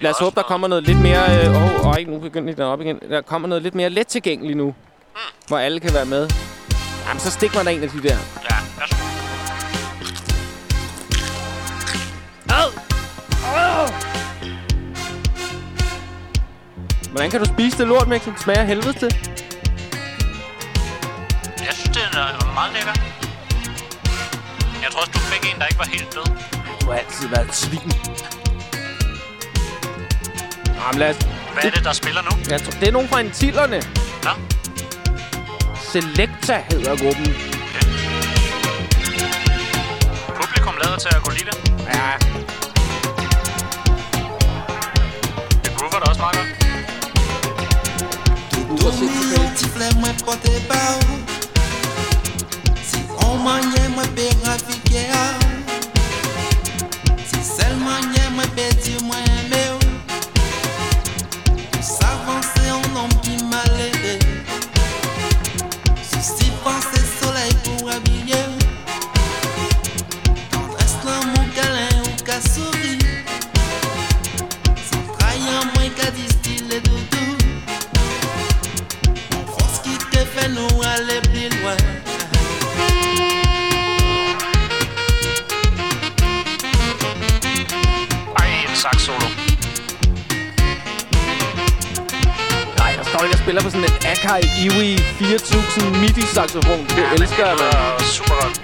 Lad 0.00 0.10
os 0.10 0.18
håbe, 0.18 0.34
der 0.34 0.40
noget- 0.40 0.46
kommer 0.46 0.68
noget 0.68 0.84
lidt 0.84 0.98
mere... 0.98 1.44
Øh, 1.46 1.50
åh, 1.80 1.86
oh, 1.86 1.96
nu 2.06 2.18
begynder 2.18 2.54
den 2.54 2.64
op 2.64 2.80
igen. 2.80 3.00
Der 3.10 3.20
kommer 3.22 3.48
noget 3.48 3.62
lidt 3.62 3.74
mere 3.74 3.90
let 3.90 4.06
tilgængeligt 4.06 4.56
nu, 4.56 4.66
Mm. 4.66 5.18
hvor 5.48 5.58
alle 5.58 5.80
kan 5.80 5.94
være 5.94 6.04
med. 6.06 6.28
Jamen, 7.08 7.20
så 7.20 7.30
stik 7.30 7.54
mig 7.54 7.64
der 7.64 7.70
en 7.70 7.82
af 7.82 7.88
de 7.88 8.02
der. 8.02 8.08
Ja, 8.50 8.56
værsgo. 8.78 8.96
Hvordan 17.10 17.30
kan 17.30 17.40
du 17.40 17.46
spise 17.46 17.78
det 17.78 17.86
lort, 17.88 18.08
Mix? 18.08 18.24
Det 18.24 18.40
smager 18.40 18.62
helvede 18.64 18.92
til. 18.92 19.10
Jeg 21.66 21.72
synes, 21.72 21.88
det 21.96 22.02
er 22.12 22.41
meget 22.54 22.72
lækker. 22.72 22.94
Jeg 24.82 24.90
tror 24.92 25.00
også, 25.00 25.12
du 25.14 25.18
fik 25.18 25.42
en, 25.54 25.60
der 25.60 25.66
ikke 25.66 25.78
var 25.78 25.90
helt 25.96 26.14
død. 26.14 26.28
Du 26.80 26.86
har 26.90 26.98
altid 26.98 27.28
været 27.28 27.48
et 27.48 27.54
svin. 27.54 27.92
Jamen, 30.80 30.98
lad 30.98 31.10
os... 31.10 31.16
Hvad 31.52 31.64
er 31.64 31.70
det, 31.70 31.84
der 31.84 31.92
spiller 31.92 32.22
nu? 32.22 32.30
Jeg 32.50 32.62
tror, 32.62 32.72
det 32.80 32.88
er 32.88 32.92
nogen 32.92 33.08
fra 33.08 33.18
Antillerne. 33.20 33.82
Nå, 34.24 34.30
Selecta 35.92 36.64
hedder 36.70 36.96
gruppen. 37.02 37.26
publikum 40.40 40.74
lader 40.82 40.98
til 40.98 41.08
at 41.16 41.22
kunne 41.24 41.36
lide 41.38 41.50
det. 41.50 41.58
Ja. 41.94 42.10
Det 45.64 45.70
groover 45.76 45.98
da 46.02 46.10
også 46.10 46.20
meget 46.20 46.36
godt. 46.36 46.48
Dormi 48.80 49.06
un 49.40 49.56
tifle 49.56 49.86
mwen 50.00 50.16
pote 50.24 50.52
ba 50.68 50.78
ou 50.96 51.12
Si 51.22 51.38
on 51.38 51.41
manye 53.44 53.88
mwen 53.94 54.08
pe 54.16 54.26
rafike 54.44 55.02
a 55.22 55.24
Si 57.28 57.40
sel 57.54 57.74
manye 57.84 58.22
mwen 58.34 58.48
pe 58.56 58.66
di 58.82 58.94
mwen 59.04 59.51
spiller 93.52 93.70
på 93.70 93.70
sådan 93.70 93.88
en 93.90 93.96
Akai 94.12 94.42
Iwi 94.64 94.98
4000 94.98 95.96
MIDI-saxofon. 96.02 96.80
Det 96.88 96.96
Ja, 96.98 97.12
elsker 97.14 97.46
jeg, 97.46 97.56
mand. 97.60 98.00
super 98.16 98.34
godt. 98.40 98.54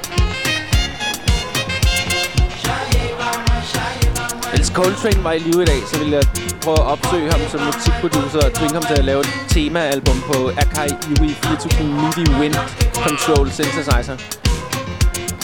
Hvis 4.55 4.69
Coltrane 4.74 5.24
var 5.24 5.32
i 5.32 5.39
live 5.39 5.62
i 5.62 5.65
dag, 5.65 5.81
så 5.90 5.98
ville 5.98 6.16
jeg 6.16 6.24
prøve 6.62 6.78
at 6.81 6.86
opsøge 6.94 7.31
ham 7.32 7.40
som 7.51 7.60
musikproducer 7.60 8.40
og 8.48 8.52
tvinge 8.55 8.74
ham 8.74 8.85
til 8.90 8.94
at 8.94 9.05
lave 9.05 9.20
et 9.20 9.31
temaalbum 9.48 10.20
på 10.32 10.51
Akai 10.62 10.89
Iwi 11.10 11.28
4000 11.43 11.89
MIDI 12.01 12.24
Wind 12.40 12.56
Control 13.05 13.51
Synthesizer. 13.51 14.16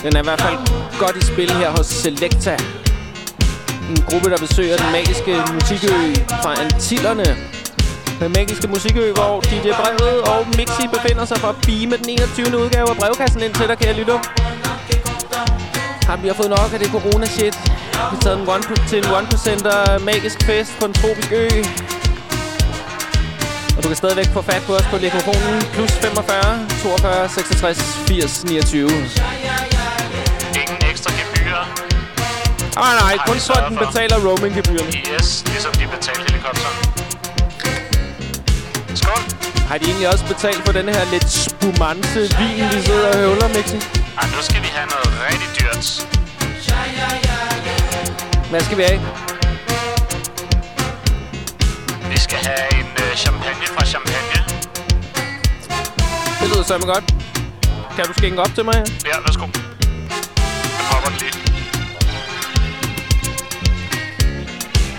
Den 0.02 0.16
er 0.16 0.20
i 0.20 0.26
hvert 0.28 0.40
fald 0.40 0.58
godt 0.98 1.16
i 1.16 1.24
spil 1.32 1.50
her 1.50 1.70
hos 1.70 1.86
Selecta. 1.86 2.56
En 3.90 4.02
gruppe, 4.08 4.30
der 4.30 4.38
besøger 4.46 4.76
den 4.76 4.92
magiske 4.92 5.32
musikø 5.54 5.94
fra 6.42 6.50
Antillerne. 6.62 7.53
Den 8.20 8.32
magiske 8.32 8.66
musikø, 8.68 9.12
hvor 9.12 9.40
DJ 9.40 9.68
Brevet 9.80 10.18
og 10.32 10.46
Mixi 10.58 10.84
befinder 10.94 11.24
sig 11.24 11.38
for 11.38 11.48
at 11.48 11.58
beame 11.66 11.96
den 11.96 12.08
21. 12.08 12.58
udgave 12.64 12.90
af 12.90 12.96
brevkassen 12.96 13.42
ind 13.42 13.54
til 13.54 13.68
dig, 13.68 13.78
kære 13.78 13.94
lytter. 14.00 14.18
Har 16.08 16.16
vi 16.16 16.26
har 16.28 16.34
fået 16.34 16.50
nok 16.50 16.70
af 16.74 16.78
det 16.78 16.90
corona-shit. 16.96 17.54
Vi 18.10 18.14
har 18.16 18.20
taget 18.24 18.38
en 18.40 18.48
one 18.48 18.62
til 18.90 18.98
en 18.98 19.04
1%er 19.04 19.98
magisk 19.98 20.38
fest 20.48 20.72
på 20.78 20.84
en 20.84 20.94
tropisk 21.00 21.32
ø. 21.32 21.48
Og 23.76 23.80
du 23.82 23.88
kan 23.88 23.96
stadigvæk 23.96 24.28
få 24.36 24.42
fat 24.42 24.62
på 24.66 24.72
os 24.74 24.86
på 24.92 24.96
mikrofonen. 25.06 25.56
Plus 25.74 25.92
45 25.92 26.68
42 26.82 27.28
66 27.28 27.78
80 28.06 28.44
29. 28.44 28.90
Ingen 30.60 30.78
ekstra 30.90 31.10
gebyrer. 31.20 31.64
Ah, 32.76 32.92
nej, 33.02 33.14
kun 33.26 33.38
for. 33.40 33.78
betaler 33.84 34.16
roaming-gebyrerne. 34.26 34.92
Yes, 35.14 35.44
ligesom 35.46 35.72
de 35.72 35.86
helikopteren. 35.86 36.23
Skål. 38.96 39.22
Har 39.68 39.78
de 39.78 39.84
egentlig 39.84 40.08
også 40.08 40.24
betalt 40.26 40.62
for 40.66 40.72
den 40.72 40.88
her 40.88 41.04
lidt 41.12 41.30
spumante 41.30 42.20
vin, 42.38 42.64
vi 42.72 42.82
sidder 42.86 43.08
og 43.08 43.16
høvler, 43.16 43.48
Mixi? 43.48 43.76
Ej, 44.20 44.26
nu 44.34 44.40
skal 44.48 44.62
vi 44.62 44.70
have 44.76 44.86
noget 44.94 45.08
rigtig 45.28 45.48
dyrt. 45.60 45.86
Hvad 48.50 48.60
skal 48.60 48.76
vi 48.78 48.82
have? 48.82 49.00
Vi 52.10 52.18
skal 52.18 52.38
have 52.38 52.74
en 52.80 52.86
øh, 53.04 53.16
champagne 53.16 53.66
fra 53.66 53.84
Champagne. 53.84 54.38
Det 56.40 56.48
lyder 56.52 56.62
sammen 56.62 56.88
godt. 56.88 57.04
Kan 57.96 58.04
du 58.06 58.12
skænke 58.12 58.40
op 58.40 58.54
til 58.54 58.64
mig? 58.64 58.74
Ja, 59.04 59.20
værsgo. 59.26 59.46
Jeg 60.78 60.84
popper 60.90 61.08
den 61.08 61.18
lige. 61.22 61.34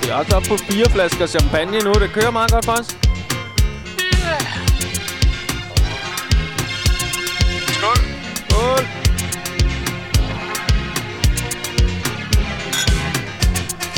Vi 0.02 0.10
er 0.10 0.16
også 0.16 0.36
oppe 0.36 0.48
på 0.50 0.58
fire 0.58 0.90
flasker 0.90 1.28
champagne 1.28 1.80
nu. 1.80 1.94
Det 1.94 2.10
kører 2.14 2.32
meget 2.32 2.52
godt 2.52 2.66
for 2.66 2.72
os. 2.72 3.05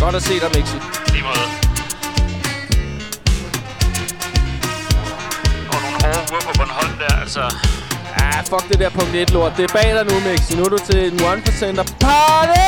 Godt 0.07 0.15
at 0.15 0.23
se 0.23 0.39
dig, 0.39 0.49
Mixi. 0.55 0.77
Lige 1.13 1.23
måde. 1.23 1.45
Og 5.73 5.77
nogle 5.84 5.97
hårde 6.03 6.23
uger 6.31 6.41
på 6.47 6.51
Bornholm 6.57 6.97
der, 6.99 7.19
altså. 7.21 7.43
Ah, 8.15 8.45
fuck 8.45 8.69
det 8.69 8.79
der 8.79 8.89
punkt 8.89 9.15
1 9.15 9.31
lort. 9.31 9.53
Det 9.57 9.63
er 9.63 9.73
bag 9.73 9.95
dig 9.95 10.05
nu, 10.11 10.29
Mixi. 10.29 10.55
Nu 10.55 10.63
er 10.63 10.69
du 10.69 10.77
til 10.89 10.99
en 11.13 11.19
1%er 11.19 11.88
party! 11.99 12.61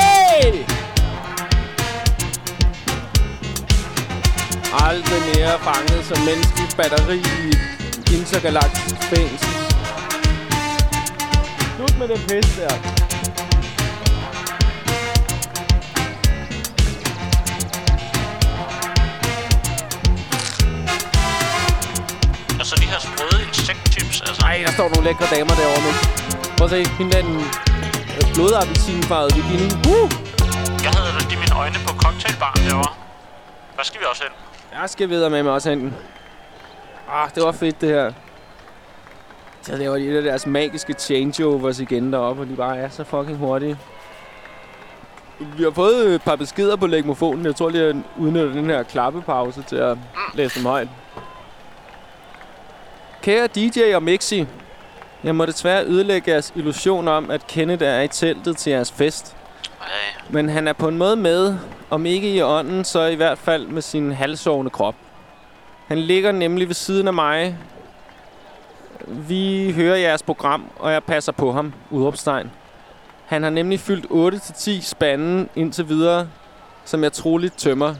Aldrig 4.86 5.22
mere 5.34 5.60
fanget 5.60 6.06
som 6.06 6.20
menneskelig 6.26 6.70
batteri 6.78 7.18
i 7.18 7.50
et 7.50 8.12
intergalaktisk 8.18 8.96
fængsel. 9.12 9.50
Slut 11.76 11.98
med 12.00 12.08
den 12.08 12.20
pis 12.28 12.56
der. 12.58 12.99
Står 24.78 24.90
nogle 24.90 25.06
lækre 25.10 25.26
damer 25.36 25.56
derovre 25.62 25.82
med. 25.88 25.96
Prøv 26.58 26.66
at 26.66 26.72
se, 26.72 26.80
hende 26.98 27.12
der 27.12 27.22
den 27.22 27.38
øh, 28.18 28.26
blodappelsinfarvede 28.36 29.34
bikini. 29.38 29.68
Uh! 29.94 30.08
Jeg 30.86 30.92
havde 30.96 31.12
lige 31.30 31.40
mine 31.44 31.56
øjne 31.62 31.80
på 31.88 31.92
cocktailbaren 32.04 32.62
derovre. 32.68 32.94
Hvad 33.76 33.86
skal 33.86 34.00
vi 34.02 34.06
også 34.12 34.24
hen? 34.24 34.34
Jeg 34.80 34.90
skal 34.90 35.10
videre 35.10 35.30
med 35.30 35.44
mig 35.44 35.52
også 35.52 35.70
enten. 35.70 35.96
Ah, 37.12 37.30
det 37.36 37.44
var 37.44 37.52
fedt 37.52 37.82
det 37.82 37.90
her. 37.90 38.12
Så 39.62 39.78
laver 39.78 39.96
de 39.98 40.08
et 40.08 40.18
af 40.18 40.24
deres 40.24 40.46
magiske 40.46 40.94
changeovers 40.94 41.80
igen 41.80 42.14
deroppe, 42.14 42.42
og 42.42 42.48
de 42.48 42.56
bare 42.56 42.78
er 42.78 42.90
så 42.90 43.04
fucking 43.04 43.38
hurtige. 43.38 43.78
Vi 45.40 45.64
har 45.64 45.72
fået 45.72 46.16
et 46.16 46.22
par 46.22 46.36
beskeder 46.36 46.76
på 46.76 46.88
legmofonen. 46.88 47.46
Jeg 47.46 47.56
tror 47.56 47.70
lige, 47.70 47.84
at 47.84 47.96
jeg 47.96 48.04
udnytter 48.18 48.54
den 48.54 48.66
her 48.66 48.84
klappepause 48.84 49.62
til 49.62 49.76
at 49.76 49.98
læse 50.34 50.60
dem 50.60 50.66
højt. 50.66 50.88
Kære 53.22 53.48
DJ 53.48 53.94
og 53.96 54.04
Mixi, 54.04 54.48
jeg 55.24 55.36
må 55.36 55.46
desværre 55.46 55.86
ødelægge 55.86 56.32
jeres 56.32 56.54
illusion 56.56 57.08
om, 57.08 57.32
at 57.32 57.48
Kenneth 57.48 57.84
er 57.84 58.02
i 58.02 58.08
teltet 58.08 58.58
til 58.58 58.72
jeres 58.72 58.92
fest. 58.92 59.36
Ej, 59.82 59.88
Men 60.30 60.50
han 60.50 60.68
er 60.68 60.74
på 60.74 60.88
en 60.88 60.98
måde 60.98 61.16
med, 61.16 61.56
om 61.90 62.06
ikke 62.06 62.34
i 62.34 62.42
ånden, 62.42 62.86
så 62.86 63.06
i 63.06 63.16
hvert 63.16 63.38
fald 63.38 63.68
med 63.68 63.82
sin 63.82 64.12
halvsovende 64.12 64.72
krop. 64.72 64.96
Han 65.88 65.98
ligger 65.98 66.32
nemlig 66.32 66.68
ved 66.68 66.76
siden 66.76 67.08
af 67.08 67.14
mig. 67.14 67.58
Vi 69.08 69.72
hører 69.76 69.96
jeres 69.96 70.24
program, 70.24 70.66
og 70.76 70.92
jeg 70.92 71.04
passer 71.04 71.32
på 71.32 71.52
ham. 71.52 71.74
Udråbstegn. 71.90 72.52
Han 73.26 73.44
har 73.44 73.50
nemlig 73.50 73.80
fyldt 73.80 74.06
8-10 74.06 74.82
spande 74.82 75.48
indtil 75.56 75.90
videre, 75.90 76.28
som 76.86 77.04
jeg 77.04 77.14
troligt 77.14 77.58
tømmer. 77.58 77.96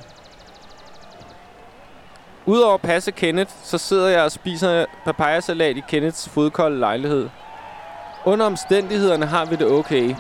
Udover 2.46 2.74
at 2.74 2.82
passe 2.82 3.12
Kenneth, 3.12 3.52
så 3.64 3.78
sidder 3.78 4.08
jeg 4.08 4.24
og 4.24 4.32
spiser 4.32 4.86
papayasalat 5.06 5.78
i 5.78 5.84
Kenneths 5.90 6.30
fodkolde 6.30 6.80
lejlighed. 6.80 7.30
Under 8.26 8.46
omstændighederne 8.46 9.26
har 9.26 9.46
vi 9.46 9.56
det 9.56 9.68
okay. 9.68 10.16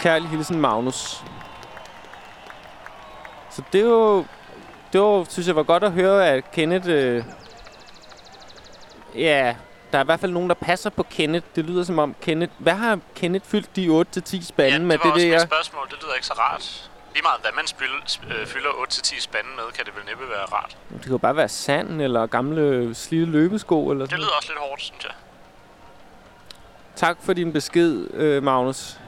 Kærlig 0.00 0.28
hilsen, 0.28 0.60
Magnus. 0.60 1.24
Så 3.50 3.62
det 3.72 3.86
var, 3.86 4.24
det 4.92 5.00
var, 5.00 5.26
synes 5.28 5.46
jeg 5.46 5.56
var 5.56 5.62
godt 5.62 5.84
at 5.84 5.92
høre, 5.92 6.28
at 6.28 6.50
Kenneth... 6.50 6.88
Øh, 6.88 7.24
ja, 9.14 9.54
der 9.92 9.98
er 9.98 10.02
i 10.02 10.04
hvert 10.04 10.20
fald 10.20 10.32
nogen, 10.32 10.48
der 10.48 10.54
passer 10.54 10.90
på 10.90 11.02
Kenneth. 11.02 11.46
Det 11.56 11.64
lyder 11.64 11.84
som 11.84 11.98
om 11.98 12.14
Kenneth... 12.20 12.52
Hvad 12.58 12.72
har 12.72 12.98
Kenneth 13.14 13.46
fyldt 13.46 13.76
de 13.76 13.86
8-10 14.38 14.44
spande 14.44 14.72
ja, 14.72 14.78
med? 14.78 14.98
det 14.98 15.04
var 15.04 15.10
også 15.10 15.26
det, 15.26 15.32
jeg, 15.32 15.40
spørgsmål. 15.40 15.86
Det 15.90 15.96
lyder 16.02 16.14
ikke 16.14 16.26
så 16.26 16.32
rart. 16.32 16.90
Lige 17.14 17.22
meget, 17.22 17.40
hvad 17.40 17.50
man 17.56 17.66
spil, 17.66 17.88
øh, 18.40 18.46
fylder 18.46 18.68
8-10 18.70 19.20
spande 19.20 19.48
med, 19.56 19.64
kan 19.76 19.84
det 19.84 19.94
vel 19.96 20.04
næppe 20.06 20.24
være 20.28 20.44
rart. 20.44 20.76
det 20.92 21.02
kan 21.02 21.10
jo 21.12 21.18
bare 21.18 21.36
være 21.36 21.48
sand 21.48 22.02
eller 22.02 22.26
gamle 22.26 22.94
slidte 22.94 23.32
løbesko. 23.32 23.90
Eller 23.90 24.04
Det 24.04 24.10
sådan. 24.10 24.20
lyder 24.22 24.32
også 24.36 24.48
lidt 24.48 24.58
hårdt, 24.58 24.82
synes 24.82 25.04
jeg. 25.04 25.12
Tak 26.96 27.16
for 27.22 27.32
din 27.32 27.52
besked, 27.52 28.06
øh, 28.14 28.42
Magnus. 28.42 28.98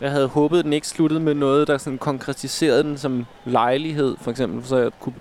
Jeg 0.00 0.10
havde 0.10 0.28
håbet, 0.28 0.58
at 0.58 0.64
den 0.64 0.72
ikke 0.72 0.88
sluttede 0.88 1.20
med 1.20 1.34
noget, 1.34 1.68
der 1.68 1.78
sådan 1.78 1.98
konkretiserede 1.98 2.82
den 2.82 2.98
som 2.98 3.26
lejlighed, 3.44 4.16
for 4.20 4.30
eksempel, 4.30 4.66
så 4.66 4.76
jeg 4.76 4.90
kunne 5.00 5.14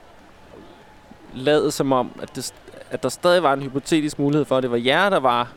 lade 1.34 1.72
som 1.72 1.92
om, 1.92 2.12
at, 2.22 2.36
det, 2.36 2.54
at 2.92 3.04
der 3.04 3.10
stadig 3.10 3.44
var 3.44 3.54
en 3.54 3.62
hypotetisk 3.62 4.20
mulighed 4.20 4.46
for, 4.46 4.58
at 4.58 4.64
det 4.64 4.72
var 4.72 4.78
jer, 4.78 5.10
der 5.10 5.20
var 5.20 5.48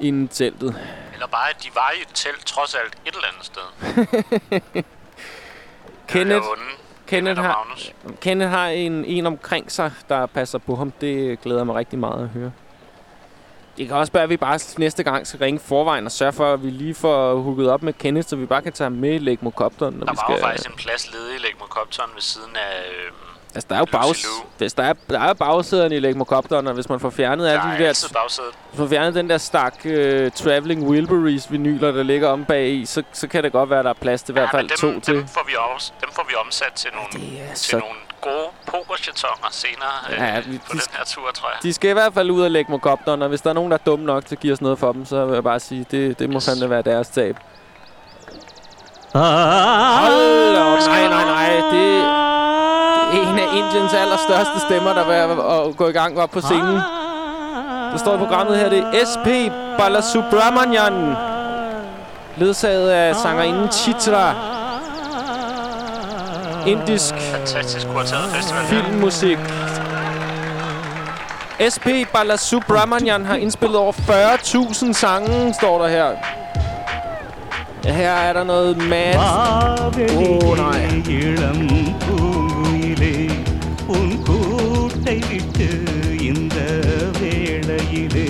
inde 0.00 0.24
i 0.24 0.26
teltet. 0.26 0.74
Eller 1.18 1.26
bare, 1.26 1.50
at 1.50 1.62
de 1.62 1.68
var 1.74 1.92
i 1.98 2.02
et 2.02 2.08
telt, 2.14 2.46
trods 2.46 2.74
alt 2.74 2.94
et 3.06 3.14
eller 3.14 3.28
andet 3.32 3.46
sted. 3.46 4.82
Kenneth. 6.08 6.46
Kenneth, 7.06 7.40
har, 7.40 7.64
Magnus. 7.64 7.92
Kenneth 8.20 8.50
har 8.50 8.66
en, 8.68 9.04
en 9.04 9.26
omkring 9.26 9.72
sig, 9.72 9.92
der 10.08 10.26
passer 10.26 10.58
på 10.58 10.76
ham. 10.76 10.90
Det 10.90 11.40
glæder 11.40 11.64
mig 11.64 11.74
rigtig 11.74 11.98
meget 11.98 12.22
at 12.22 12.28
høre. 12.28 12.52
Det 13.76 13.88
kan 13.88 13.96
også 13.96 14.12
være, 14.12 14.22
at 14.22 14.28
vi 14.30 14.36
bare 14.36 14.58
næste 14.78 15.02
gang 15.02 15.26
skal 15.26 15.38
ringe 15.40 15.60
forvejen 15.60 16.04
og 16.06 16.12
sørge 16.12 16.32
for, 16.32 16.52
at 16.52 16.62
vi 16.62 16.70
lige 16.70 16.94
får 16.94 17.34
hooket 17.34 17.70
op 17.70 17.82
med 17.82 17.92
Kenneth, 17.92 18.28
så 18.28 18.36
vi 18.36 18.46
bare 18.46 18.62
kan 18.62 18.72
tage 18.72 18.84
ham 18.86 18.92
med 18.92 19.14
i 19.14 19.18
Legmokopteren. 19.18 19.94
Når 19.94 20.06
Der 20.06 20.12
vi 20.12 20.16
var 20.16 20.24
skal... 20.26 20.34
jo 20.34 20.46
faktisk 20.46 20.68
en 20.70 20.76
plads 20.76 21.12
ledig 21.12 21.34
i 21.34 21.38
Legmokopteren 21.38 22.10
ved 22.14 22.22
siden 22.22 22.56
af... 22.56 22.88
Øh, 22.90 23.12
Altså, 23.54 23.66
der 23.70 23.74
er 23.74 23.78
jo 23.78 23.84
bags... 23.92 24.26
Hvis 24.58 24.74
der 24.74 24.82
er, 24.82 24.92
der 25.10 25.20
er 25.20 25.32
bagsæderne 25.32 25.96
i 25.96 26.00
Legmokopteren, 26.00 26.66
og 26.66 26.74
hvis 26.74 26.88
man 26.88 27.00
får 27.00 27.10
fjernet 27.10 27.48
alle 27.48 27.62
de 27.62 27.84
der... 27.84 27.88
Hvis 28.70 28.78
man 28.78 28.88
fjernet 28.88 29.14
den 29.14 29.30
der 29.30 29.38
stak 29.38 29.74
uh, 29.84 29.90
Traveling 30.34 30.88
Wilburys 30.88 31.52
vinyler, 31.52 31.92
der 31.92 32.02
ligger 32.02 32.28
om 32.28 32.44
bag 32.44 32.68
i, 32.70 32.86
så, 32.86 33.02
så 33.12 33.28
kan 33.28 33.44
det 33.44 33.52
godt 33.52 33.70
være, 33.70 33.78
at 33.78 33.84
der 33.84 33.90
er 33.90 33.94
plads 33.94 34.22
til 34.22 34.32
i 34.32 34.34
hvert 34.38 34.50
fald 34.50 34.68
dem, 34.68 34.76
to 34.76 34.86
dem, 34.92 35.00
til. 35.00 35.24
får 35.28 35.44
vi 35.46 35.52
også, 35.74 35.92
dem 36.00 36.08
får 36.12 36.24
vi 36.28 36.34
omsat 36.46 36.72
til 36.72 36.90
nogle, 36.94 37.28
til 37.48 37.56
så... 37.70 37.78
nogle 37.78 37.94
gode 38.20 38.46
pokerchatonger 38.66 39.48
senere 39.50 40.12
øh, 40.12 40.18
Ja, 40.18 40.24
ja, 40.34 40.40
vi- 40.40 40.58
på 40.58 40.72
de- 40.72 40.78
den 40.78 40.80
her 40.98 41.04
tur, 41.04 41.30
tror 41.34 41.48
jeg. 41.48 41.58
De 41.62 41.72
skal 41.72 41.90
i 41.90 41.92
hvert 41.92 42.14
fald 42.14 42.30
ud 42.30 42.42
af 42.42 42.52
Legmokopteren, 42.52 43.22
og 43.22 43.28
hvis 43.28 43.40
der 43.40 43.50
er 43.50 43.54
nogen, 43.54 43.70
der 43.70 43.78
er 43.78 43.82
dumme 43.86 44.04
nok 44.06 44.26
til 44.26 44.34
at 44.34 44.40
give 44.40 44.52
os 44.52 44.60
noget 44.60 44.78
for 44.78 44.92
dem, 44.92 45.04
så 45.04 45.24
vil 45.26 45.34
jeg 45.34 45.44
bare 45.44 45.60
sige, 45.60 45.86
det, 45.90 46.18
det 46.18 46.30
må 46.30 46.36
Yes. 46.36 46.44
fandme 46.46 46.70
være 46.70 46.82
deres 46.82 47.08
tab. 47.08 47.36
Hold 49.12 50.54
da 50.54 50.60
op. 50.64 50.78
Nej, 50.86 51.08
nej, 51.08 51.24
nej. 51.24 51.50
Det 51.72 52.04
en 53.12 53.38
af 53.38 53.48
Indiens 53.54 53.94
allerstørste 53.94 54.60
stemmer, 54.68 54.92
der 54.92 55.04
var 55.06 55.64
at 55.66 55.76
gå 55.76 55.88
i 55.88 55.92
gang 55.92 56.18
op 56.18 56.30
på 56.30 56.40
scenen. 56.40 56.80
Der 57.92 57.96
står 57.96 58.14
i 58.14 58.18
programmet 58.18 58.58
her, 58.58 58.68
det 58.68 58.78
er 58.78 59.04
SP 59.10 59.28
Balasubramanian. 59.78 61.16
Ledsaget 62.36 62.90
af 62.90 63.16
sangerinden 63.16 63.68
Chitra. 63.70 64.34
Indisk 66.66 67.14
Fantastisk 67.14 67.86
festival. 67.86 68.64
filmmusik. 68.64 69.38
SP 71.74 71.86
Balasubramanian 72.12 73.26
har 73.26 73.34
indspillet 73.34 73.78
over 73.78 73.92
40.000 73.92 74.92
sange, 74.92 75.54
står 75.54 75.82
der 75.82 75.88
her. 75.88 76.10
Her 77.84 78.10
er 78.10 78.32
der 78.32 78.44
noget 78.44 78.76
mad. 78.76 79.14
Åh, 80.46 80.58
nej. 80.58 80.88
வீட்டை 85.08 85.28
விட்டு 85.28 85.66
இந்த 86.22 86.56
வேளையிலே 87.18 88.26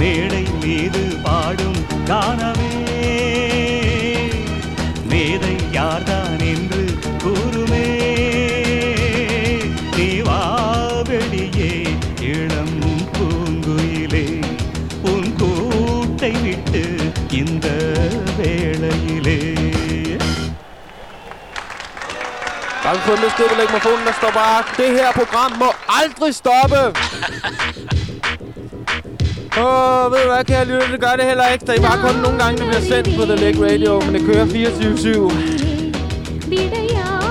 மேடை 0.00 0.42
மீது 0.62 1.02
பாடும் 1.24 1.80
கான 2.06 2.40
Vi 22.94 23.00
fået 23.00 23.18
en 23.18 23.24
besked 23.24 23.48
på 23.48 23.54
legmofonen, 23.60 24.06
der 24.06 24.12
står 24.20 24.30
bare, 24.30 24.62
det 24.76 24.88
her 24.98 25.12
program 25.12 25.52
må 25.62 25.68
aldrig 26.00 26.34
stoppe. 26.34 26.80
Åh, 29.62 30.12
ved 30.12 30.18
du 30.24 30.28
hvad, 30.32 30.44
kære 30.44 30.64
lytter, 30.64 30.88
det 30.90 31.00
gør 31.00 31.14
det 31.18 31.24
heller 31.24 31.48
ikke. 31.48 31.66
Der 31.66 31.72
er 31.72 31.80
bare 31.80 31.98
kun 32.06 32.14
nogle 32.20 32.38
gange, 32.42 32.58
det 32.58 32.66
bliver 32.66 32.84
sendt 32.92 33.08
på 33.18 33.22
The 33.24 33.36
Leg 33.36 33.56
Radio, 33.72 34.00
men 34.00 34.14
det 34.14 34.22
kører 34.26 34.46
24-7. 37.22 37.25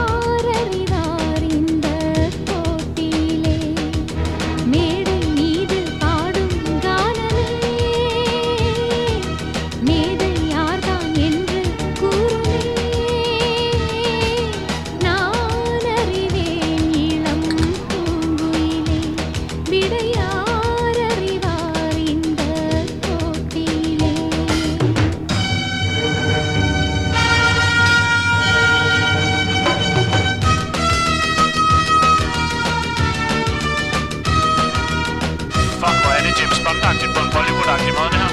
Bond-agtigt 37.34 37.34
på 37.34 37.34
en 37.34 37.34
Bollywood-agtig 37.34 37.92
måde, 37.98 38.10
det 38.12 38.20
her. 38.22 38.30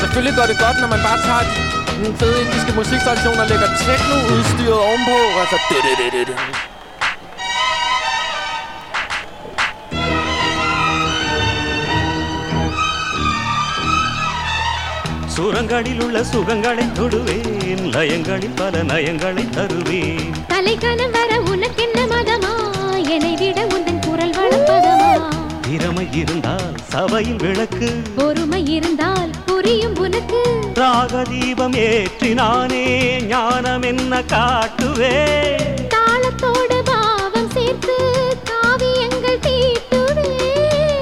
Selvfølgelig 0.00 0.34
går 0.38 0.46
det 0.50 0.58
godt, 0.64 0.76
når 0.82 0.88
man 0.94 1.00
bare 1.08 1.20
tager 1.26 1.44
den 2.04 2.12
fede 2.20 2.36
indiske 2.44 2.72
musiktradition 2.80 3.36
og 3.42 3.46
lægger 3.52 3.68
techno-udstyret 3.86 4.78
ovenpå. 4.88 5.16
Altså, 5.42 5.56
det, 5.70 5.78
det, 5.86 5.94
det, 6.00 6.08
det, 6.16 6.26
det. 6.30 6.36
சுரங்களில் 15.34 16.00
உள்ள 16.04 16.18
சுகங்களை 16.32 16.84
தொடுவேன் 16.98 17.86
லயங்களில் 17.94 18.56
பல 18.60 18.82
நயங்களை 18.90 19.44
தருவேன் 19.56 20.36
தலைக்கணம் 20.52 21.14
வர 21.16 21.30
உனக்கென்ன 21.52 21.98
மதமா 22.12 22.52
என்னை 23.14 23.32
விட 23.42 23.58
உந்தன் 23.76 23.87
குரல் 23.87 23.87
வளப்பதமா 23.87 23.87
திறமை 25.69 26.07
இருந்தால் 26.11 26.73
சபையில் 26.87 27.35
விளக்கு. 27.35 27.89
பொறுமை 28.15 28.67
இருந்தால் 28.67 29.29
புரியும் 29.45 29.97
உனக்கு. 29.97 30.41
ராக 30.73 31.21
தீபம் 31.21 31.73
ஏற்றினானே 31.73 32.85
ஞானம் 33.23 33.81
என்ன 33.81 34.23
காட்டுவே. 34.23 35.15
தாளத்தோடு 35.89 36.77
பாவம் 36.85 37.49
சேர்த்து 37.49 37.97
காவியங்கள் 38.43 39.39
தீட்டுவே. 39.39 40.31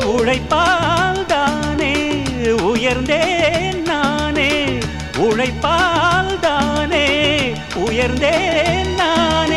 உழைப்பால் 0.05 1.25
தானே 1.25 1.95
உயர்ந்தேன் 2.61 3.81
நானே. 3.81 4.51
உழைப்பால் 5.17 6.39
தானே 6.39 7.07
உயர்ந்தேன் 7.75 8.93
நானே. 8.95 9.56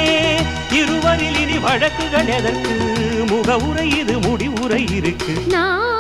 இருவரில் 1.10 1.38
இனி 1.40 1.58
வழக்குகள் 1.58 2.26
எதற்கு? 2.26 2.74
முகவுரை 3.26 3.86
இது 3.98 4.14
முடிவுரை 4.18 4.82
இருக்கு. 4.90 5.32
நான் 5.48 5.99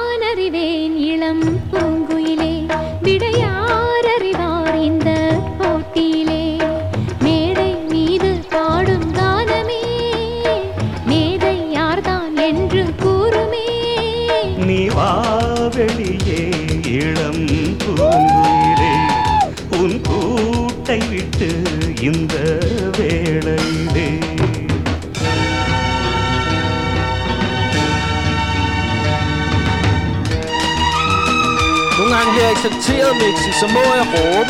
accepteret 32.60 33.00
gange 33.10 33.20
Mixi, 33.20 33.52
så 33.60 33.66
må 33.74 33.82
jeg 33.98 34.06
råbe. 34.14 34.49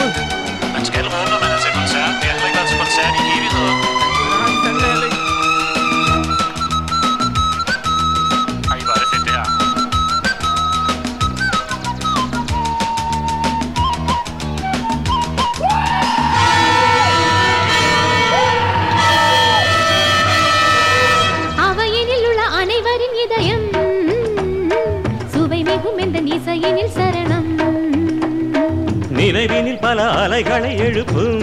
அலைகளை 30.40 30.76
எழுப்பும். 30.76 31.40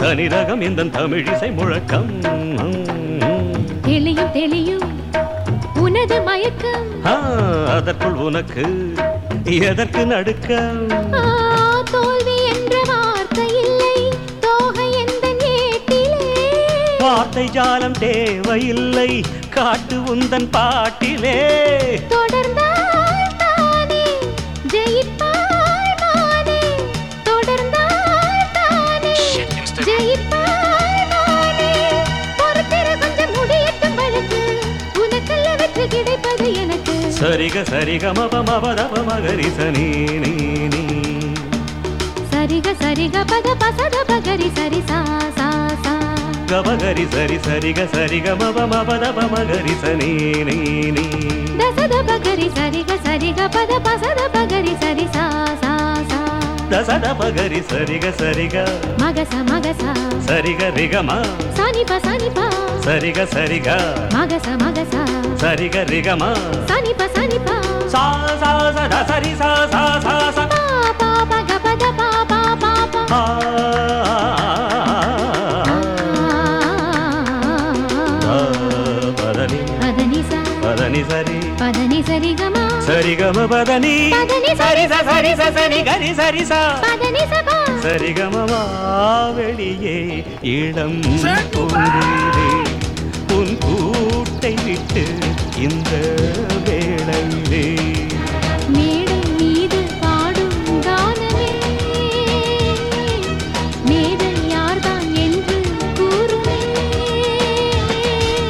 தனிரகம் 0.00 0.60
இந்த 0.60 0.84
தமிழிசை 0.84 1.54
முழக்கம். 1.54 2.08
தெளியும் 3.82 4.32
தெளியும் 4.32 4.82
உனது 5.74 6.22
மயக்கம். 6.22 7.04
அதற்குள் 7.66 8.18
உனக்கு 8.28 8.94
எதற்கு 9.44 10.06
நடுக்கம்? 10.06 10.88
தோல்வி 11.90 12.36
என்ற 12.54 12.82
வார்த்தை 12.86 13.46
இல்லை. 13.46 14.12
தோகை 14.40 14.92
எந்த 14.92 15.34
வார்த்தை 16.98 17.46
ஜாலம் 17.46 17.98
தேவையில்லை. 17.98 19.24
காட்டு 19.50 19.96
உந்தன் 19.96 20.48
பாட்டிலே. 20.50 21.38
సరిగ 37.20 37.56
సరిగ 37.64 38.04
మప 38.18 38.34
మప 38.48 38.64
దప 38.78 38.94
మగరి 39.08 39.48
సని 39.56 39.86
సరిగ 42.32 42.66
సరిగ 42.82 43.16
పద 43.30 43.48
పసద 43.62 43.94
పగరి 44.10 44.48
సరి 44.56 44.80
సా 44.88 44.98
సా 45.38 45.48
సా. 45.84 45.94
గబగరి 46.52 47.06
సరి 47.14 47.38
సరిగ 47.38 47.78
సరిగ 47.94 48.26
మప 48.34 48.58
మప 48.72 48.90
దప 49.02 49.18
మగరి 49.34 49.74
సని 49.82 50.12
దసద 51.60 51.94
పగరి 52.08 52.48
సరిగ 52.56 52.90
సరిగ 53.06 53.40
పద 53.56 53.72
పసద 53.86 54.20
పగరి 54.36 54.74
సరి 54.82 55.06
సా 55.16 55.26
సా 55.62 55.72
సా. 56.10 56.20
దసద 56.72 57.06
పగరి 57.20 57.62
సరిగ 57.70 58.04
సరిగ. 58.20 58.54
మగస 59.02 59.34
మగస. 59.50 59.82
సరిగ 60.28 60.60
రిగ 60.78 60.94
మ 61.00 61.12
సని 61.58 61.84
ప 61.84 61.92
సని 61.98 62.28
సనిప 62.28 62.38
సరిగ 62.84 63.24
సరిగా. 63.24 64.08
మగస 64.14 64.48
మగస. 64.48 64.94
సరిగ 65.40 65.82
రిగమ. 65.82 66.18
సనిప 66.68 67.00
సనిప. 67.16 67.46
సా 67.88 68.04
సరి 69.08 69.34
పదని. 80.60 81.04
సరి. 81.04 82.02
సరి 82.02 82.36
గమ. 82.42 82.80
సరి 82.86 83.16
పదని. 83.46 84.12
సరి 84.58 84.88
సరి 84.88 85.36
సరి 85.36 85.82
గరి 85.82 86.14
సరి 86.14 86.44
స. 86.44 86.50
పదని 86.52 87.28
సరి 87.82 88.12
గమ 88.20 88.38
ఇళం 90.44 91.02
விட்டு 94.94 95.26
இந்த 95.56 96.14
வேளையிலே. 96.64 97.74
மேடை 98.68 99.18
மீது 99.38 99.82
பாடும் 100.00 100.80
கானமே. 100.80 101.50
மேடை 103.84 104.48
யார்தான் 104.48 105.14
என்று 105.14 105.60
கூறுமே. 105.96 106.60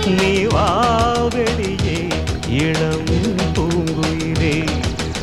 நீ 0.04 0.44
வா 0.44 1.12
வெளியே 1.12 2.06
இளம் 2.48 3.04
பூங்குயிலே. 3.54 4.68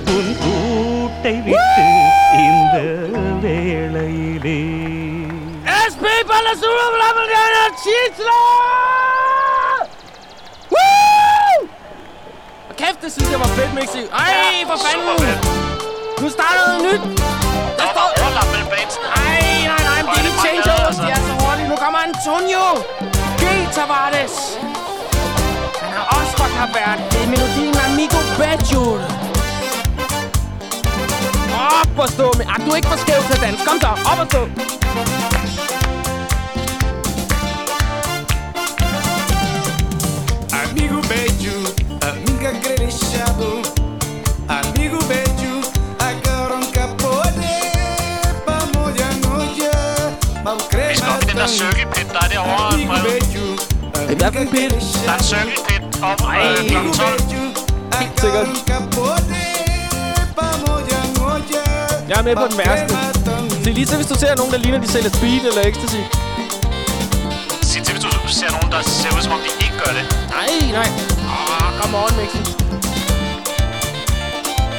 உன் 0.07 0.35
கூட்டை 0.43 1.43
விட்டு 1.43 1.85
இந்த 2.37 3.07
வேளையிலே. 3.41 4.83
Blablabla 6.01 7.33
Tidsler! 7.83 8.84
Det 13.05 13.13
synes 13.13 13.31
jeg 13.35 13.39
var 13.45 13.51
fedt, 13.59 13.73
Mixi. 13.79 14.01
Ej, 14.23 14.35
for 14.69 14.77
fanden! 14.85 15.37
Nu 16.21 16.27
starter 16.37 16.61
noget 16.67 16.81
nyt. 16.87 17.03
Der 17.79 17.87
står... 17.93 18.07
overlap 18.21 18.47
mellem 18.53 18.69
bands. 18.73 18.95
Ej, 19.21 19.41
nej, 19.71 19.81
nej, 19.89 19.99
men 20.03 20.09
det 20.13 20.19
er 20.21 20.25
de 20.29 20.33
changeovers, 20.45 20.97
de 21.03 21.07
er 21.15 21.21
så 21.29 21.33
hurtige. 21.41 21.67
Nu 21.71 21.75
kommer 21.83 21.99
Antonio 22.09 22.65
G. 23.41 23.43
Tavares. 23.75 24.35
Han 25.83 25.91
har 25.97 26.05
også 26.17 26.33
fra 26.39 26.47
Kap 26.55 26.71
Verde. 26.77 27.01
Det 27.11 27.19
er 27.25 27.29
melodien 27.35 27.75
Amigo 27.87 28.19
Bajul. 28.39 28.99
Op 31.79 31.99
og 32.03 32.09
stå 32.15 32.27
med... 32.37 32.45
Ah, 32.53 32.59
du 32.65 32.69
er 32.73 32.77
ikke 32.79 32.91
for 32.93 32.99
skæv 33.03 33.19
til 33.27 33.33
at 33.37 33.41
danse. 33.45 33.61
Kom 33.67 33.77
så, 33.85 33.91
op 34.11 34.19
og 34.23 34.27
stå. 34.31 34.41
Den 51.55 51.67
der 51.67 51.71
circle 51.71 51.87
pit, 51.95 52.07
der 52.13 52.21
er 52.25 52.29
derovre. 52.33 52.79
En 52.79 54.47
pit? 54.53 54.71
Der 55.05 55.11
er 55.11 55.17
en 55.17 55.23
circle 55.23 55.51
pit 55.67 55.83
op 56.09 56.21
øh, 56.21 56.69
kl. 56.69 56.97
12. 56.99 57.19
sikkert. 58.21 58.47
um 58.47 58.57
capone 58.69 59.41
Pa 60.37 60.47
moja 60.63 60.99
noja 61.17 61.63
Jeg 62.09 62.17
er 62.19 62.23
med 62.23 62.35
på 62.35 62.47
den 62.51 62.57
værste. 62.57 62.95
Se 63.63 63.71
lige 63.71 63.85
til, 63.85 63.95
hvis 63.95 64.07
du 64.07 64.15
ser 64.23 64.35
nogen, 64.35 64.51
der 64.51 64.57
ligner, 64.57 64.79
de 64.81 64.87
sælger 64.87 65.09
speed 65.09 65.41
eller 65.49 65.61
ecstasy. 65.69 66.01
Sig 67.61 67.83
til, 67.83 67.93
hvis 67.95 68.03
du 68.03 68.09
ser 68.39 68.49
nogen, 68.55 68.69
der 68.71 68.81
ser 68.81 69.11
ud, 69.17 69.21
som 69.21 69.33
om 69.37 69.39
de 69.45 69.51
ikke 69.65 69.77
gør 69.83 69.91
det. 69.97 70.05
Nej, 70.37 70.51
nej. 70.79 70.89
Åh, 71.33 71.69
come 71.79 71.97
on, 72.03 72.11
Mixi. 72.19 72.41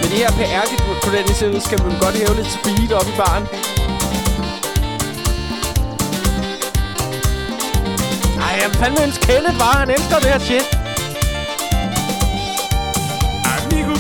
Med 0.01 0.09
det 0.13 0.19
her 0.23 0.31
PR-credentials 0.39 1.65
skal 1.69 1.79
man 1.85 1.93
godt 2.05 2.15
hæve 2.21 2.35
lidt 2.41 2.51
speed 2.59 2.93
op 2.99 3.07
i 3.13 3.15
baren. 3.21 3.45
Fandme 8.81 9.03
ønske 9.03 9.27
Kenneth 9.27 9.59
var. 9.59 9.81
Han 9.81 9.91
elsker 9.91 10.19
det 10.19 10.31
her 10.31 10.39
shit. 10.39 10.87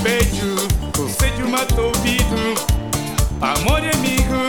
beijo, 0.07 0.55
você 0.95 1.31
de 1.37 1.43
uma 1.43 1.63
ouvido. 1.79 2.55
Amor 3.41 3.83
e 3.83 3.91
amigo, 3.97 4.41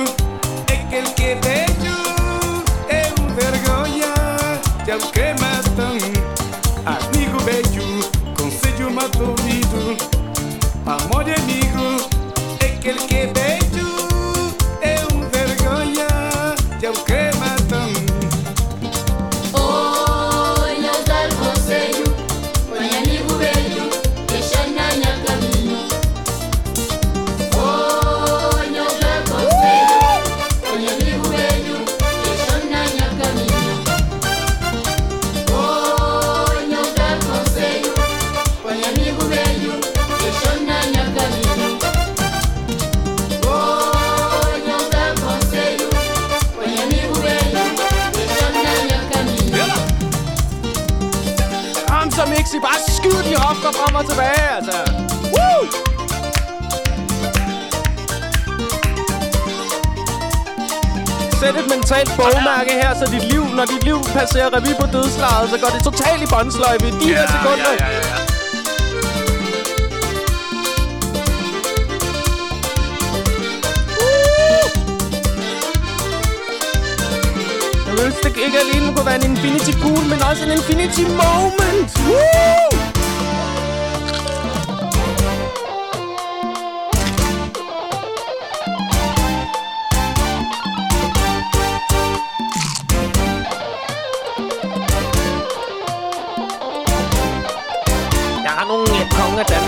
é 0.68 0.74
aquele 0.74 1.10
que 1.18 1.36
beijo 1.44 1.98
é 2.90 3.04
um 3.20 3.28
vergonha. 3.40 4.14
De 4.86 4.92
o 4.92 5.12
que 5.12 5.34
matam, 5.42 5.98
amigo 6.86 7.42
beijo, 7.44 7.88
conselho 8.38 8.90
uma 8.90 9.04
ouvido. 9.04 9.98
Amor 10.86 11.28
e 11.28 11.34
amigo, 11.34 12.08
é 12.60 12.66
aquele 12.66 13.00
que 13.00 13.28
beijo 13.28 13.47
tilbage, 54.28 54.56
altså. 54.56 54.78
Woo! 55.36 55.60
Sæt 61.40 61.56
et 61.56 61.68
mentalt 61.70 62.12
bogmærke 62.18 62.72
her, 62.72 62.94
så 63.00 63.12
dit 63.12 63.24
liv, 63.24 63.44
når 63.56 63.66
dit 63.66 63.84
liv 63.84 64.00
passerer 64.04 64.50
revy 64.54 64.76
på 64.80 64.88
dødslaget, 64.94 65.50
så 65.50 65.58
går 65.62 65.70
det 65.76 65.84
totalt 65.84 66.22
i 66.22 66.28
båndsløjfe 66.34 66.88
i 66.88 66.92
de 66.92 67.14
her 67.16 67.28
sekunder. 67.28 67.72
Ja, 67.80 67.86
ja, 67.86 67.98
ja. 67.98 68.18
Det 78.24 78.44
ikke 78.46 78.60
alene 78.60 78.94
kunne 78.94 79.06
være 79.06 79.16
en 79.16 79.32
Infinity 79.32 79.72
Pool, 79.82 80.04
men 80.10 80.22
også 80.30 80.44
en 80.46 80.52
Infinity 80.52 81.02
Moment. 81.02 81.92
Woo! 82.08 82.37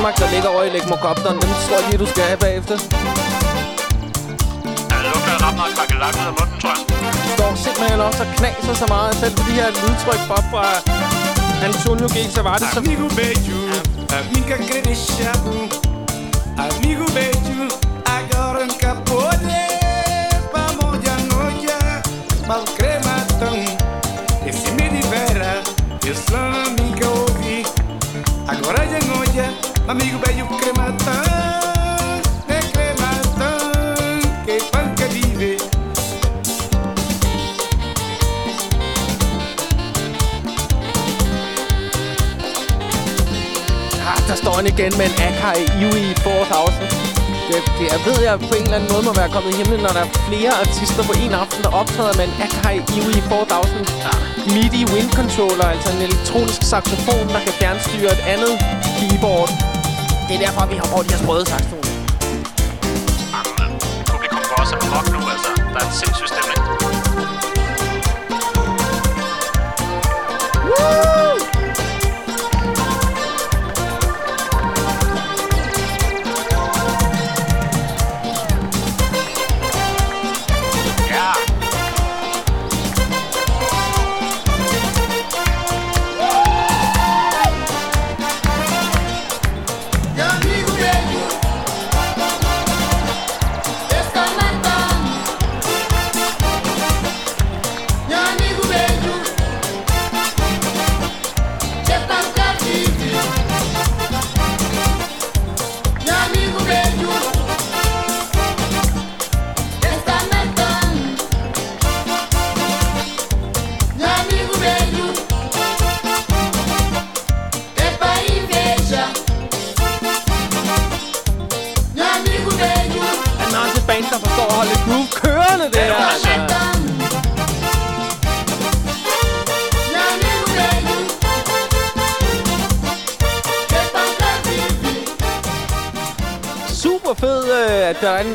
Danmark, 0.09 0.29
der 0.29 0.35
ligger 0.35 0.49
over 0.49 0.63
i 0.63 0.69
Legmokopteren. 0.69 1.35
Dem 1.41 1.49
tror 1.63 1.77
jeg 1.79 1.85
lige, 1.89 1.99
du 2.03 2.07
skal 2.13 2.23
have 2.23 2.39
bagefter. 2.45 2.75
Det 4.89 4.99
lugter 5.09 5.35
ret 5.45 5.55
meget 5.59 5.73
kakkelak 5.79 6.15
ud 6.21 6.25
af 6.31 6.33
munden, 6.39 6.57
tror 6.61 6.73
jeg. 6.75 6.83
står 7.35 7.51
simpelthen 7.65 7.99
også 8.07 8.21
og 8.25 8.29
knaser 8.37 8.73
så 8.81 8.87
meget. 8.95 9.11
Selv 9.21 9.33
på 9.37 9.43
de 9.49 9.53
her 9.59 9.69
lydtryk 9.81 10.21
fra, 10.29 10.37
fra 10.51 10.65
Antonio 11.67 12.07
G. 12.15 12.17
Savati. 12.35 12.65
Så 12.73 12.79
Amigo 12.79 13.07
beijo, 13.19 13.59
amiga 14.19 14.55
credechado. 14.67 15.53
Amigo 16.65 17.05
beijo, 17.17 17.61
agora 18.17 18.61
acabou 18.69 19.31
de 19.45 19.61
Vamos 20.53 20.95
de 21.05 21.15
noite, 21.33 21.77
mal 22.49 22.63
crematão. 22.77 23.57
Esse 24.49 24.69
me 24.77 24.85
libera, 24.95 25.53
sou 26.25 26.45
amiga 26.67 27.07
ouvi. 27.19 27.57
Agora 28.53 28.81
de 28.91 28.99
noite, 29.11 29.68
amigo 29.89 30.19
velho 30.19 30.45
crematão. 30.45 31.13
é 32.47 32.53
eh, 32.53 32.61
crematão, 32.73 34.21
que 34.45 34.63
panca 34.71 35.07
vive. 35.07 35.57
ah, 44.05 44.21
der 44.27 44.35
står 44.35 44.53
han 44.53 44.67
igen 44.67 44.93
med 44.97 45.05
en 45.05 45.13
Akai 45.27 45.65
Yui 45.81 46.13
4000. 46.23 47.09
Det, 47.49 47.63
det, 47.79 47.87
jeg 47.93 47.99
ved, 48.05 48.23
jeg 48.23 48.39
på 48.39 48.55
en 48.55 48.63
eller 48.63 48.75
anden 48.75 48.91
måde 48.93 49.03
må 49.05 49.13
være 49.13 49.29
kommet 49.29 49.53
i 49.53 49.57
himlen, 49.57 49.79
når 49.79 49.93
der 49.97 50.03
er 50.07 50.11
flere 50.27 50.53
artister 50.63 51.03
på 51.03 51.13
en 51.23 51.33
aften, 51.33 51.63
der 51.63 51.71
optræder 51.81 52.13
med 52.17 52.25
en 52.29 52.35
Akai 52.45 52.77
Iwi 52.97 53.21
4000 53.21 53.87
MIDI 54.53 54.81
wind 54.93 55.11
controller, 55.19 55.65
altså 55.73 55.89
en 55.95 56.01
elektronisk 56.01 56.61
saxofon, 56.71 57.27
der 57.33 57.39
kan 57.45 57.53
fjernstyre 57.59 58.11
et 58.17 58.23
andet 58.33 58.53
keyboard. 58.97 59.68
Det 60.29 60.35
er 60.35 60.45
derfor, 60.45 60.65
vi 60.65 60.75
har 60.75 60.87
brugt 60.93 61.05
de 61.09 61.13
her 61.13 61.21
sprøde 61.23 61.45
saxofoner. 61.45 61.91
Publikum 64.11 64.41
går 64.49 64.57
også 64.63 64.75
amok 64.81 65.05
nu, 65.15 65.19
altså. 65.33 65.51
Der 65.73 65.79
er 65.83 65.87
et 65.91 65.95
sindssygt 66.01 66.38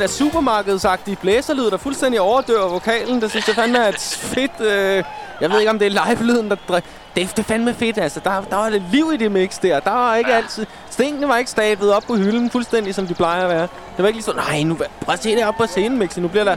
der 0.05 0.09
er 0.11 0.13
supermarkedsagtige 0.13 1.17
blæserlyd, 1.17 1.71
der 1.71 1.77
fuldstændig 1.77 2.21
overdøver 2.21 2.69
vokalen. 2.69 3.21
Det 3.23 3.31
synes 3.31 3.49
jeg 3.49 3.55
fandme 3.57 3.79
er 3.79 3.89
et 3.89 3.99
fedt... 4.19 4.61
Øh, 4.61 5.05
jeg 5.41 5.51
ved 5.51 5.59
ikke, 5.59 5.71
om 5.71 5.79
det 5.79 5.87
er 5.87 6.07
live-lyden, 6.07 6.51
der... 6.51 6.57
dre- 6.71 6.81
Det, 7.17 7.31
det 7.31 7.39
er 7.39 7.43
fandme 7.43 7.75
fedt, 7.75 7.99
altså. 7.99 8.21
Der, 8.25 8.41
der 8.51 8.57
var 8.57 8.69
lidt 8.69 8.83
liv 8.93 9.11
i 9.15 9.17
det 9.17 9.33
mix 9.33 9.61
der. 9.61 9.81
Der 9.81 9.91
var 9.91 10.15
ikke 10.17 10.31
ja. 10.31 10.37
altid... 10.37 10.67
Stengene 10.91 11.29
var 11.29 11.37
ikke 11.37 11.51
stablet 11.51 11.93
op 11.93 12.03
på 12.07 12.15
hylden, 12.17 12.51
fuldstændig 12.51 12.95
som 12.95 13.07
de 13.07 13.15
plejer 13.15 13.43
at 13.43 13.49
være. 13.49 13.61
Det 13.63 13.99
var 13.99 14.07
ikke 14.07 14.17
lige 14.17 14.25
sådan, 14.25 14.41
nej, 14.49 14.63
nu 14.63 14.75
prøv 14.75 15.13
at 15.13 15.23
se 15.23 15.37
det 15.37 15.47
op 15.47 15.55
på 15.55 15.67
scenen, 15.67 15.99
Mixi. 15.99 16.21
Nu 16.21 16.29
bliver 16.29 16.45
der... 16.45 16.57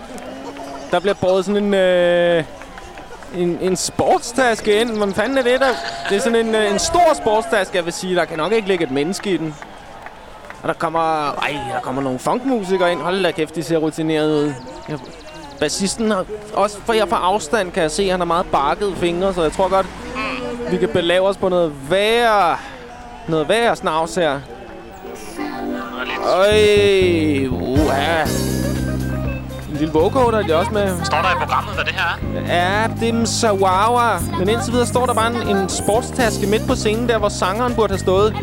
Der 0.92 1.00
bliver 1.00 1.14
båret 1.14 1.46
sådan 1.46 1.64
en... 1.64 1.74
Øh, 1.74 2.44
en, 3.36 3.58
en 3.62 3.76
sportstaske 3.76 4.82
ind. 4.82 4.90
Hvordan 4.98 5.14
fanden 5.14 5.38
er 5.38 5.42
det 5.42 5.60
der? 5.60 5.72
Det 6.10 6.18
er 6.18 6.22
sådan 6.22 6.48
en, 6.48 6.56
øh, 6.56 6.72
en 6.72 6.80
stor 6.80 7.14
sportstaske, 7.22 7.78
jeg 7.78 7.86
vil 7.86 7.94
sige. 7.94 8.16
Der 8.16 8.26
kan 8.26 8.38
nok 8.38 8.52
ikke 8.52 8.68
ligge 8.68 8.84
et 8.84 8.92
menneske 8.92 9.30
i 9.30 9.38
den. 9.38 9.56
Og 10.68 10.74
der 10.74 10.80
kommer... 10.80 11.32
Ej, 11.32 11.56
der 11.74 11.80
kommer 11.82 12.02
nogle 12.02 12.20
funkmusikere 12.20 12.92
ind. 12.92 13.02
Hold 13.02 13.24
da 13.24 13.32
kæft, 13.32 13.56
de 13.56 13.64
ser 13.64 13.78
rutineret 13.78 14.32
ud. 14.32 14.54
Jeg, 14.90 15.00
bassisten 15.60 16.12
har... 16.12 16.26
Også 16.54 16.78
for 16.86 16.94
jeg 16.94 17.10
fra 17.10 17.20
afstand 17.24 17.72
kan 17.72 17.84
jeg 17.84 17.92
se, 17.92 18.04
at 18.04 18.12
han 18.12 18.20
har 18.20 18.26
meget 18.26 18.46
barkede 18.46 18.96
fingre, 18.96 19.34
så 19.34 19.42
jeg 19.44 19.52
tror 19.52 19.70
godt, 19.70 19.86
vi 20.72 20.78
kan 20.78 20.90
belave 20.90 21.28
os 21.28 21.38
på 21.38 21.50
noget 21.50 21.74
værre... 21.90 22.58
Noget 23.28 23.50
værre 23.50 23.76
snavs 23.76 24.16
her. 24.16 24.40
Øj, 26.36 27.48
uha. 27.52 28.22
En 29.70 29.78
lille 29.78 29.94
vocoder 29.94 30.38
er 30.38 30.44
de 30.44 30.56
også 30.56 30.72
med. 30.72 31.06
Står 31.06 31.22
der 31.22 31.32
i 31.32 31.38
programmet, 31.40 31.74
hvad 31.76 31.86
det 31.86 31.94
her 31.94 32.20
er? 32.48 32.56
Ja, 32.56 32.88
det 33.00 33.10
er 33.10 33.14
en 33.14 33.28
Sawawa. 33.28 34.20
Men 34.40 34.50
indtil 34.50 34.74
videre 34.74 34.88
står 34.88 35.06
der 35.06 35.14
bare 35.14 35.36
en, 35.36 35.58
en 35.58 35.70
sportstaske 35.70 36.48
midt 36.48 36.68
på 36.68 36.76
scenen, 36.76 37.10
der 37.10 37.18
hvor 37.18 37.30
sangeren 37.30 37.76
burde 37.76 37.92
have 37.92 38.00
stået. 38.00 38.36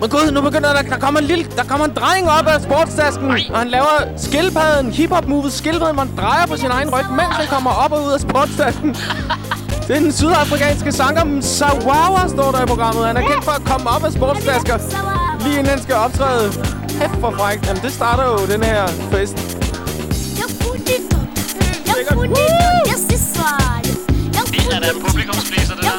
Men 0.00 0.10
gud, 0.10 0.30
nu 0.32 0.40
begynder 0.40 0.72
der, 0.72 0.82
der 0.82 0.98
kommer 0.98 1.20
en 1.20 1.26
lille, 1.26 1.44
der 1.56 1.64
kommer 1.64 1.86
en 1.86 1.92
dreng 1.94 2.30
op 2.30 2.46
af 2.46 2.60
sportstasken, 2.62 3.30
og 3.52 3.58
han 3.58 3.68
laver 3.68 3.94
skildpadden, 4.16 4.92
hiphop-movet 4.92 5.52
skildpadden, 5.52 5.94
hvor 5.94 6.04
han 6.04 6.16
drejer 6.16 6.46
på 6.46 6.56
sin 6.56 6.70
egen 6.70 6.88
ryg, 6.94 7.04
mens 7.10 7.34
han 7.40 7.46
kommer 7.46 7.70
op 7.70 7.92
og 7.92 8.04
ud 8.06 8.12
af 8.12 8.20
sportstasken. 8.20 8.96
Det 9.88 9.96
er 9.96 10.00
den 10.00 10.12
sydafrikanske 10.12 10.92
sanger 10.92 11.24
Msawawa, 11.24 12.28
står 12.28 12.50
der 12.52 12.62
i 12.62 12.66
programmet. 12.66 13.06
Han 13.06 13.16
er 13.16 13.20
kendt 13.20 13.44
for 13.44 13.52
at 13.52 13.64
komme 13.64 13.90
op 13.90 14.04
af 14.04 14.12
sportstasker, 14.12 14.78
lige 15.44 15.58
inden 15.58 15.66
han 15.66 15.82
skal 15.82 15.94
optræde. 15.94 16.52
Hæft 17.00 17.20
for 17.20 17.30
frækt. 17.30 17.66
Jamen, 17.66 17.82
det 17.82 17.92
starter 17.92 18.24
jo 18.24 18.38
den 18.54 18.62
her 18.62 18.86
fest. 19.12 19.36
Det 24.52 24.76
er 24.76 24.80
da 24.80 24.88
en 24.90 25.02
publikumspleaser, 25.06 25.74
det 25.74 25.84
der. 25.84 25.90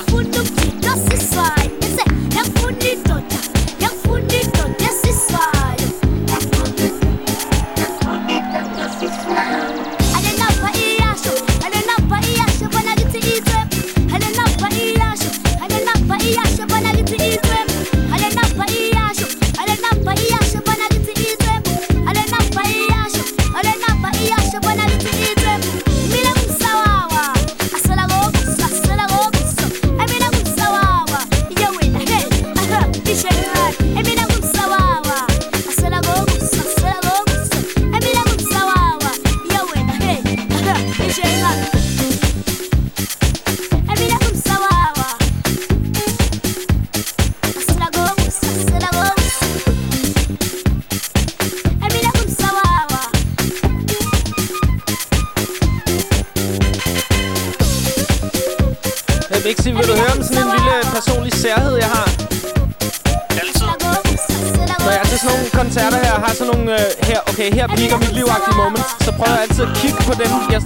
Her, 67.58 67.66
okay, 67.66 67.78
her 67.78 67.78
piker 67.78 67.98
mit 68.04 68.14
livagtige 68.20 68.58
moment. 68.64 68.88
Så 69.06 69.12
prøver 69.18 69.34
jeg 69.36 69.42
altid 69.46 69.64
at 69.70 69.74
kigge 69.82 70.00
på 70.08 70.14
dem. 70.22 70.32
Jeg, 70.54 70.62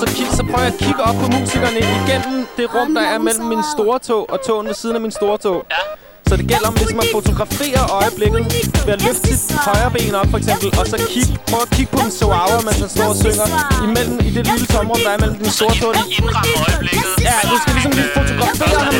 så, 0.00 0.06
kig, 0.16 0.26
så 0.38 0.42
prøver 0.50 0.64
jeg 0.66 0.72
at 0.74 0.78
kigge 0.84 1.02
op 1.08 1.16
på 1.22 1.26
musikerne 1.36 1.80
igennem 1.98 2.36
det 2.56 2.66
rum, 2.74 2.88
der 2.94 3.04
er 3.14 3.18
mellem 3.18 3.46
min 3.52 3.62
store 3.74 3.98
tog 4.08 4.22
og 4.32 4.38
togen 4.46 4.66
ved 4.70 4.74
siden 4.74 4.94
af 4.98 5.02
min 5.06 5.14
store 5.20 5.38
tog. 5.38 5.58
Ja. 5.70 5.82
Så 6.28 6.36
det 6.40 6.46
gælder 6.52 6.68
om 6.72 6.74
ligesom 6.82 7.00
at 7.04 7.08
fotografere 7.18 7.80
øjeblikket 8.00 8.40
ved 8.86 8.92
at 8.96 9.02
løfte 9.06 9.28
sit 9.36 9.58
højre 9.68 9.90
ben 9.96 10.14
op, 10.20 10.28
for 10.32 10.38
eksempel, 10.42 10.68
og 10.80 10.84
så 10.92 10.96
kig, 11.12 11.28
prøv 11.50 11.60
at 11.66 11.70
kigge 11.76 11.90
på 11.96 12.00
en 12.06 12.12
Soawa, 12.18 12.56
mens 12.66 12.78
han 12.84 12.90
står 12.96 13.08
og 13.14 13.18
synger 13.24 13.46
imellem, 13.86 14.16
i 14.28 14.30
det 14.36 14.44
lille 14.50 14.66
tomrum, 14.74 15.00
der 15.04 15.10
er 15.16 15.18
mellem 15.22 15.36
den 15.42 15.50
store 15.58 15.74
tog. 15.82 15.92
Indramme 16.18 16.54
øjeblikket. 16.66 17.12
Ja, 17.28 17.36
du 17.50 17.56
skal 17.62 17.72
ligesom 17.76 17.92
lige 17.98 18.10
fotografere 18.18 18.80
ham. 18.88 18.94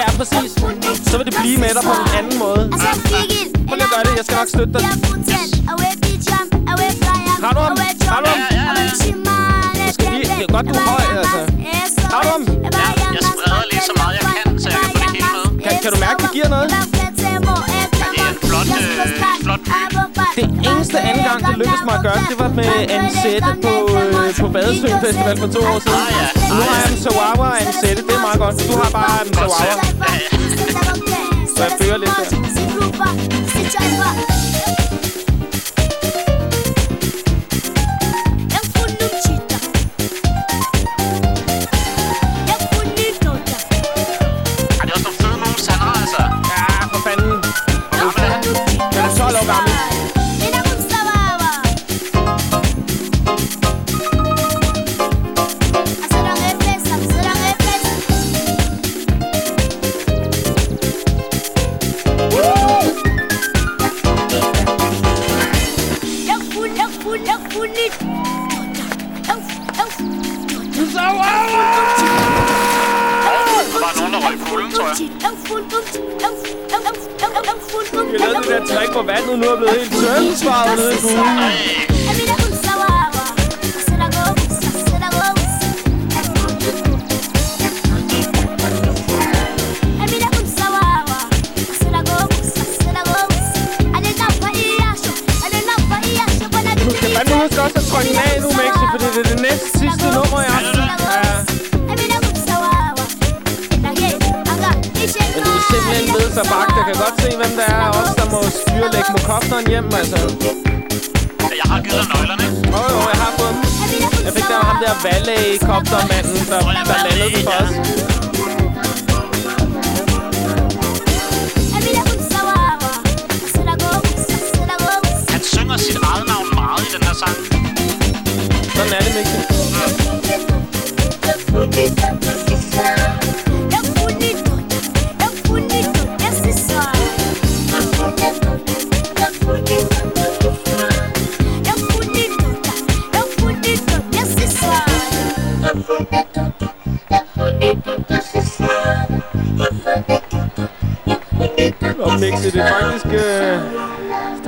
Ja, 0.00 0.06
præcis. 0.18 0.50
Så 1.10 1.14
vil 1.18 1.26
det 1.28 1.34
blive 1.42 1.58
med 1.64 1.72
dig 1.76 1.82
på 1.90 1.94
en 2.02 2.08
anden 2.18 2.36
måde. 2.44 2.62
Prøv 3.68 3.76
lige 3.80 3.88
at 3.88 3.92
gøre 3.94 4.04
det, 4.06 4.12
jeg 4.18 4.24
skal 4.26 4.36
nok 4.40 4.48
støtte 4.54 4.72
dig. 4.78 6.03
Har 7.44 7.52
du 7.52 7.60
ham? 7.60 7.76
Har 8.12 8.20
du 8.24 8.28
ham? 8.32 8.40
Jeg 9.86 9.92
skal 9.94 10.06
lige, 10.12 10.24
det 10.38 10.44
er 10.48 10.52
godt, 10.56 10.66
du 10.68 10.72
er 10.80 10.84
høj, 10.92 11.04
altså. 11.22 11.40
Har 12.14 12.20
du 12.24 12.28
ham? 12.34 12.42
Ja, 12.80 12.88
jeg 13.16 13.22
spreder 13.30 13.62
lige 13.72 13.84
så 13.90 13.94
meget 14.00 14.14
jeg 14.20 14.26
kan, 14.36 14.46
så 14.62 14.66
jeg 14.74 14.78
kan 14.82 14.90
få 14.94 14.98
det 15.04 15.10
hele 15.16 15.30
med. 15.36 15.44
Kan, 15.64 15.72
kan 15.82 15.90
du 15.94 15.98
mærke, 16.06 16.18
det 16.24 16.30
giver 16.36 16.48
noget? 16.54 16.68
Det 16.70 16.76
er 18.24 18.28
en 18.32 18.36
flot, 18.48 18.68
øh, 18.80 18.86
flot 19.44 19.62
Det 20.36 20.44
eneste 20.68 20.96
anden 21.08 21.24
gang, 21.28 21.40
det 21.48 21.54
lykkedes 21.60 21.84
mig 21.88 21.94
at 21.98 22.02
gøre, 22.06 22.20
det 22.30 22.36
var 22.42 22.50
med 22.60 22.70
Ansette 22.96 23.50
på, 23.66 23.74
øh, 24.00 24.28
på 24.40 24.46
Badesøen 24.54 24.98
Festival 25.04 25.36
for 25.42 25.48
to 25.54 25.60
år 25.72 25.78
siden. 25.86 26.02
Ah, 26.06 26.12
ja. 26.20 26.26
Nu 26.58 26.62
har 26.68 26.76
jeg 26.82 26.88
en 26.92 26.98
Sawawa 27.04 27.46
og 27.54 27.58
Ansette, 27.66 28.00
det 28.08 28.14
er 28.18 28.22
meget 28.28 28.38
godt. 28.44 28.54
Du 28.70 28.74
har 28.82 28.90
bare 28.98 29.16
en 29.26 29.32
Sawawa. 29.34 29.74
Så 31.56 31.60
jeg 31.66 31.72
fører 31.80 31.98
lidt 32.04 32.14
der. 32.20 32.28
Vandet 79.14 79.38
nu 79.38 79.46
er 79.46 79.56
blevet 79.56 79.74
helt 79.78 79.92
tørnsvaret 79.92 80.78
nede 80.78 80.92
i 80.94 81.00
poolen. 81.02 81.83
Styre 109.04 109.16
lægge 109.16 109.28
mokopteren 109.28 109.66
hjem, 109.68 109.84
altså. 109.84 110.18
jeg 111.60 111.66
har 111.72 111.80
givet 111.82 112.00
dig 112.00 112.08
nøglerne. 112.14 112.46
Åh, 112.68 112.80
oh, 112.80 112.90
jo, 112.92 112.98
jeg 113.12 113.18
har 113.24 113.32
fået 113.38 113.54
dem. 113.54 113.62
Jeg 114.26 114.32
fik 114.36 114.44
der 114.48 114.58
ham 114.68 114.76
der 114.84 114.94
valet-koptermanden, 115.04 116.38
der, 116.50 116.60
der 116.90 116.96
landede 117.08 117.30
den 117.36 117.44
for 117.48 117.56
os. 117.62 118.23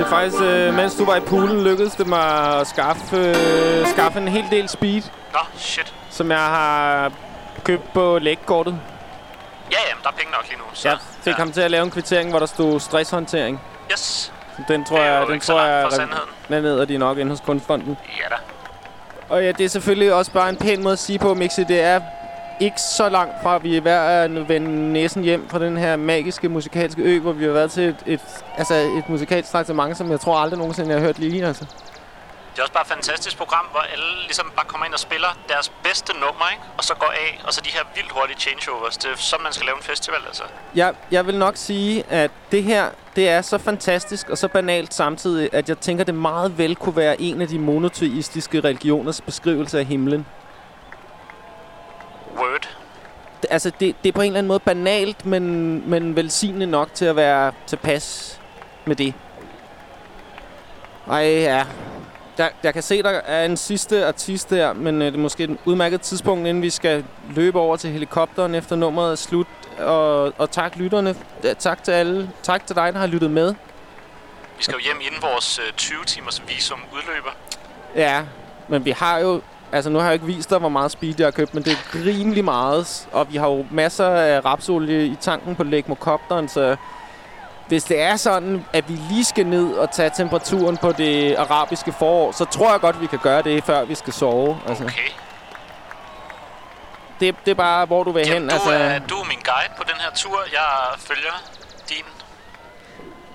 Faktisk, 0.09 0.43
øh, 0.43 0.73
mens 0.73 0.95
du 0.95 1.05
var 1.05 1.15
i 1.15 1.19
poolen, 1.19 1.63
lykkedes 1.63 1.95
det 1.95 2.07
mig 2.07 2.59
at 2.59 2.67
skaffe, 2.67 3.17
øh, 3.17 3.87
skaffe 3.87 4.19
en 4.19 4.27
hel 4.27 4.45
del 4.51 4.69
speed, 4.69 5.01
Nå, 5.33 5.39
shit. 5.57 5.93
som 6.09 6.31
jeg 6.31 6.39
har 6.39 7.11
købt 7.63 7.93
på 7.93 8.19
lægkortet. 8.19 8.79
Ja, 9.71 9.77
jamen, 9.89 10.03
der 10.03 10.09
er 10.09 10.13
penge 10.13 10.31
nok 10.31 10.45
lige 10.49 10.57
nu. 10.57 10.63
Så. 10.73 10.89
Jeg 10.89 10.97
fik 11.21 11.33
ham 11.33 11.51
til 11.51 11.61
at 11.61 11.71
lave 11.71 11.83
en 11.83 11.91
kvittering, 11.91 12.29
hvor 12.29 12.39
der 12.39 12.45
stod 12.45 12.79
stresshåndtering. 12.79 13.61
Yes. 13.91 14.33
Den 14.67 14.85
tror 14.85 14.99
jeg, 14.99 15.27
den 15.27 15.39
tror 15.39 15.61
jeg, 15.61 15.91
den 16.49 16.63
ned 16.63 16.85
de 16.85 16.97
nok 16.97 17.17
inde 17.17 17.31
hos 17.31 17.39
Kunstfonden. 17.39 17.97
Ja 18.17 18.29
da. 18.29 18.35
Og 19.29 19.43
ja, 19.43 19.51
det 19.51 19.65
er 19.65 19.69
selvfølgelig 19.69 20.13
også 20.13 20.31
bare 20.31 20.49
en 20.49 20.55
pæn 20.55 20.83
måde 20.83 20.93
at 20.93 20.99
sige 20.99 21.19
på, 21.19 21.33
Mixi. 21.33 21.63
Det 21.63 21.81
er 21.81 22.01
ikke 22.59 22.81
så 22.81 23.09
langt 23.09 23.33
fra, 23.43 23.55
at 23.55 23.63
vi 23.63 23.77
er 23.77 23.81
ved 23.81 23.91
at 23.91 24.49
vende 24.49 24.93
næsen 24.93 25.23
hjem 25.23 25.49
fra 25.49 25.59
den 25.59 25.77
her 25.77 25.95
magiske 25.95 26.49
musikalske 26.49 27.01
ø, 27.01 27.19
hvor 27.19 27.31
vi 27.31 27.45
har 27.45 27.51
været 27.51 27.71
til 27.71 27.83
et, 27.83 28.03
et, 28.05 28.21
altså 28.57 28.73
et 28.73 29.09
musikalsk 29.09 29.51
traktement, 29.51 29.97
som 29.97 30.11
jeg 30.11 30.19
tror 30.19 30.37
aldrig 30.37 30.57
nogensinde, 30.57 30.89
jeg 30.89 30.99
har 30.99 31.05
hørt 31.05 31.19
lige. 31.19 31.45
Altså. 31.45 31.65
Det 32.51 32.61
er 32.61 32.63
også 32.63 32.73
bare 32.73 32.81
et 32.81 32.87
fantastisk 32.87 33.37
program, 33.37 33.65
hvor 33.71 33.79
alle 33.79 34.21
ligesom 34.23 34.51
bare 34.55 34.65
kommer 34.65 34.85
ind 34.85 34.93
og 34.93 34.99
spiller 34.99 35.37
deres 35.47 35.71
bedste 35.83 36.13
nummer, 36.13 36.49
ikke? 36.51 36.63
Og 36.77 36.83
så 36.83 36.93
går 36.95 37.07
af, 37.07 37.41
og 37.43 37.53
så 37.53 37.61
de 37.61 37.69
her 37.69 37.83
vildt 37.95 38.11
hurtige 38.11 38.39
changeovers. 38.39 38.97
Det 38.97 39.11
er 39.11 39.15
sådan, 39.15 39.43
man 39.43 39.53
skal 39.53 39.65
lave 39.65 39.77
en 39.77 39.83
festival, 39.83 40.19
altså. 40.27 40.43
Jeg, 40.75 40.93
jeg 41.11 41.27
vil 41.27 41.37
nok 41.37 41.57
sige, 41.57 42.03
at 42.09 42.31
det 42.51 42.63
her 42.63 42.89
det 43.15 43.29
er 43.29 43.41
så 43.41 43.57
fantastisk 43.57 44.29
og 44.29 44.37
så 44.37 44.47
banalt 44.47 44.93
samtidig, 44.93 45.49
at 45.53 45.69
jeg 45.69 45.77
tænker, 45.77 46.03
det 46.03 46.15
meget 46.15 46.57
vel 46.57 46.75
kunne 46.75 46.95
være 46.95 47.21
en 47.21 47.41
af 47.41 47.47
de 47.47 47.59
monoteistiske 47.59 48.59
religioners 48.59 49.21
beskrivelse 49.21 49.79
af 49.79 49.85
himlen. 49.85 50.25
Word. 52.37 52.61
Det- 53.41 53.47
Altså, 53.49 53.71
det, 53.79 53.95
det 54.03 54.09
er 54.09 54.13
på 54.13 54.21
en 54.21 54.27
eller 54.27 54.37
anden 54.37 54.47
måde 54.47 54.59
banalt, 54.59 55.25
men, 55.25 55.83
men 55.89 56.15
velsignende 56.15 56.65
nok 56.65 56.93
til 56.93 57.05
at 57.05 57.15
være 57.15 57.51
tilpas 57.67 58.39
med 58.85 58.95
det. 58.95 59.13
Ej, 61.09 61.17
ja. 61.27 61.65
Der, 62.37 62.49
jeg 62.63 62.73
kan 62.73 62.83
se, 62.83 63.03
der 63.03 63.09
er 63.09 63.45
en 63.45 63.57
sidste 63.57 64.05
artist 64.05 64.49
der, 64.49 64.73
men 64.73 65.01
øh, 65.01 65.07
det 65.07 65.13
er 65.13 65.19
måske 65.21 65.43
et 65.43 65.57
udmærket 65.65 66.01
tidspunkt, 66.01 66.47
inden 66.47 66.63
vi 66.63 66.69
skal 66.69 67.05
løbe 67.35 67.59
over 67.59 67.75
til 67.77 67.89
helikopteren 67.89 68.55
efter 68.55 68.75
nummeret 68.75 69.11
er 69.11 69.15
slut. 69.15 69.47
Og, 69.79 70.33
og 70.37 70.51
tak 70.51 70.75
lytterne. 70.75 71.15
Tak 71.59 71.83
til 71.83 71.91
alle. 71.91 72.29
Tak 72.43 72.67
til 72.67 72.75
dig, 72.75 72.93
der 72.93 72.99
har 72.99 73.07
lyttet 73.07 73.31
med. 73.31 73.53
Vi 74.57 74.63
skal 74.63 74.73
jo 74.73 74.79
hjem 74.79 74.97
inden 75.01 75.21
vores 75.21 75.59
øh, 75.59 75.73
20-timers 75.81 76.41
visum 76.47 76.79
udløber. 76.93 77.29
Ja, 77.95 78.23
men 78.67 78.85
vi 78.85 78.91
har 78.91 79.17
jo... 79.19 79.41
Altså, 79.71 79.89
nu 79.89 79.99
har 79.99 80.05
jeg 80.05 80.13
ikke 80.13 80.25
vist 80.25 80.49
dig, 80.49 80.57
hvor 80.57 80.69
meget 80.69 80.91
speed 80.91 81.13
jeg 81.17 81.25
har 81.25 81.31
købt, 81.31 81.53
men 81.53 81.63
det 81.63 81.71
er 81.71 82.05
rimelig 82.05 82.45
meget. 82.45 83.07
Og 83.11 83.31
vi 83.31 83.37
har 83.37 83.47
jo 83.47 83.65
masser 83.71 84.07
af 84.09 84.45
rapsolie 84.45 85.05
i 85.05 85.15
tanken 85.21 85.55
på 85.55 85.63
Legmokopteren, 85.63 86.47
så... 86.49 86.75
Hvis 87.67 87.83
det 87.83 88.01
er 88.01 88.15
sådan, 88.15 88.65
at 88.73 88.89
vi 88.89 88.93
lige 89.09 89.25
skal 89.25 89.45
ned 89.47 89.73
og 89.73 89.91
tage 89.91 90.11
temperaturen 90.17 90.77
på 90.77 90.91
det 90.91 91.35
arabiske 91.35 91.91
forår, 91.99 92.31
så 92.31 92.45
tror 92.45 92.71
jeg 92.71 92.79
godt, 92.79 93.01
vi 93.01 93.05
kan 93.07 93.19
gøre 93.23 93.41
det, 93.41 93.63
før 93.63 93.85
vi 93.85 93.95
skal 93.95 94.13
sove. 94.13 94.57
Altså, 94.67 94.83
Okay. 94.83 95.09
det, 97.19 97.35
det 97.45 97.51
er 97.51 97.55
bare, 97.55 97.85
hvor 97.85 98.03
du 98.03 98.11
vil 98.11 98.25
hen. 98.25 98.33
Jamen, 98.33 98.49
du, 98.49 98.53
Altså, 98.53 98.71
er, 98.71 98.99
du 98.99 99.15
er 99.15 99.25
min 99.27 99.39
guide 99.45 99.73
på 99.77 99.83
den 99.83 99.95
her 99.99 100.11
tur. 100.15 100.37
Jeg 100.53 100.99
følger 100.99 101.43
din. 101.89 102.05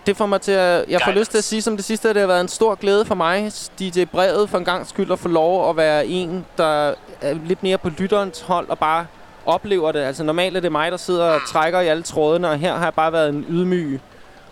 Det 0.06 0.16
får 0.16 0.26
mig 0.26 0.40
til 0.40 0.52
at... 0.52 0.84
Jeg 0.88 1.00
får 1.04 1.12
lyst 1.12 1.30
til 1.30 1.38
at 1.38 1.44
sige 1.44 1.62
som 1.62 1.76
det 1.76 1.84
sidste, 1.84 2.08
at 2.08 2.14
det 2.14 2.20
har 2.20 2.26
været 2.26 2.40
en 2.40 2.48
stor 2.48 2.74
glæde 2.74 3.04
for 3.04 3.14
mig, 3.14 3.52
DJ 3.78 4.04
Brevet, 4.04 4.50
for 4.50 4.58
en 4.58 4.64
gang 4.64 4.86
skyld 4.86 5.12
at 5.12 5.18
få 5.18 5.28
lov 5.28 5.70
at 5.70 5.76
være 5.76 6.06
en, 6.06 6.46
der 6.58 6.94
er 7.20 7.34
lidt 7.46 7.62
mere 7.62 7.78
på 7.78 7.88
lytterens 7.88 8.40
hold 8.40 8.68
og 8.68 8.78
bare 8.78 9.06
oplever 9.46 9.92
det. 9.92 10.00
Altså 10.00 10.24
normalt 10.24 10.56
er 10.56 10.60
det 10.60 10.72
mig, 10.72 10.90
der 10.90 10.96
sidder 10.96 11.24
og 11.24 11.40
trækker 11.48 11.80
i 11.80 11.88
alle 11.88 12.02
trådene, 12.02 12.50
og 12.50 12.58
her 12.58 12.74
har 12.74 12.84
jeg 12.84 12.94
bare 12.94 13.12
været 13.12 13.28
en 13.28 13.46
ydmyg 13.48 14.00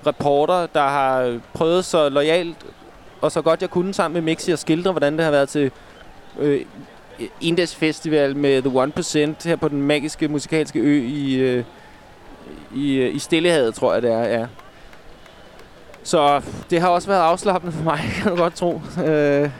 reporter, 0.06 0.66
der 0.66 0.88
har 0.88 1.38
prøvet 1.54 1.84
så 1.84 2.08
lojalt 2.08 2.56
og 3.20 3.32
så 3.32 3.42
godt 3.42 3.62
jeg 3.62 3.70
kunne 3.70 3.94
sammen 3.94 4.14
med 4.14 4.22
Mixi 4.22 4.52
at 4.52 4.58
skildre, 4.58 4.90
hvordan 4.90 5.16
det 5.16 5.24
har 5.24 5.30
været 5.30 5.48
til 5.48 5.70
øh, 6.38 6.60
Indes 7.40 7.76
Festival 7.76 8.36
med 8.36 8.62
The 8.62 9.32
1% 9.42 9.48
her 9.48 9.56
på 9.56 9.68
den 9.68 9.82
magiske 9.82 10.28
musikalske 10.28 10.78
ø 10.78 11.02
i, 11.06 11.34
øh, 11.34 11.64
i, 12.74 12.94
øh, 12.94 13.14
i 13.14 13.18
Stillehavet, 13.18 13.74
tror 13.74 13.92
jeg 13.92 14.02
det 14.02 14.12
er, 14.12 14.24
ja. 14.24 14.46
Så 16.04 16.42
det 16.70 16.80
har 16.80 16.88
også 16.88 17.08
været 17.08 17.20
afslappende 17.22 17.72
for 17.76 17.82
mig, 17.82 18.00
kan 18.22 18.30
du 18.30 18.36
godt 18.36 18.54
tro. 18.54 18.82
Øh, 19.04 19.50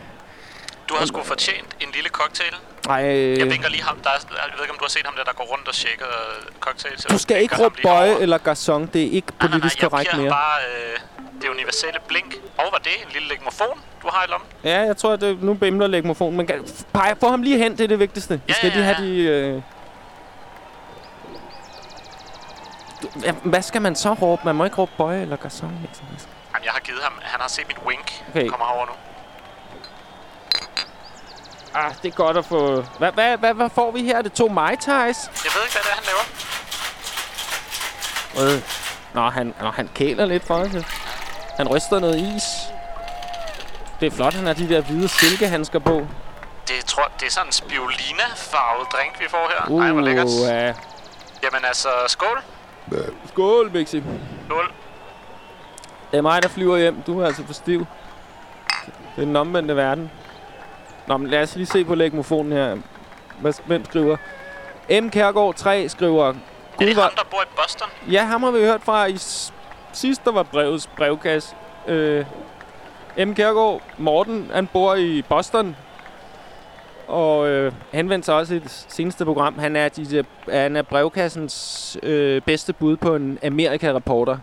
Du 0.88 0.94
har 0.98 1.06
sgu 1.06 1.22
fortjent 1.22 1.76
en 1.80 1.88
lille 1.94 2.08
cocktail. 2.08 2.54
ej, 2.88 2.94
Jeg 2.96 3.40
øh, 3.40 3.50
vinker 3.50 3.68
lige 3.68 3.82
ham. 3.82 3.96
Der 4.04 4.10
er, 4.10 4.12
jeg 4.30 4.52
ved 4.56 4.64
ikke, 4.64 4.72
om 4.72 4.78
du 4.78 4.84
har 4.84 4.88
set 4.88 5.02
ham 5.04 5.14
der, 5.16 5.24
der 5.24 5.32
går 5.32 5.44
rundt 5.44 5.68
og 5.68 5.74
øh, 6.06 6.46
cocktails. 6.60 7.04
du 7.04 7.18
skal 7.18 7.42
ikke 7.42 7.64
råbe 7.64 7.76
bøje 7.82 8.14
eller 8.20 8.38
garçon. 8.38 8.86
Det 8.92 9.02
er 9.06 9.10
ikke 9.10 9.32
Nej, 9.40 9.48
nej, 9.48 9.48
politisk 9.48 9.76
nej, 9.76 9.82
jeg 9.82 9.90
korrekt 9.90 10.10
giver 10.10 10.22
mere. 10.22 10.30
bare 10.30 10.58
øh, 10.92 10.98
det 11.42 11.48
universelle 11.48 12.00
blink. 12.08 12.34
Og 12.58 12.64
var 12.72 12.78
det 12.78 12.92
en 13.06 13.12
lille 13.12 13.28
legmofon, 13.28 13.80
du 14.02 14.08
har 14.12 14.24
i 14.26 14.30
lommen? 14.30 14.48
Ja, 14.64 14.80
jeg 14.80 14.96
tror, 14.96 15.12
at 15.12 15.20
det, 15.20 15.42
nu 15.42 15.54
bimler 15.54 15.86
legmofonen. 15.86 16.36
Men 16.36 16.48
pege, 16.92 17.16
få 17.20 17.28
ham 17.30 17.42
lige 17.42 17.58
hen, 17.58 17.72
det 17.72 17.84
er 17.84 17.88
det 17.88 17.98
vigtigste. 17.98 18.34
Vi 18.34 18.40
Ja, 18.48 18.54
skal 18.54 18.68
ja, 18.68 18.74
lige 18.74 18.84
have 18.84 18.96
ja. 18.98 19.04
de... 19.06 19.16
Øh... 19.56 19.62
Hvad 23.44 23.62
skal 23.62 23.82
man 23.82 23.94
så 23.96 24.12
råbe? 24.12 24.42
Man 24.44 24.54
må 24.54 24.64
ikke 24.64 24.76
råbe 24.76 24.92
bøje 24.98 25.20
eller 25.22 25.36
garçon. 25.36 25.70
Liksom. 25.82 26.06
Jamen, 26.60 26.66
jeg 26.66 26.72
har 26.72 26.80
givet 26.80 27.02
ham... 27.02 27.12
Han 27.22 27.40
har 27.40 27.48
set 27.48 27.68
mit 27.68 27.78
wink. 27.86 28.24
Okay. 28.28 28.48
Kommer 28.48 28.66
herover 28.66 28.86
nu. 28.86 28.92
Ah, 31.74 31.94
det 32.02 32.08
er 32.08 32.16
godt 32.16 32.36
at 32.36 32.44
få... 32.44 32.82
Hvad, 32.98 33.12
hvad, 33.12 33.36
hvad, 33.38 33.54
hvad 33.54 33.70
får 33.74 33.90
vi 33.90 34.02
her? 34.02 34.18
Er 34.18 34.22
det 34.22 34.32
to 34.32 34.48
Mai 34.48 34.76
Tais? 34.76 35.18
Jeg 35.44 35.52
ved 35.54 35.62
ikke, 35.66 35.74
hvad 35.74 35.82
det 35.82 35.90
er, 35.90 35.94
han 35.94 36.04
laver. 36.10 36.24
Øh. 38.54 38.62
Nå, 39.14 39.30
han, 39.30 39.54
nå, 39.60 39.70
han 39.70 39.90
kæler 39.94 40.24
lidt 40.26 40.46
for 40.46 40.54
os. 40.54 40.68
Han 41.56 41.68
ryster 41.68 41.98
noget 41.98 42.16
is. 42.36 42.42
Det 44.00 44.06
er 44.06 44.10
flot, 44.16 44.34
han 44.34 44.46
har 44.46 44.52
de 44.54 44.68
der 44.68 44.80
hvide 44.80 45.08
silkehandsker 45.08 45.78
på. 45.78 46.06
Det, 46.68 46.84
tror, 46.84 47.10
det 47.20 47.26
er 47.26 47.30
sådan 47.30 47.46
en 47.48 47.52
spirulina-farvet 47.52 48.86
drink, 48.92 49.20
vi 49.20 49.28
får 49.28 49.50
her. 49.50 49.70
Uh, 49.70 49.84
Ej, 49.84 49.92
hvor 49.92 50.00
lækkert. 50.00 50.26
ja. 50.48 50.74
Jamen 51.42 51.64
altså, 51.64 51.88
skål. 52.06 52.42
Skål, 53.28 53.70
Mixi. 53.72 54.02
Skål. 54.48 54.72
Det 56.10 56.18
er 56.18 56.22
mig, 56.22 56.42
der 56.42 56.48
flyver 56.48 56.78
hjem. 56.78 57.02
Du 57.06 57.20
er 57.20 57.26
altså 57.26 57.46
for 57.46 57.52
stiv. 57.52 57.86
Det 59.16 59.22
er 59.22 59.24
den 59.24 59.36
omvendte 59.36 59.76
verden. 59.76 60.10
Nå, 61.06 61.16
men 61.16 61.30
lad 61.30 61.42
os 61.42 61.56
lige 61.56 61.66
se 61.66 61.84
på 61.84 61.94
legmofonen 61.94 62.52
her. 62.52 62.76
Hvem 63.66 63.84
skriver? 63.84 64.16
M. 65.02 65.10
Kærgaard 65.10 65.54
3 65.54 65.88
skriver... 65.88 66.28
Er 66.28 66.32
det 66.78 66.94
hvor, 66.94 67.02
ham, 67.02 67.12
der 67.16 67.24
bor 67.30 67.42
i 67.42 67.46
Boston? 67.56 67.88
Ja, 68.10 68.24
ham 68.24 68.42
har 68.42 68.50
vi 68.50 68.58
hørt 68.58 68.82
fra 68.82 69.06
i 69.06 69.16
sidst, 69.92 70.24
der 70.24 70.32
var 70.32 70.42
brevets 70.42 70.86
brevkasse. 70.86 71.56
Øh, 71.86 72.24
M. 73.18 73.34
Kjærgaard, 73.34 73.82
Morten, 73.98 74.50
han 74.54 74.66
bor 74.66 74.94
i 74.94 75.22
Boston. 75.22 75.76
Og 77.08 77.48
øh, 77.48 77.72
henvendte 77.92 78.26
sig 78.26 78.34
også 78.34 78.54
i 78.54 78.58
det 78.58 78.86
seneste 78.88 79.24
program. 79.24 79.58
Han 79.58 79.76
er, 79.76 79.88
de, 79.88 80.24
han 80.48 80.76
er 80.76 80.82
brevkassens 80.82 81.96
øh, 82.02 82.42
bedste 82.42 82.72
bud 82.72 82.96
på 82.96 83.14
en 83.14 83.38
Amerika-reporter. 83.42 84.38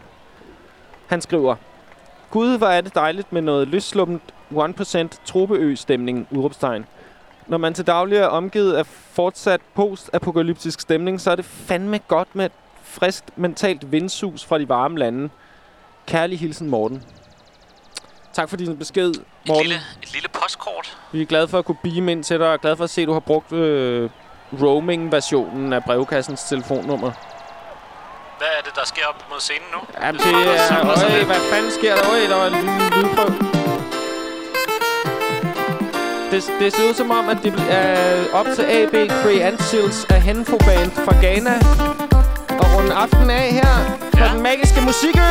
Han 1.08 1.22
skriver, 1.22 1.56
Gud, 2.32 2.58
hvor 2.58 2.68
er 2.68 2.82
det 2.82 2.96
dejligt 2.96 3.34
med 3.34 3.42
noget 3.42 3.68
løssluppent 3.68 4.22
1% 4.54 5.08
tropeø-stemning, 5.26 6.28
udråbstegn. 6.32 6.86
Når 7.48 7.58
man 7.58 7.74
til 7.74 7.88
daglig 7.88 8.18
er 8.18 8.26
omgivet 8.28 8.74
af 8.74 8.86
fortsat 8.86 9.62
post-apokalyptisk 9.76 10.82
stemning, 10.82 11.22
så 11.22 11.32
er 11.32 11.36
det 11.36 11.46
fandme 11.46 12.00
godt 12.08 12.36
med 12.36 12.46
et 12.46 12.52
friskt 12.84 13.38
mentalt 13.38 13.92
vindsus 13.92 14.46
fra 14.46 14.58
de 14.60 14.70
varme 14.70 14.98
lande. 15.00 15.30
Kærlig 16.06 16.40
hilsen, 16.40 16.70
Morten. 16.70 17.04
Tak 18.34 18.50
for 18.50 18.58
din 18.58 18.78
besked, 18.78 19.10
Et 19.10 19.24
Morten. 19.48 19.64
lille, 19.64 19.82
et 20.04 20.14
lille 20.14 20.30
postkort. 20.30 20.98
Vi 21.12 21.22
er 21.22 21.26
glade 21.26 21.48
for 21.48 21.60
at 21.60 21.66
kunne 21.66 21.78
beam 21.84 22.10
ind 22.10 22.24
til 22.24 22.40
dig, 22.40 22.52
og 22.54 22.62
glade 22.62 22.78
for 22.78 22.84
at 22.84 22.90
se, 22.90 23.02
at 23.02 23.08
du 23.08 23.14
har 23.14 23.20
brugt 23.20 23.52
øh, 23.52 24.10
roaming-versionen 24.62 25.74
af 25.74 25.84
brevkassens 25.84 26.44
telefonnummer. 26.44 27.12
Hvad 28.38 28.48
er 28.58 28.62
det, 28.66 28.76
der 28.76 28.86
sker 28.86 29.06
op 29.10 29.20
mod 29.30 29.40
scenen 29.40 29.68
nu? 29.76 29.80
Jamen, 30.02 30.22
det 30.22 30.34
er... 30.34 31.16
Øj, 31.16 31.24
hvad 31.24 31.42
fanden 31.52 31.72
sker 31.72 31.96
der? 31.96 32.04
Øj, 32.12 32.20
der 32.32 32.36
var 32.42 32.48
en 32.48 32.54
lydprøv. 32.96 33.30
Det, 36.32 36.44
det 36.60 36.76
ser 36.76 36.90
ud 36.90 36.94
som 36.94 37.12
om, 37.12 37.30
at 37.30 37.38
det 37.44 37.54
er 37.70 38.24
op 38.34 38.46
til 38.56 38.64
AB 38.64 38.96
Creancials 39.22 40.06
af 40.10 40.22
Henfo 40.22 40.58
Band 40.58 40.92
fra 41.06 41.14
Ghana. 41.22 41.56
Og 42.62 42.66
runde 42.76 42.94
aften 42.94 43.30
af 43.30 43.52
her 43.60 43.74
på 44.12 44.18
Ja. 44.24 44.28
den 44.34 44.42
magiske 44.44 44.82
musikø. 44.82 45.30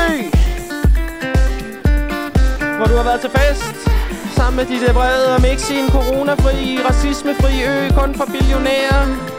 Hvor 2.76 2.86
du 2.86 2.96
har 2.96 3.04
været 3.10 3.20
til 3.20 3.30
fest 3.30 3.64
sammen 4.36 4.56
med 4.56 4.66
DJ 4.80 4.92
Brede 4.92 5.34
og 5.34 5.40
Mixi 5.42 5.78
en 5.78 5.90
coronafri, 5.90 6.78
racismefri 6.88 7.52
ø, 7.64 7.88
kun 8.00 8.14
for 8.14 8.24
billionærer. 8.24 9.35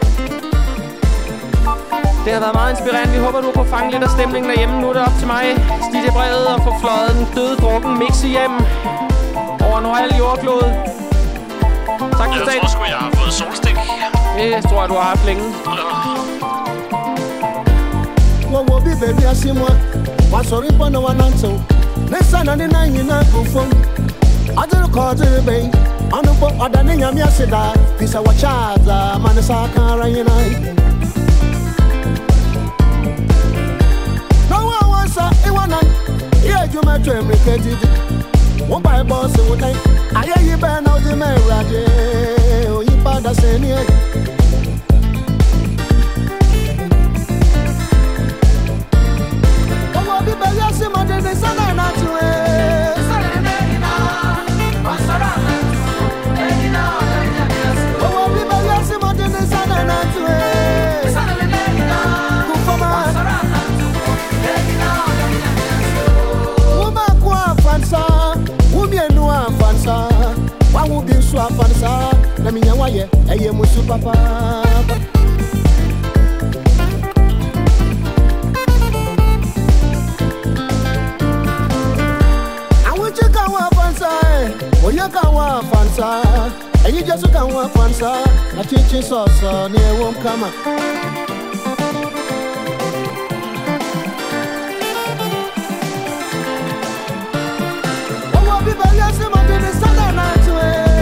Det 2.28 2.36
har 2.36 2.42
været 2.46 2.56
meget 2.62 2.72
inspirerende. 2.76 3.14
Vi 3.14 3.20
håber, 3.26 3.40
du 3.42 3.52
har 3.56 3.64
fange 3.74 3.92
lidt 3.94 4.04
af 4.08 4.12
stemningen 4.18 4.50
derhjemme. 4.52 4.76
Nu 4.82 4.86
er 4.90 4.94
det 4.98 5.04
op 5.10 5.16
til 5.20 5.28
mig, 5.34 5.44
Stige 5.88 6.12
Brede, 6.18 6.48
at 6.56 6.60
få 6.68 6.72
fløjet 6.82 7.12
den 7.18 7.26
døde 7.36 7.56
drukken 7.64 7.92
Mixi 8.02 8.28
hjem 8.38 8.54
over 9.66 9.80
halv 10.00 10.14
jordklode. 10.22 10.68
Tak 12.20 12.28
for 12.30 12.38
Jeg 12.38 12.48
dagen. 12.50 12.62
tror 12.62 12.72
sgu, 12.76 12.84
jeg 12.94 13.00
har 13.06 13.12
fået 13.20 13.34
solstik. 13.40 13.76
Det 14.38 14.64
tror 14.70 14.80
jeg, 14.82 14.90
du 14.92 14.96
har 15.02 15.08
haft 15.14 15.26
længe. 15.30 15.44
wo 20.32 20.40
sọ̀rọ̀ 20.50 20.68
ìpọ́n 20.72 20.90
náà 20.94 21.02
wọn 21.06 21.16
náà 21.22 21.30
tó 21.42 21.52
ní 22.12 22.20
sànà 22.32 22.54
ní 22.60 22.66
náà 22.76 22.86
yìí 22.94 23.04
náà 23.12 23.22
kò 23.32 23.40
fún 23.52 23.70
adúlù 24.62 24.88
kọ́ 24.96 25.04
ọdún 25.12 25.34
bẹ́yìn 25.48 25.70
ọ̀nù 26.18 26.32
pọ̀ 26.42 26.50
ọ̀dà 26.66 26.80
ní 26.88 26.94
yàmi 27.02 27.22
ẹ̀sìn 27.28 27.50
dá 27.54 27.62
fìṣà 27.98 28.20
wọ̀ 28.26 28.36
ṣáàzà 28.42 28.98
máa 29.24 29.34
ní 29.38 29.42
sáà 29.50 29.66
kan 29.74 29.86
ara 29.94 30.06
yín 30.16 30.26
náà. 30.30 30.78
Asa 35.08 35.32
Iwanan, 35.48 35.88
yeah, 36.44 36.66
you 36.66 36.82
might 36.82 37.02
dream 37.02 37.30
repeated. 37.30 37.80
One 38.68 38.82
by 38.82 39.04
boss, 39.04 39.32
would 39.50 39.64
I? 39.64 39.72
I 40.14 40.26
hear 40.26 40.52
you 40.52 40.58
burn 40.58 40.86
out 40.86 41.02
the 41.02 41.16
marriage. 41.16 41.44
Oh, 42.68 42.82
you 42.82 43.04
better 43.06 43.34
say, 43.34 43.58
yeah. 43.66 44.07
yẹ 72.96 73.06
ẹyẹ 73.34 73.52
musu 73.58 73.82
pápá. 73.90 74.14
àwọn 82.90 83.10
tí 83.16 83.26
káwọn 83.36 83.62
afansa 83.68 84.10
ẹ 84.34 84.38
òye 84.88 85.06
káwọn 85.16 85.46
afansa 85.60 86.08
ẹyin 86.88 87.04
jésù 87.08 87.28
káwọn 87.36 87.60
afansa 87.66 88.10
àti 88.60 88.78
tí 88.90 88.98
sọ̀sọ̀ 89.10 89.70
ni 89.72 89.80
ewu 89.90 90.06
ń 90.12 90.16
kama. 90.24 90.50
bíbélì 98.68 99.00
ẹsẹ̀ 99.08 99.28
mọ̀tò 99.34 99.56
ní 99.64 99.70
the 99.80 99.90
náà 100.18 100.34
tún 100.46 100.58
ẹ̀. 100.72 100.97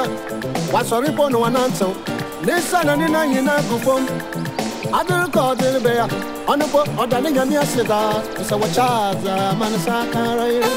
n'ụwa 0.00 0.68
gbasara 0.70 1.06
ikpe 1.08 1.22
n'ụwa 1.32 1.48
na 1.54 1.60
ntụ 1.68 1.88
n'isi 2.44 2.76
anya 2.76 2.94
ndị 2.96 3.06
na-enyi 3.12 3.40
na-agụfo 3.46 3.94
adịrị 4.98 5.26
ka 5.34 5.40
ọ 5.50 5.52
dịrị 5.60 5.80
be 5.84 5.90
ya. 6.00 6.06
Ọnụkpo 6.52 6.80
ọdaniga 7.02 7.42
m 7.48 7.52
ya. 7.56 7.62
Sịda 7.72 7.98
manasa 9.58 9.94
akara 10.02 10.44
ire 10.56 10.70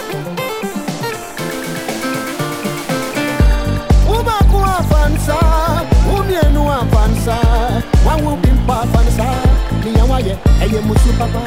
ụmụakwụ 4.13 4.59
afansa 4.77 5.37
ụmienu 6.15 6.61
afansa 6.79 7.35
nwanwe 8.03 8.29
obi 8.33 8.49
mkpa 8.57 8.75
afansa 8.83 9.25
n'iya 9.83 10.03
nwaye 10.07 10.33
enye 10.63 10.79
m 10.87 10.91
osu 10.91 11.09
papa. 11.19 11.41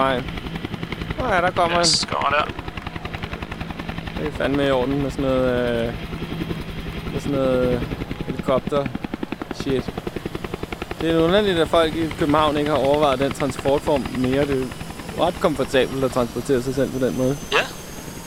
Lyder 0.00 0.22
som 0.22 0.30
om, 0.30 1.20
man 1.20 1.20
er 1.20 1.20
på 1.20 1.20
vej. 1.20 1.20
Åh 1.20 1.26
oh, 1.26 1.30
ja, 1.34 1.40
der 1.40 1.50
kommer 1.50 1.78
yes, 1.78 2.06
kommer 2.10 2.28
der. 2.28 2.44
Det 4.18 4.28
er 4.28 4.32
fandme 4.32 4.66
i 4.66 4.70
orden 4.70 5.02
med 5.02 5.10
sådan 5.10 5.24
noget... 5.24 5.88
Øh, 5.88 5.94
med 7.12 7.20
sådan 7.20 7.38
noget 7.38 7.74
øh, 7.74 7.82
helikopter 8.26 8.86
shit. 9.54 9.90
Det 11.00 11.10
er 11.10 11.18
underligt, 11.24 11.58
at 11.58 11.68
folk 11.68 11.96
i 11.96 12.08
København 12.18 12.56
ikke 12.56 12.70
har 12.70 12.78
overvejet 12.78 13.18
den 13.18 13.32
transportform 13.32 14.04
mere. 14.18 14.46
Det 14.46 14.62
er 14.62 15.26
ret 15.26 15.34
komfortabelt 15.40 16.04
at 16.04 16.10
transportere 16.10 16.62
sig 16.62 16.74
selv 16.74 16.90
på 16.92 17.06
den 17.06 17.18
måde. 17.18 17.36
Ja. 17.52 17.79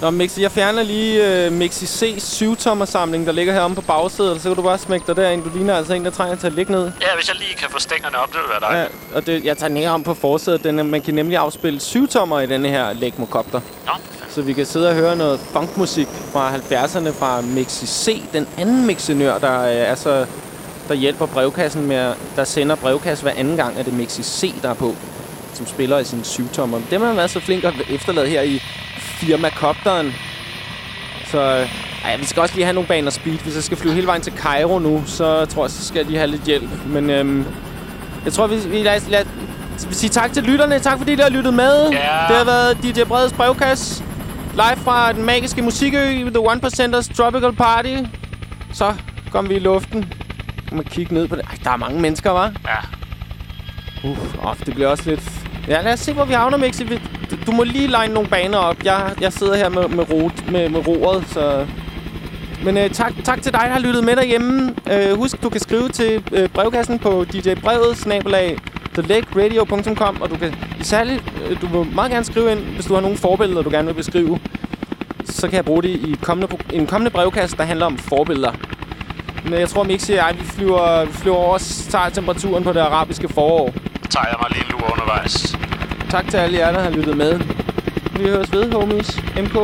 Nå, 0.04 0.10
Mixi, 0.10 0.42
jeg 0.42 0.52
fjerner 0.52 0.84
lige 0.84 1.46
øh, 1.46 1.52
Mixi 1.52 1.86
C 1.86 2.16
7-tommer 2.42 2.86
samling, 2.86 3.26
der 3.26 3.32
ligger 3.32 3.54
heromme 3.54 3.76
på 3.76 3.82
bagsædet. 3.82 4.42
Så 4.42 4.50
kan 4.50 4.56
du 4.56 4.62
bare 4.62 4.78
smække 4.78 5.08
dig 5.08 5.16
derind. 5.16 5.44
Du 5.44 5.50
ligner 5.56 5.76
altså 5.76 5.94
en, 5.94 6.06
der 6.06 6.12
trænger 6.12 6.36
til 6.36 6.48
at 6.48 6.54
ligge 6.54 6.72
ned. 6.72 6.82
Ja, 7.02 7.08
hvis 7.16 7.28
jeg 7.28 7.36
lige 7.40 7.54
kan 7.60 7.70
få 7.70 7.80
stængerne 7.80 8.18
op, 8.18 8.28
det 8.28 8.36
vil 8.36 8.50
være 8.62 8.72
Ja, 8.72 8.78
dejligt. 8.78 8.96
og 9.16 9.26
det, 9.26 9.46
jeg 9.46 9.58
tager 9.58 9.68
den 9.68 9.78
her 9.78 9.90
om 9.90 10.04
på 10.04 10.14
forsædet. 10.14 10.64
Den, 10.64 10.92
man 10.92 11.02
kan 11.02 11.14
nemlig 11.14 11.38
afspille 11.38 11.80
7-tommer 11.80 12.40
i 12.40 12.46
denne 12.48 12.70
her 12.70 12.94
Legmocopter. 12.94 13.62
Nå, 13.86 13.92
Så 14.30 14.42
vi 14.42 14.54
kan 14.54 14.66
sidde 14.66 14.90
og 14.90 14.96
høre 14.96 15.16
noget 15.16 15.40
funkmusik 15.40 16.08
fra 16.32 16.56
70'erne 16.56 17.10
fra 17.20 17.42
Mixi 17.42 17.86
C. 17.88 18.22
Den 18.34 18.48
anden 18.58 18.86
mixenør, 18.86 19.38
der 19.38 19.62
øh, 19.62 19.76
er 19.76 19.96
så 19.96 20.26
der 20.88 20.94
hjælper 20.94 21.26
brevkassen 21.26 21.86
med, 21.88 21.96
at- 21.96 22.16
der 22.36 22.44
sender 22.44 22.76
brevkasse 22.76 23.24
hver 23.24 23.34
anden 23.38 23.58
gang, 23.58 23.80
er 23.80 23.84
det 23.84 23.94
Mixi 23.94 24.24
C, 24.24 24.54
der 24.62 24.70
er 24.70 24.74
på, 24.74 24.96
som 25.54 25.68
spiller 25.68 26.00
i 26.00 26.04
sin 26.04 26.20
7-tommer. 26.22 26.80
Dem 26.90 27.02
har 27.02 27.08
man 27.08 27.18
været 27.18 27.30
så 27.32 27.40
flink 27.40 27.64
at 27.64 27.74
efterlade 27.90 28.28
her 28.28 28.42
i 28.42 28.62
firma 29.26 29.50
Copteren. 29.50 30.16
Så 31.26 31.42
øh, 31.42 31.70
ej, 32.06 32.18
vi 32.18 32.26
skal 32.26 32.42
også 32.42 32.56
lige 32.56 32.66
have 32.66 32.74
nogle 32.74 32.88
baner 32.88 33.12
speed. 33.12 33.38
Hvis 33.38 33.56
jeg 33.56 33.64
skal 33.64 33.78
flyve 33.78 33.94
hele 33.94 34.08
vejen 34.08 34.22
til 34.22 34.34
Cairo 34.38 34.80
nu, 34.80 35.04
så 35.06 35.46
tror 35.46 35.64
jeg, 35.64 35.72
så 35.72 35.86
skal 35.88 36.00
jeg 36.00 36.06
lige 36.06 36.18
have 36.18 36.32
lidt 36.32 36.44
hjælp. 36.44 36.70
Men 36.86 37.10
øhm, 37.10 37.46
jeg 38.26 38.34
tror, 38.34 38.48
vi, 38.48 38.56
vi 38.56 38.84
lad, 38.84 39.02
lad, 39.10 39.26
vi 39.88 39.94
siger 39.94 40.12
tak 40.12 40.34
til 40.34 40.44
lytterne. 40.44 40.80
Tak 40.80 40.98
fordi 40.98 41.14
I 41.14 41.16
har 41.16 41.30
lyttet 41.30 41.54
med. 41.54 41.90
Ja. 41.90 42.26
Det 42.28 42.38
har 42.38 42.46
været 42.46 42.78
DJ 42.84 43.04
Breds 43.04 43.34
brevkasse. 43.34 44.04
Live 44.54 44.78
fra 44.78 45.14
den 45.14 45.24
magiske 45.24 45.62
musikø, 45.62 46.30
The 46.30 46.40
One 46.40 46.60
Percenters 46.60 47.08
Tropical 47.08 47.54
Party. 47.54 47.96
Så 48.74 48.94
kom 49.32 49.50
vi 49.50 49.56
i 49.56 49.60
luften. 49.60 50.14
Kan 50.68 50.78
man 50.78 50.86
kigge 50.86 51.14
ned 51.14 51.28
på 51.28 51.36
det. 51.36 51.46
Ej, 51.50 51.58
der 51.64 51.72
er 51.72 51.78
mange 51.78 52.02
mennesker, 52.02 52.30
var. 52.30 52.54
Ja. 52.66 54.10
Uh, 54.10 54.48
oh, 54.48 54.56
det 54.66 54.76
bliver 54.76 54.90
også 54.90 55.10
lidt... 55.10 55.32
Ja, 55.68 55.82
lad 55.82 55.94
os 55.94 56.00
se, 56.00 56.14
hvor 56.14 56.26
vi 56.26 56.34
havner, 56.34 56.58
Mixi. 56.58 56.84
Du, 57.32 57.38
du 57.48 57.52
må 57.52 57.64
lige 57.64 57.88
line 57.88 58.14
nogle 58.14 58.30
baner 58.30 58.58
op. 58.58 58.78
Jeg, 58.84 59.14
jeg 59.22 59.34
sidder 59.34 59.56
her 59.56 59.70
med, 59.70 59.88
med, 59.88 60.12
rot, 60.12 60.52
med, 60.52 60.70
med 60.70 60.88
roret, 60.88 61.24
så... 61.28 61.66
Men 62.64 62.78
øh, 62.78 62.90
tak, 62.90 63.14
tak 63.24 63.42
til 63.42 63.54
dig, 63.54 63.62
der 63.62 63.70
har 63.70 63.80
lyttet 63.80 64.04
med 64.04 64.16
derhjemme. 64.16 64.76
Øh, 64.92 65.18
husk, 65.18 65.44
du 65.44 65.50
kan 65.50 65.62
skrive 65.62 65.90
til 65.90 66.24
øh, 66.32 66.50
brevkassen 66.50 67.00
på 67.00 67.26
djbrevet, 67.34 67.98
snabelag, 67.98 68.58
thelegradio.com, 68.94 70.22
og 70.22 70.30
du 70.30 70.38
kan 70.38 70.56
særligt, 70.82 71.24
øh, 71.50 71.62
du 71.62 71.68
må 71.68 71.84
meget 71.84 72.12
gerne 72.12 72.26
skrive 72.26 72.52
ind, 72.52 72.60
hvis 72.60 72.86
du 72.86 72.94
har 72.94 73.02
nogle 73.02 73.18
forbilleder, 73.18 73.62
du 73.62 73.70
gerne 73.70 73.88
vil 73.88 73.94
beskrive. 73.94 74.40
Så 75.26 75.48
kan 75.48 75.56
jeg 75.56 75.66
bruge 75.66 75.84
det 75.84 75.90
i 75.90 76.16
kommende, 76.22 76.58
en 76.74 76.88
kommende 76.88 77.12
brevkasse, 77.12 77.58
der 77.58 77.64
handler 77.64 77.86
om 77.86 77.98
forbilleder. 77.98 78.52
Men 79.44 79.54
jeg 79.54 79.70
tror, 79.70 79.84
Mixi 79.84 80.12
og 80.12 80.18
jeg, 80.18 80.36
vi 80.40 80.46
flyver, 80.46 81.06
vi 81.06 81.14
flyver 81.14 81.38
over 81.38 81.54
og 81.54 81.62
tager 81.62 82.10
temperaturen 82.10 82.64
på 82.64 82.74
det 82.74 82.80
arabiske 82.80 83.30
forår. 83.30 83.74
tager 84.10 84.26
jeg 84.28 84.36
mig 84.42 84.50
lige 84.52 84.64
en 84.66 84.72
lur 84.72 84.92
undervejs. 84.92 85.63
Tak 86.14 86.30
til 86.30 86.38
alle 86.38 86.58
jer, 86.58 86.72
der 86.72 86.80
har 86.80 86.90
lyttet 86.90 87.18
med. 87.18 87.40
Vi 88.20 88.30
høres 88.30 88.54
ved, 88.54 88.72
homies. 88.72 89.18
MK. 89.18 89.58